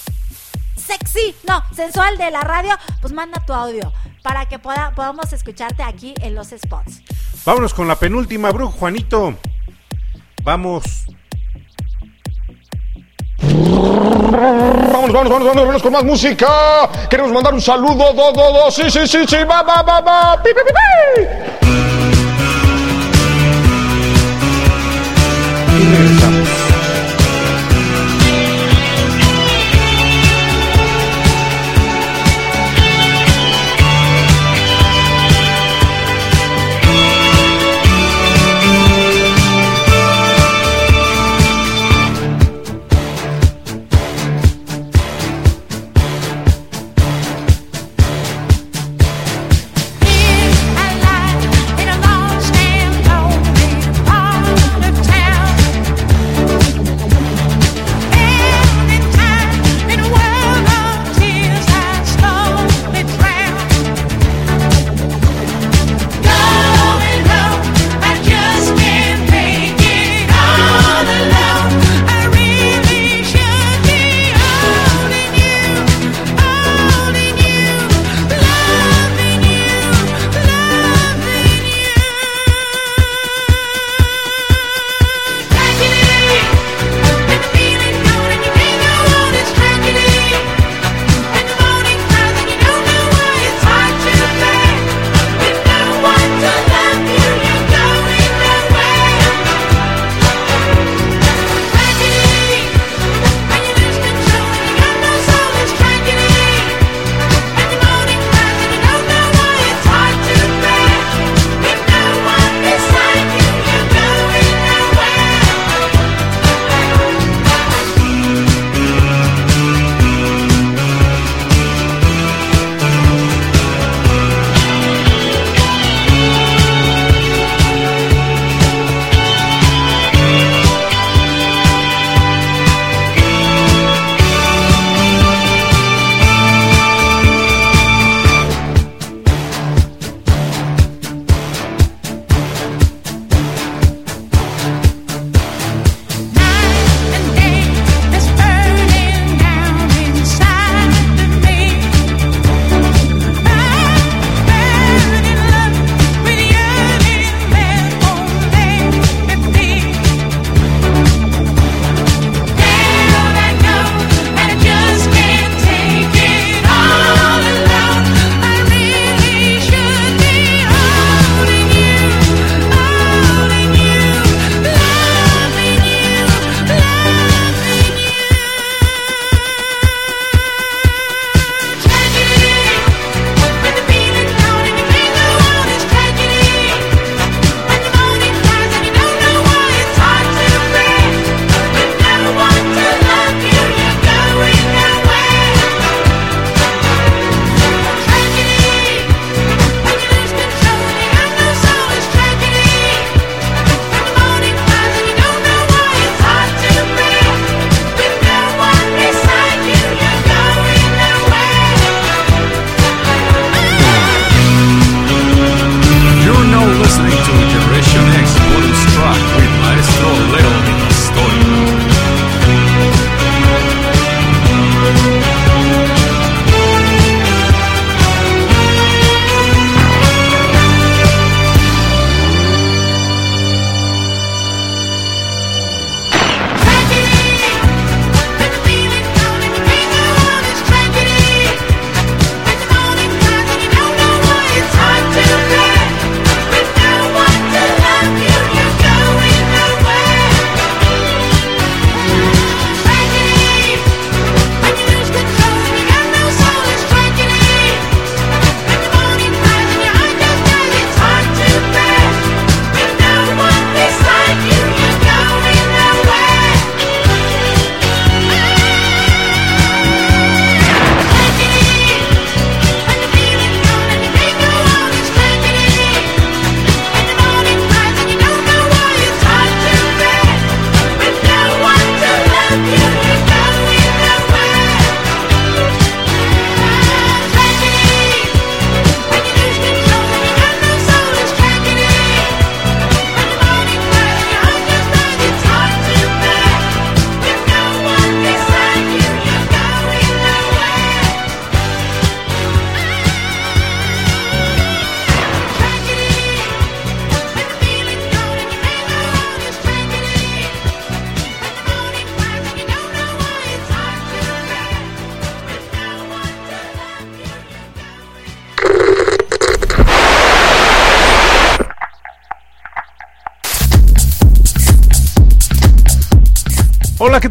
sexy, 0.75 1.35
no, 1.45 1.61
sensual 1.75 2.17
de 2.17 2.31
la 2.31 2.41
radio, 2.41 2.77
pues 3.01 3.11
manda 3.11 3.43
tu 3.45 3.53
audio 3.53 3.91
para 4.23 4.45
que 4.47 4.57
pueda, 4.57 4.93
podamos 4.95 5.33
escucharte 5.33 5.83
aquí 5.83 6.13
en 6.21 6.33
los 6.33 6.49
spots. 6.49 7.01
Vámonos 7.43 7.73
con 7.73 7.87
la 7.87 7.97
penúltima, 7.97 8.51
Bro 8.51 8.69
Juanito. 8.71 9.37
Vamos. 10.43 11.07
Vamos, 13.39 15.11
vamos, 15.11 15.29
vamos, 15.29 15.47
vamos, 15.47 15.67
vamos 15.67 15.83
con 15.83 15.91
más 15.91 16.03
música. 16.03 16.47
Queremos 17.09 17.31
mandar 17.31 17.53
un 17.53 17.61
saludo, 17.61 18.13
do, 18.13 18.31
do, 18.31 18.53
do, 18.53 18.71
sí, 18.71 18.89
sí, 18.89 19.07
sí, 19.07 19.19
sí, 19.27 19.37
va, 19.49 19.61
va, 19.61 19.81
va, 19.81 20.01
va, 20.01 20.43
pi, 20.43 20.49
pi, 20.53 20.61
pi, 20.65 21.96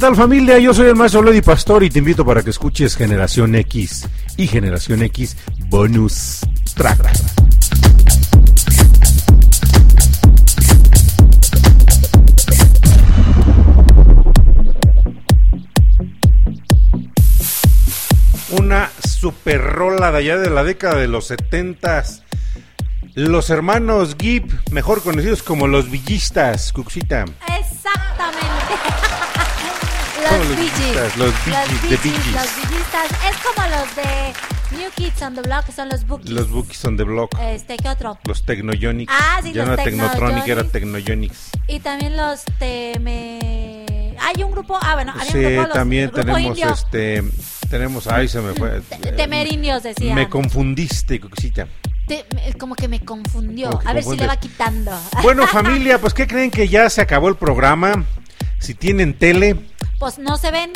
tal 0.07 0.15
familia? 0.15 0.57
Yo 0.61 0.73
soy 0.73 0.87
el 0.87 0.95
maestro 0.95 1.21
Lady 1.21 1.43
Pastor 1.43 1.83
y 1.83 1.91
te 1.91 1.99
invito 1.99 2.25
para 2.25 2.41
que 2.41 2.51
escuches 2.51 2.95
Generación 2.95 3.57
X 3.57 4.09
y 4.37 4.47
Generación 4.47 5.03
X 5.03 5.37
Bonus 5.69 6.43
Track. 6.77 7.11
Una 18.61 18.89
super 19.05 19.61
rola 19.61 20.13
de 20.13 20.19
allá 20.19 20.39
de 20.39 20.51
la 20.51 20.63
década 20.63 21.01
de 21.01 21.09
los 21.09 21.33
70s. 21.33 22.23
Los 23.17 23.51
hermanos 23.51 24.15
Gibb, 24.17 24.45
mejor 24.71 25.03
conocidos 25.03 25.43
como 25.43 25.67
los 25.67 25.91
villistas, 25.91 26.73
Cuxita. 26.73 27.25
Como 30.39 30.51
los 30.51 30.59
Bee 30.59 30.67
los 31.17 32.03
Bee 32.03 32.11
Gees. 32.11 32.33
Los. 32.35 32.47
Es 33.29 33.37
como 33.43 33.67
los 33.69 33.97
de 33.97 34.33
New 34.77 34.91
Kids 34.95 35.23
on 35.23 35.35
the 35.35 35.43
Block, 35.43 35.65
que 35.65 35.73
son 35.73 35.89
los 35.89 36.07
Bookies. 36.07 36.31
Los 36.31 36.51
Bookies 36.51 36.85
on 36.85 36.97
the 36.97 37.05
Block. 37.05 37.31
Este, 37.41 37.77
¿qué 37.77 37.89
otro? 37.89 38.19
Los 38.25 38.45
Technoyonics. 38.45 39.13
Ah, 39.15 39.41
sí, 39.43 39.53
ya 39.53 39.61
los 39.63 39.69
no 39.69 39.73
era 39.75 39.85
Technotronic, 39.85 40.47
era 40.49 40.65
Technoyonics. 40.65 41.51
Y 41.69 41.81
también 41.81 42.17
los 42.17 42.45
Teme... 42.59 44.17
Hay 44.21 44.43
un 44.43 44.51
grupo, 44.51 44.79
ah, 44.81 44.95
bueno, 44.95 45.13
había 45.13 45.25
Sí, 45.31 45.39
un 45.39 45.45
grupo, 45.45 45.63
los, 45.63 45.73
también 45.73 46.05
grupo 46.07 46.21
tenemos 46.21 46.41
indio. 46.43 46.71
este. 46.73 47.25
Tenemos. 47.71 48.07
Ay, 48.07 48.29
se 48.29 48.41
me 48.41 48.55
fue. 48.55 48.81
Temerindios 49.17 49.83
decían. 49.83 50.15
Me 50.15 50.29
confundiste, 50.29 51.21
Cuxita. 51.21 51.67
Te- 52.07 52.25
como 52.59 52.75
que 52.75 52.89
me 52.89 53.01
confundió. 53.01 53.79
Que 53.79 53.89
A 53.89 53.93
ver 53.93 54.05
si 54.05 54.17
le 54.17 54.27
va 54.27 54.37
quitando. 54.37 54.93
Bueno, 55.23 55.47
familia, 55.49 56.01
pues 56.01 56.15
¿qué 56.15 56.27
creen 56.27 56.51
que 56.51 56.69
ya 56.69 56.89
se 56.89 57.01
acabó 57.01 57.29
el 57.29 57.37
programa? 57.37 58.05
Si 58.59 58.75
tienen 58.75 59.19
tele, 59.19 59.57
Pues 59.99 60.19
no 60.19 60.37
se 60.37 60.51
ven. 60.51 60.73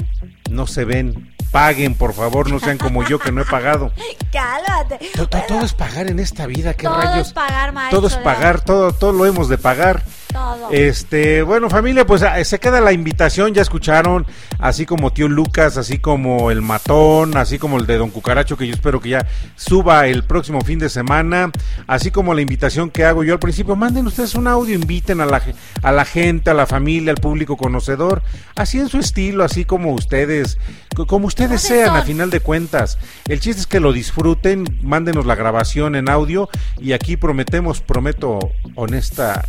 no 0.51 0.66
se 0.66 0.84
ven. 0.84 1.34
Paguen, 1.51 1.94
por 1.97 2.14
favor, 2.14 2.48
no 2.48 2.60
sean 2.60 2.78
como 2.78 3.02
yo 3.05 3.18
que 3.18 3.32
no 3.32 3.42
he 3.42 3.44
pagado. 3.44 3.92
Cálmate. 4.32 4.98
To- 5.16 5.28
to- 5.28 5.42
Todo, 5.48 5.64
es 5.64 5.72
pagar 5.74 6.06
en 6.06 6.20
esta 6.20 6.47
vida, 6.47 6.74
qué 6.74 6.86
Todo 6.86 6.97
rayos. 7.01 7.26
es 7.28 7.32
pagar, 7.32 7.72
maestro. 7.72 7.98
todo 7.98 8.06
es 8.09 8.16
pagar, 8.16 8.60
todo, 8.60 8.92
todo 8.92 9.12
lo 9.12 9.26
hemos 9.26 9.48
de 9.48 9.59
pagar. 9.59 10.02
Todo. 10.32 10.70
Este, 10.70 11.43
bueno, 11.43 11.69
familia, 11.69 12.07
pues 12.07 12.23
ah, 12.23 12.43
se 12.44 12.59
queda 12.61 12.81
la 12.81 12.93
invitación, 12.93 13.52
ya 13.52 13.62
escucharon, 13.62 14.27
así 14.59 14.86
como 14.86 15.12
tío 15.12 15.28
Lucas, 15.28 15.77
así 15.77 15.98
como 15.98 16.51
el 16.51 16.62
matón, 16.62 17.36
así 17.36 17.59
como 17.59 17.78
el 17.78 17.86
de 17.86 17.98
Don 17.98 18.11
Cucaracho, 18.11 18.57
que 18.57 18.66
yo 18.66 18.73
espero 18.74 19.01
que 19.01 19.11
ya 19.11 19.27
suba 19.57 20.07
el 20.07 20.23
próximo 20.24 20.61
fin 20.61 20.78
de 20.78 20.89
semana, 20.89 21.51
así 21.86 22.11
como 22.11 22.32
la 22.35 22.43
invitación 22.43 22.90
que 22.90 23.05
hago 23.05 23.24
yo 23.24 23.32
al 23.35 23.39
principio, 23.40 23.74
manden 23.77 24.07
ustedes 24.07 24.35
un 24.35 24.47
audio, 24.47 24.74
inviten 24.74 25.20
a 25.20 25.27
la, 25.27 25.43
a 25.82 25.93
la 25.93 26.05
gente, 26.05 26.51
a 26.51 26.55
la 26.55 26.66
familia, 26.66 27.11
al 27.12 27.19
público 27.20 27.57
conocedor, 27.57 28.23
así 28.57 28.78
en 28.78 28.89
su 28.89 28.98
estilo, 28.98 29.43
así 29.44 29.65
como 29.65 29.93
ustedes, 29.93 30.59
co- 30.94 31.07
como 31.07 31.27
ustedes 31.27 31.61
sean, 31.61 31.97
a 31.97 32.02
final 32.02 32.31
de 32.31 32.40
cuentas. 32.40 32.98
El 33.27 33.40
chiste 33.40 33.61
es 33.62 33.66
que 33.66 33.81
lo 33.81 33.93
disfruten, 33.93 34.78
mándenos 34.82 35.27
la 35.27 35.35
grabación 35.35 35.97
en 35.97 36.09
audio 36.09 36.48
y 36.78 36.93
aquí 36.93 37.16
prometemos, 37.16 37.81
prometo 37.81 38.39
honesta 38.77 39.44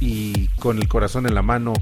y 0.00 0.48
con 0.60 0.78
el 0.78 0.88
corazón 0.88 1.26
en 1.26 1.34
la 1.34 1.42
mano 1.42 1.72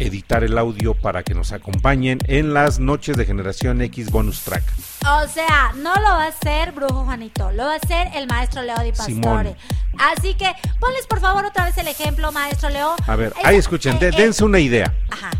editar 0.00 0.42
el 0.44 0.56
audio 0.58 0.94
para 0.94 1.22
que 1.22 1.34
nos 1.34 1.52
acompañen 1.52 2.18
en 2.26 2.54
las 2.54 2.80
noches 2.80 3.16
de 3.16 3.26
generación 3.26 3.80
X 3.82 4.10
bonus 4.10 4.40
track. 4.42 4.64
O 5.02 5.28
sea, 5.28 5.72
no 5.76 5.94
lo 5.94 6.02
va 6.02 6.24
a 6.24 6.28
hacer 6.28 6.72
Brujo 6.72 7.04
Juanito, 7.04 7.52
lo 7.52 7.64
va 7.64 7.74
a 7.74 7.76
hacer 7.76 8.08
el 8.14 8.26
maestro 8.26 8.62
Leo 8.62 8.78
Di 8.82 8.92
Pastore. 8.92 9.14
Simón. 9.14 9.56
Así 9.98 10.34
que 10.34 10.50
ponles 10.78 11.06
por 11.06 11.20
favor 11.20 11.44
otra 11.44 11.66
vez 11.66 11.76
el 11.78 11.88
ejemplo, 11.88 12.32
maestro 12.32 12.70
Leo. 12.70 12.96
A 13.06 13.16
ver, 13.16 13.34
ahí 13.44 13.56
escuchen, 13.56 13.96
eh, 13.96 14.08
eh, 14.08 14.10
dense 14.16 14.42
una 14.42 14.58
idea. 14.58 14.92
Ajá. 15.10 15.30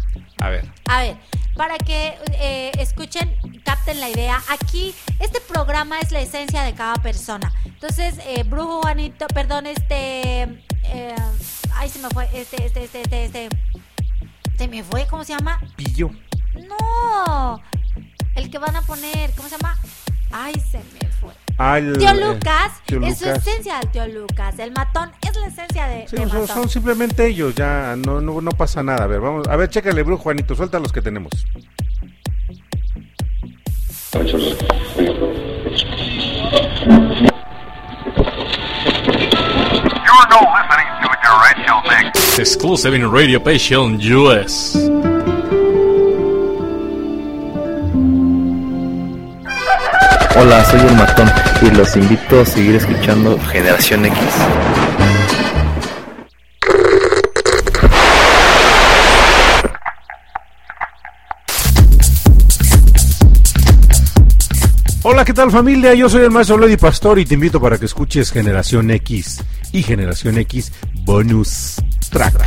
A 0.41 0.49
ver. 0.51 0.71
A 0.87 1.01
ver, 1.01 1.17
para 1.57 1.79
que 1.79 2.17
eh, 2.33 2.73
escuchen, 2.79 3.35
capten 3.65 4.01
la 4.01 4.09
idea, 4.09 4.43
aquí 4.49 4.95
este 5.19 5.41
programa 5.41 5.99
es 6.01 6.13
la 6.13 6.21
esencia 6.21 6.63
de 6.63 6.75
cada 6.75 6.95
persona. 6.95 7.53
Entonces, 7.81 8.19
eh, 8.27 8.43
Brujo 8.45 8.83
Juanito, 8.83 9.27
perdón, 9.29 9.67
este... 9.67 10.43
eh, 10.43 11.15
ay, 11.75 11.89
se 11.89 11.99
me 12.01 12.09
fue, 12.11 12.29
este, 12.35 12.67
este, 12.67 12.85
este, 12.85 13.01
este, 13.01 13.25
este... 13.25 13.49
Se 14.59 14.69
me 14.69 14.83
fue, 14.85 15.07
¿cómo 15.09 15.25
se 15.25 15.33
llama? 15.33 15.59
Pillo. 15.77 16.11
No, 16.69 17.63
el 18.35 18.51
que 18.51 18.59
van 18.59 18.77
a 18.77 18.83
poner, 18.83 19.31
¿cómo 19.35 19.49
se 19.49 19.57
llama? 19.57 19.79
Ay, 20.31 20.53
se 20.71 20.79
me 20.79 21.09
fue. 21.11 21.33
Ah, 21.57 21.79
el, 21.79 21.97
Tío 21.97 22.11
eh, 22.11 22.15
Lucas, 22.35 22.73
Tío 22.85 23.03
es 23.07 23.19
su 23.19 23.25
Lucas. 23.25 23.47
esencia 23.47 23.79
del 23.79 23.91
tío 23.91 24.07
Lucas. 24.09 24.59
El 24.59 24.73
matón 24.73 25.11
es 25.23 25.35
la 25.37 25.47
esencia 25.47 25.87
de, 25.87 26.07
Sí, 26.07 26.17
de 26.17 26.29
son, 26.29 26.41
matón. 26.41 26.49
son 26.49 26.69
simplemente 26.69 27.27
ellos, 27.27 27.55
ya 27.55 27.97
no, 27.97 28.21
no, 28.21 28.43
no 28.43 28.51
pasa 28.51 28.83
nada. 28.83 29.05
A 29.05 29.07
ver, 29.07 29.21
vamos, 29.21 29.49
a 29.49 29.57
ver, 29.57 29.71
chécale, 29.71 30.03
Brujo 30.03 30.23
Juanito, 30.25 30.55
suelta 30.55 30.79
los 30.79 30.93
que 30.93 31.01
tenemos. 31.01 31.33
You're 39.07 40.29
now 40.29 40.45
listening 40.53 40.89
to 41.01 41.09
Directional 41.23 41.83
Mix. 41.89 42.39
Exclusive 42.39 42.93
in 42.93 43.11
Radio 43.11 43.41
Passion 43.41 43.99
US. 43.99 44.77
Hola, 50.37 50.65
soy 50.65 50.81
el 50.81 50.95
matón 50.97 51.31
y 51.63 51.71
los 51.71 51.97
invito 51.97 52.41
a 52.41 52.45
seguir 52.45 52.77
escuchando 52.77 53.39
Generación 53.41 54.05
X. 54.05 54.19
Hola, 65.13 65.25
¿qué 65.25 65.35
tal 65.35 65.51
familia? 65.51 65.93
Yo 65.93 66.09
soy 66.09 66.23
el 66.23 66.31
maestro 66.31 66.57
Lady 66.57 66.77
Pastor 66.77 67.19
y 67.19 67.25
te 67.25 67.35
invito 67.35 67.61
para 67.61 67.77
que 67.79 67.87
escuches 67.87 68.31
Generación 68.31 68.93
X 68.93 69.43
y 69.73 69.83
Generación 69.83 70.39
X 70.39 70.73
Bonus 71.03 71.83
Track. 72.11 72.47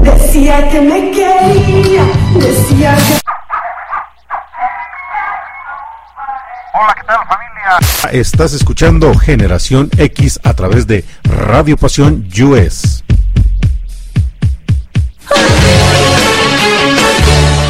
Decía 0.00 0.66
que 0.70 0.80
me 0.80 1.10
quería, 1.10 2.04
decía 2.36 2.96
que... 2.96 3.18
Hola, 6.72 6.94
¿qué 6.94 7.06
tal 7.06 7.18
familia? 7.28 8.18
Estás 8.18 8.54
escuchando 8.54 9.14
Generación 9.14 9.90
X 9.98 10.40
a 10.42 10.54
través 10.54 10.86
de 10.86 11.04
Radio 11.22 11.76
Pasión 11.76 12.26
US. 12.42 13.05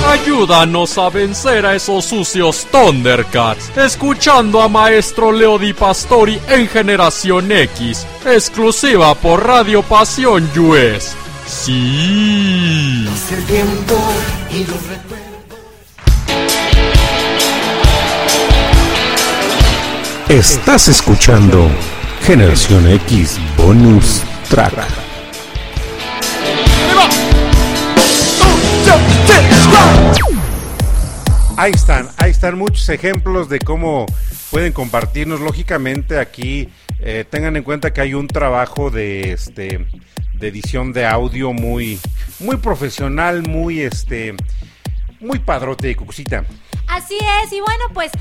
Ayúdanos 0.08 0.96
a 0.98 1.08
vencer 1.08 1.66
a 1.66 1.74
esos 1.74 2.04
sucios 2.04 2.66
Thundercats, 2.70 3.76
escuchando 3.76 4.62
a 4.62 4.68
Maestro 4.68 5.32
Leo 5.32 5.58
Di 5.58 5.72
Pastori 5.72 6.40
en 6.48 6.68
Generación 6.68 7.50
X, 7.50 8.06
exclusiva 8.24 9.14
por 9.14 9.46
Radio 9.46 9.82
Pasión 9.82 10.48
US. 10.58 11.14
Sí. 11.46 13.06
Estás 20.28 20.88
escuchando 20.88 21.70
Generación 22.22 22.88
X 22.88 23.38
Bonus 23.56 24.22
Track. 24.48 25.15
Ahí 31.58 31.72
están, 31.72 32.10
ahí 32.18 32.30
están 32.30 32.58
muchos 32.58 32.86
ejemplos 32.90 33.48
de 33.48 33.58
cómo 33.58 34.04
pueden 34.50 34.74
compartirnos. 34.74 35.40
Lógicamente 35.40 36.18
aquí 36.18 36.68
eh, 37.00 37.24
tengan 37.28 37.56
en 37.56 37.62
cuenta 37.62 37.94
que 37.94 38.02
hay 38.02 38.12
un 38.12 38.28
trabajo 38.28 38.90
de 38.90 39.32
este 39.32 39.86
edición 40.38 40.92
de 40.92 41.06
audio 41.06 41.54
muy 41.54 41.98
muy 42.40 42.58
profesional, 42.58 43.42
muy 43.42 43.80
este 43.80 44.34
muy 45.18 45.38
padrote. 45.38 45.96
Así 46.88 47.16
es, 47.42 47.52
y 47.52 47.60
bueno, 47.60 47.84
pues 47.94 48.12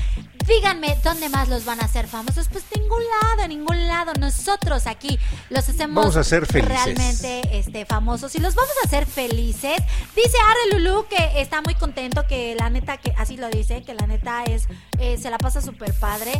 díganme 0.46 0.98
dónde 1.02 1.28
más 1.28 1.48
los 1.48 1.64
van 1.64 1.80
a 1.80 1.84
hacer 1.84 2.06
famosos. 2.06 2.48
Pues 2.50 2.64
ningún 2.76 3.02
lado, 3.22 3.48
ningún 3.48 3.86
lado. 3.86 4.12
Nosotros 4.18 4.86
aquí 4.86 5.18
los 5.50 5.68
hacemos 5.68 5.96
Vamos 6.04 6.16
a 6.16 6.24
ser 6.24 6.46
felices. 6.46 6.68
realmente 6.68 7.58
este, 7.58 7.84
famosos 7.84 8.34
y 8.34 8.38
los 8.38 8.54
vamos 8.54 8.72
a 8.82 8.86
hacer 8.86 9.06
felices. 9.06 9.76
Dice 10.14 10.36
Arre 10.48 10.78
Lulu 10.78 11.06
que 11.08 11.40
está 11.40 11.60
muy 11.62 11.74
contento, 11.74 12.26
que 12.26 12.54
la 12.58 12.70
neta, 12.70 12.96
que 12.98 13.12
así 13.18 13.36
lo 13.36 13.48
dice, 13.48 13.82
que 13.82 13.94
la 13.94 14.06
neta 14.06 14.44
es, 14.44 14.68
eh, 14.98 15.18
se 15.18 15.30
la 15.30 15.38
pasa 15.38 15.60
súper 15.60 15.92
padre. 15.94 16.32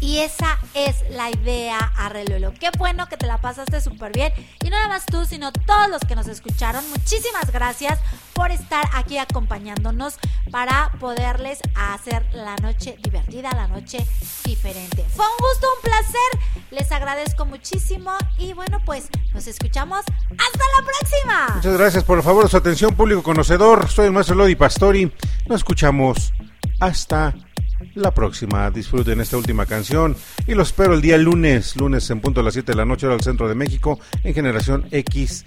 Y 0.00 0.18
esa 0.18 0.58
es 0.74 0.96
la 1.10 1.30
idea, 1.30 1.78
Arreluelo. 1.96 2.54
Qué 2.54 2.70
bueno 2.78 3.08
que 3.08 3.16
te 3.16 3.26
la 3.26 3.40
pasaste 3.40 3.80
súper 3.80 4.12
bien. 4.12 4.32
Y 4.62 4.70
no 4.70 4.76
nada 4.76 4.88
más 4.88 5.06
tú, 5.06 5.24
sino 5.24 5.52
todos 5.52 5.88
los 5.90 6.00
que 6.02 6.14
nos 6.14 6.28
escucharon. 6.28 6.88
Muchísimas 6.90 7.50
gracias 7.50 7.98
por 8.32 8.52
estar 8.52 8.84
aquí 8.94 9.18
acompañándonos 9.18 10.18
para 10.52 10.92
poderles 11.00 11.60
hacer 11.74 12.24
la 12.32 12.54
noche 12.56 12.96
divertida, 13.02 13.50
la 13.52 13.66
noche 13.66 14.06
diferente. 14.44 15.04
Fue 15.14 15.26
un 15.26 15.36
gusto, 15.38 15.66
un 15.76 15.82
placer. 15.82 16.68
Les 16.70 16.92
agradezco 16.92 17.44
muchísimo. 17.44 18.12
Y 18.38 18.52
bueno, 18.52 18.80
pues 18.84 19.08
nos 19.34 19.46
escuchamos. 19.48 20.00
¡Hasta 20.06 20.64
la 20.78 20.86
próxima! 20.86 21.54
Muchas 21.56 21.76
gracias 21.76 22.04
por 22.04 22.18
el 22.18 22.24
favor 22.24 22.48
su 22.48 22.56
atención, 22.56 22.94
público 22.94 23.22
conocedor. 23.22 23.88
Soy 23.88 24.06
el 24.06 24.12
maestro 24.12 24.36
Lodi 24.36 24.54
Pastori. 24.54 25.12
Nos 25.46 25.58
escuchamos 25.58 26.32
hasta 26.80 27.34
la 27.94 28.12
próxima. 28.12 28.70
Disfruten 28.70 29.20
esta 29.20 29.36
última 29.36 29.66
canción 29.66 30.16
y 30.46 30.54
los 30.54 30.68
espero 30.68 30.94
el 30.94 31.00
día 31.00 31.18
lunes, 31.18 31.76
lunes 31.76 32.08
en 32.10 32.20
punto 32.20 32.40
a 32.40 32.44
las 32.44 32.54
7 32.54 32.72
de 32.72 32.76
la 32.76 32.84
noche 32.84 33.06
hora 33.06 33.16
del 33.16 33.24
centro 33.24 33.48
de 33.48 33.54
México 33.54 33.98
en 34.24 34.34
Generación 34.34 34.86
X. 34.90 35.44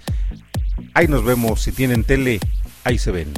Ahí 0.94 1.08
nos 1.08 1.24
vemos. 1.24 1.62
Si 1.62 1.72
tienen 1.72 2.04
tele, 2.04 2.40
ahí 2.84 2.98
se 2.98 3.10
ven. 3.10 3.32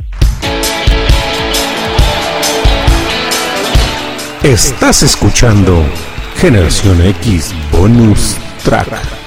Estás 4.43 5.03
escuchando 5.03 5.83
Generación 6.37 7.01
X 7.01 7.55
Bonus 7.73 8.37
Track. 8.62 9.25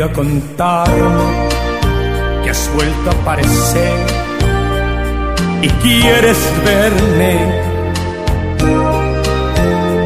A 0.00 0.10
contarme 0.10 1.48
que 2.42 2.50
has 2.50 2.70
vuelto 2.74 3.10
a 3.10 3.12
aparecer 3.12 3.98
y 5.60 5.68
quieres 5.68 6.38
verme. 6.64 7.36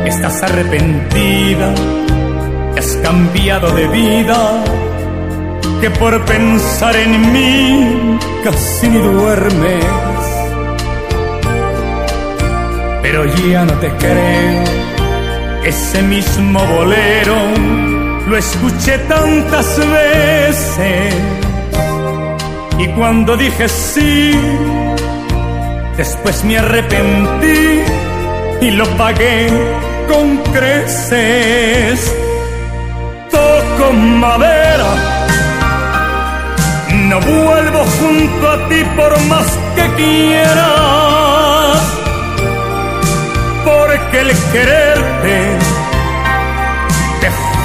Estás 0.07 0.43
arrepentida, 0.43 1.73
que 2.75 2.81
has 2.81 2.97
cambiado 2.97 3.71
de 3.71 3.87
vida, 3.87 4.65
que 5.81 5.91
por 5.91 6.25
pensar 6.25 6.97
en 6.97 7.33
mí 7.33 8.19
casi 8.43 8.89
ni 8.89 8.99
duermes. 8.99 9.85
Pero 13.03 13.25
ya 13.25 13.65
no 13.65 13.73
te 13.75 13.89
creo, 13.89 14.65
ese 15.65 16.03
mismo 16.03 16.61
bolero 16.67 17.96
lo 18.27 18.37
escuché 18.37 18.99
tantas 18.99 19.79
veces 19.79 21.15
y 22.79 22.89
cuando 22.89 23.37
dije 23.37 23.69
sí, 23.69 24.33
después 25.97 26.45
me 26.45 26.59
arrepentí 26.59 27.83
y 28.61 28.71
lo 28.73 28.87
pagué 28.97 29.49
con 30.09 30.37
creces. 30.53 32.15
Toco 33.31 33.93
madera, 33.93 34.93
no 37.09 37.21
vuelvo 37.21 37.85
junto 37.99 38.51
a 38.51 38.69
ti 38.69 38.85
por 38.97 39.21
más 39.25 39.47
que 39.75 39.95
quiera, 39.95 40.73
porque 43.65 44.21
el 44.21 44.31
quererte 44.53 45.57
te 45.59 45.66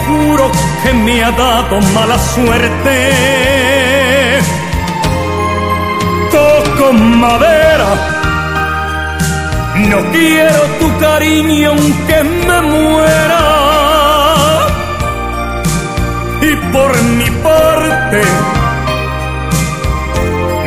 juro 0.08 0.52
que 0.84 0.94
me 0.94 1.24
ha 1.24 1.32
dado 1.32 1.82
mala 1.94 2.18
suerte. 2.20 2.98
Toco 6.32 6.94
madera, 6.94 7.90
no 9.90 9.98
quiero 10.12 10.62
tu 10.80 11.00
cariño 11.00 11.70
aunque 11.72 12.24
me 12.48 12.62
muera. 12.62 13.44
Y 16.42 16.56
por 16.74 16.92
mi 17.18 17.30
parte, 17.44 18.22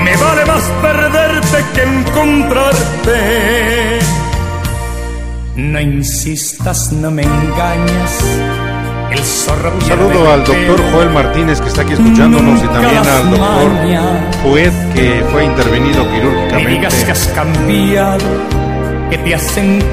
me 0.04 0.16
vale 0.16 0.44
más 0.46 0.64
perderte 0.82 1.64
que 1.74 1.82
encontrarte. 1.82 3.18
No 5.56 5.80
insistas, 5.80 6.92
no 6.92 7.10
me 7.10 7.22
engañas. 7.22 8.63
Un 9.16 9.82
saludo 9.82 10.32
al 10.32 10.44
doctor. 10.44 10.80
Joel 10.92 11.10
Martínez 11.10 11.60
que 11.60 11.68
está 11.68 11.82
aquí 11.82 11.92
escuchándonos 11.92 12.62
y 12.62 12.66
también 12.66 12.96
al 12.96 13.30
doctor. 13.30 13.70
Fued 14.42 14.72
que 14.94 15.24
fue 15.30 15.44
intervenido 15.44 16.04
Me 16.04 16.10
quirúrgicamente. 16.10 16.86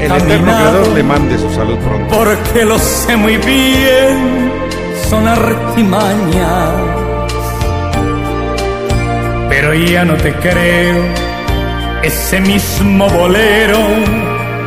El 0.02 0.12
eterno 0.12 0.52
creador 0.52 0.88
le 0.90 1.04
mande 1.04 1.38
su 1.38 1.50
salud 1.54 1.78
pronto. 1.78 2.16
Porque 2.16 2.66
lo 2.66 2.80
sé 2.80 3.16
muy 3.16 3.38
bien, 3.38 4.52
son 5.10 5.28
artimañas. 5.28 6.72
Pero 9.50 9.74
ya 9.74 10.06
no 10.06 10.16
te 10.16 10.34
creo, 10.34 11.04
ese 12.02 12.40
mismo 12.40 13.08
bolero 13.10 13.78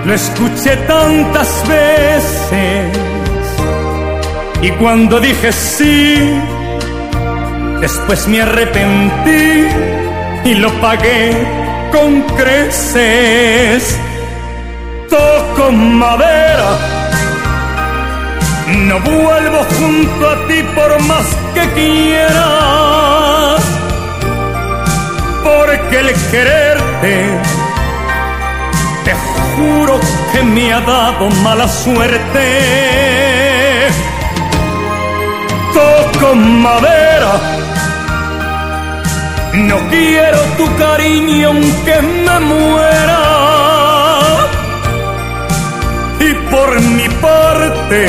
lo 0.05 0.15
escuché 0.15 0.77
tantas 0.87 1.65
veces. 1.67 3.14
Y 4.65 4.71
cuando 4.81 5.21
dije 5.21 5.53
sí, 5.53 6.41
después 7.83 8.27
me 8.29 8.41
arrepentí 8.41 9.69
y 10.47 10.55
lo 10.55 10.73
pagué 10.81 11.33
con 11.93 12.23
creces. 12.39 13.99
Toco 15.11 15.71
madera 15.71 16.95
no 18.67 18.99
vuelvo 19.01 19.65
junto 19.79 20.29
a 20.31 20.47
ti 20.47 20.63
por 20.75 21.03
más 21.03 21.27
que 21.53 21.69
quiera, 21.73 23.57
porque 25.43 26.01
el 26.01 26.13
quererte, 26.31 27.27
te 29.05 29.13
juro 29.55 30.01
que 30.33 30.43
me 30.43 30.73
ha 30.73 30.81
dado 30.81 31.29
mala 31.43 31.69
suerte. 31.69 33.24
Toco 35.75 36.35
madera, 36.37 37.33
no 39.55 39.77
quiero 39.91 40.39
tu 40.57 40.77
cariño 40.77 41.49
aunque 41.49 42.01
me 42.01 42.41
muera. 42.41 43.21
Y 46.21 46.33
por 46.53 46.81
mi 46.81 47.09
parte, 47.21 48.09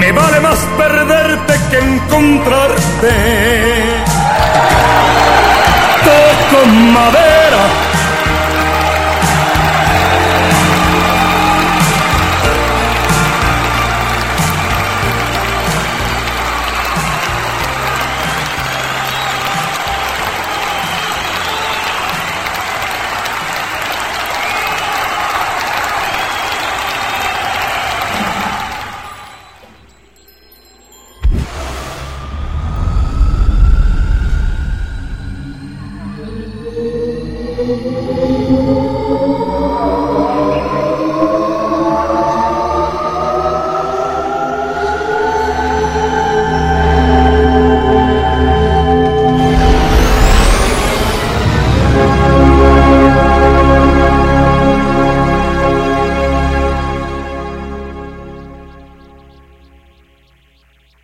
me 0.00 0.12
vale 0.12 0.40
más 0.40 0.58
perderte 0.78 1.54
que 1.70 1.78
encontrarte. 1.78 3.12
Toco 6.08 6.66
madera. 6.66 7.87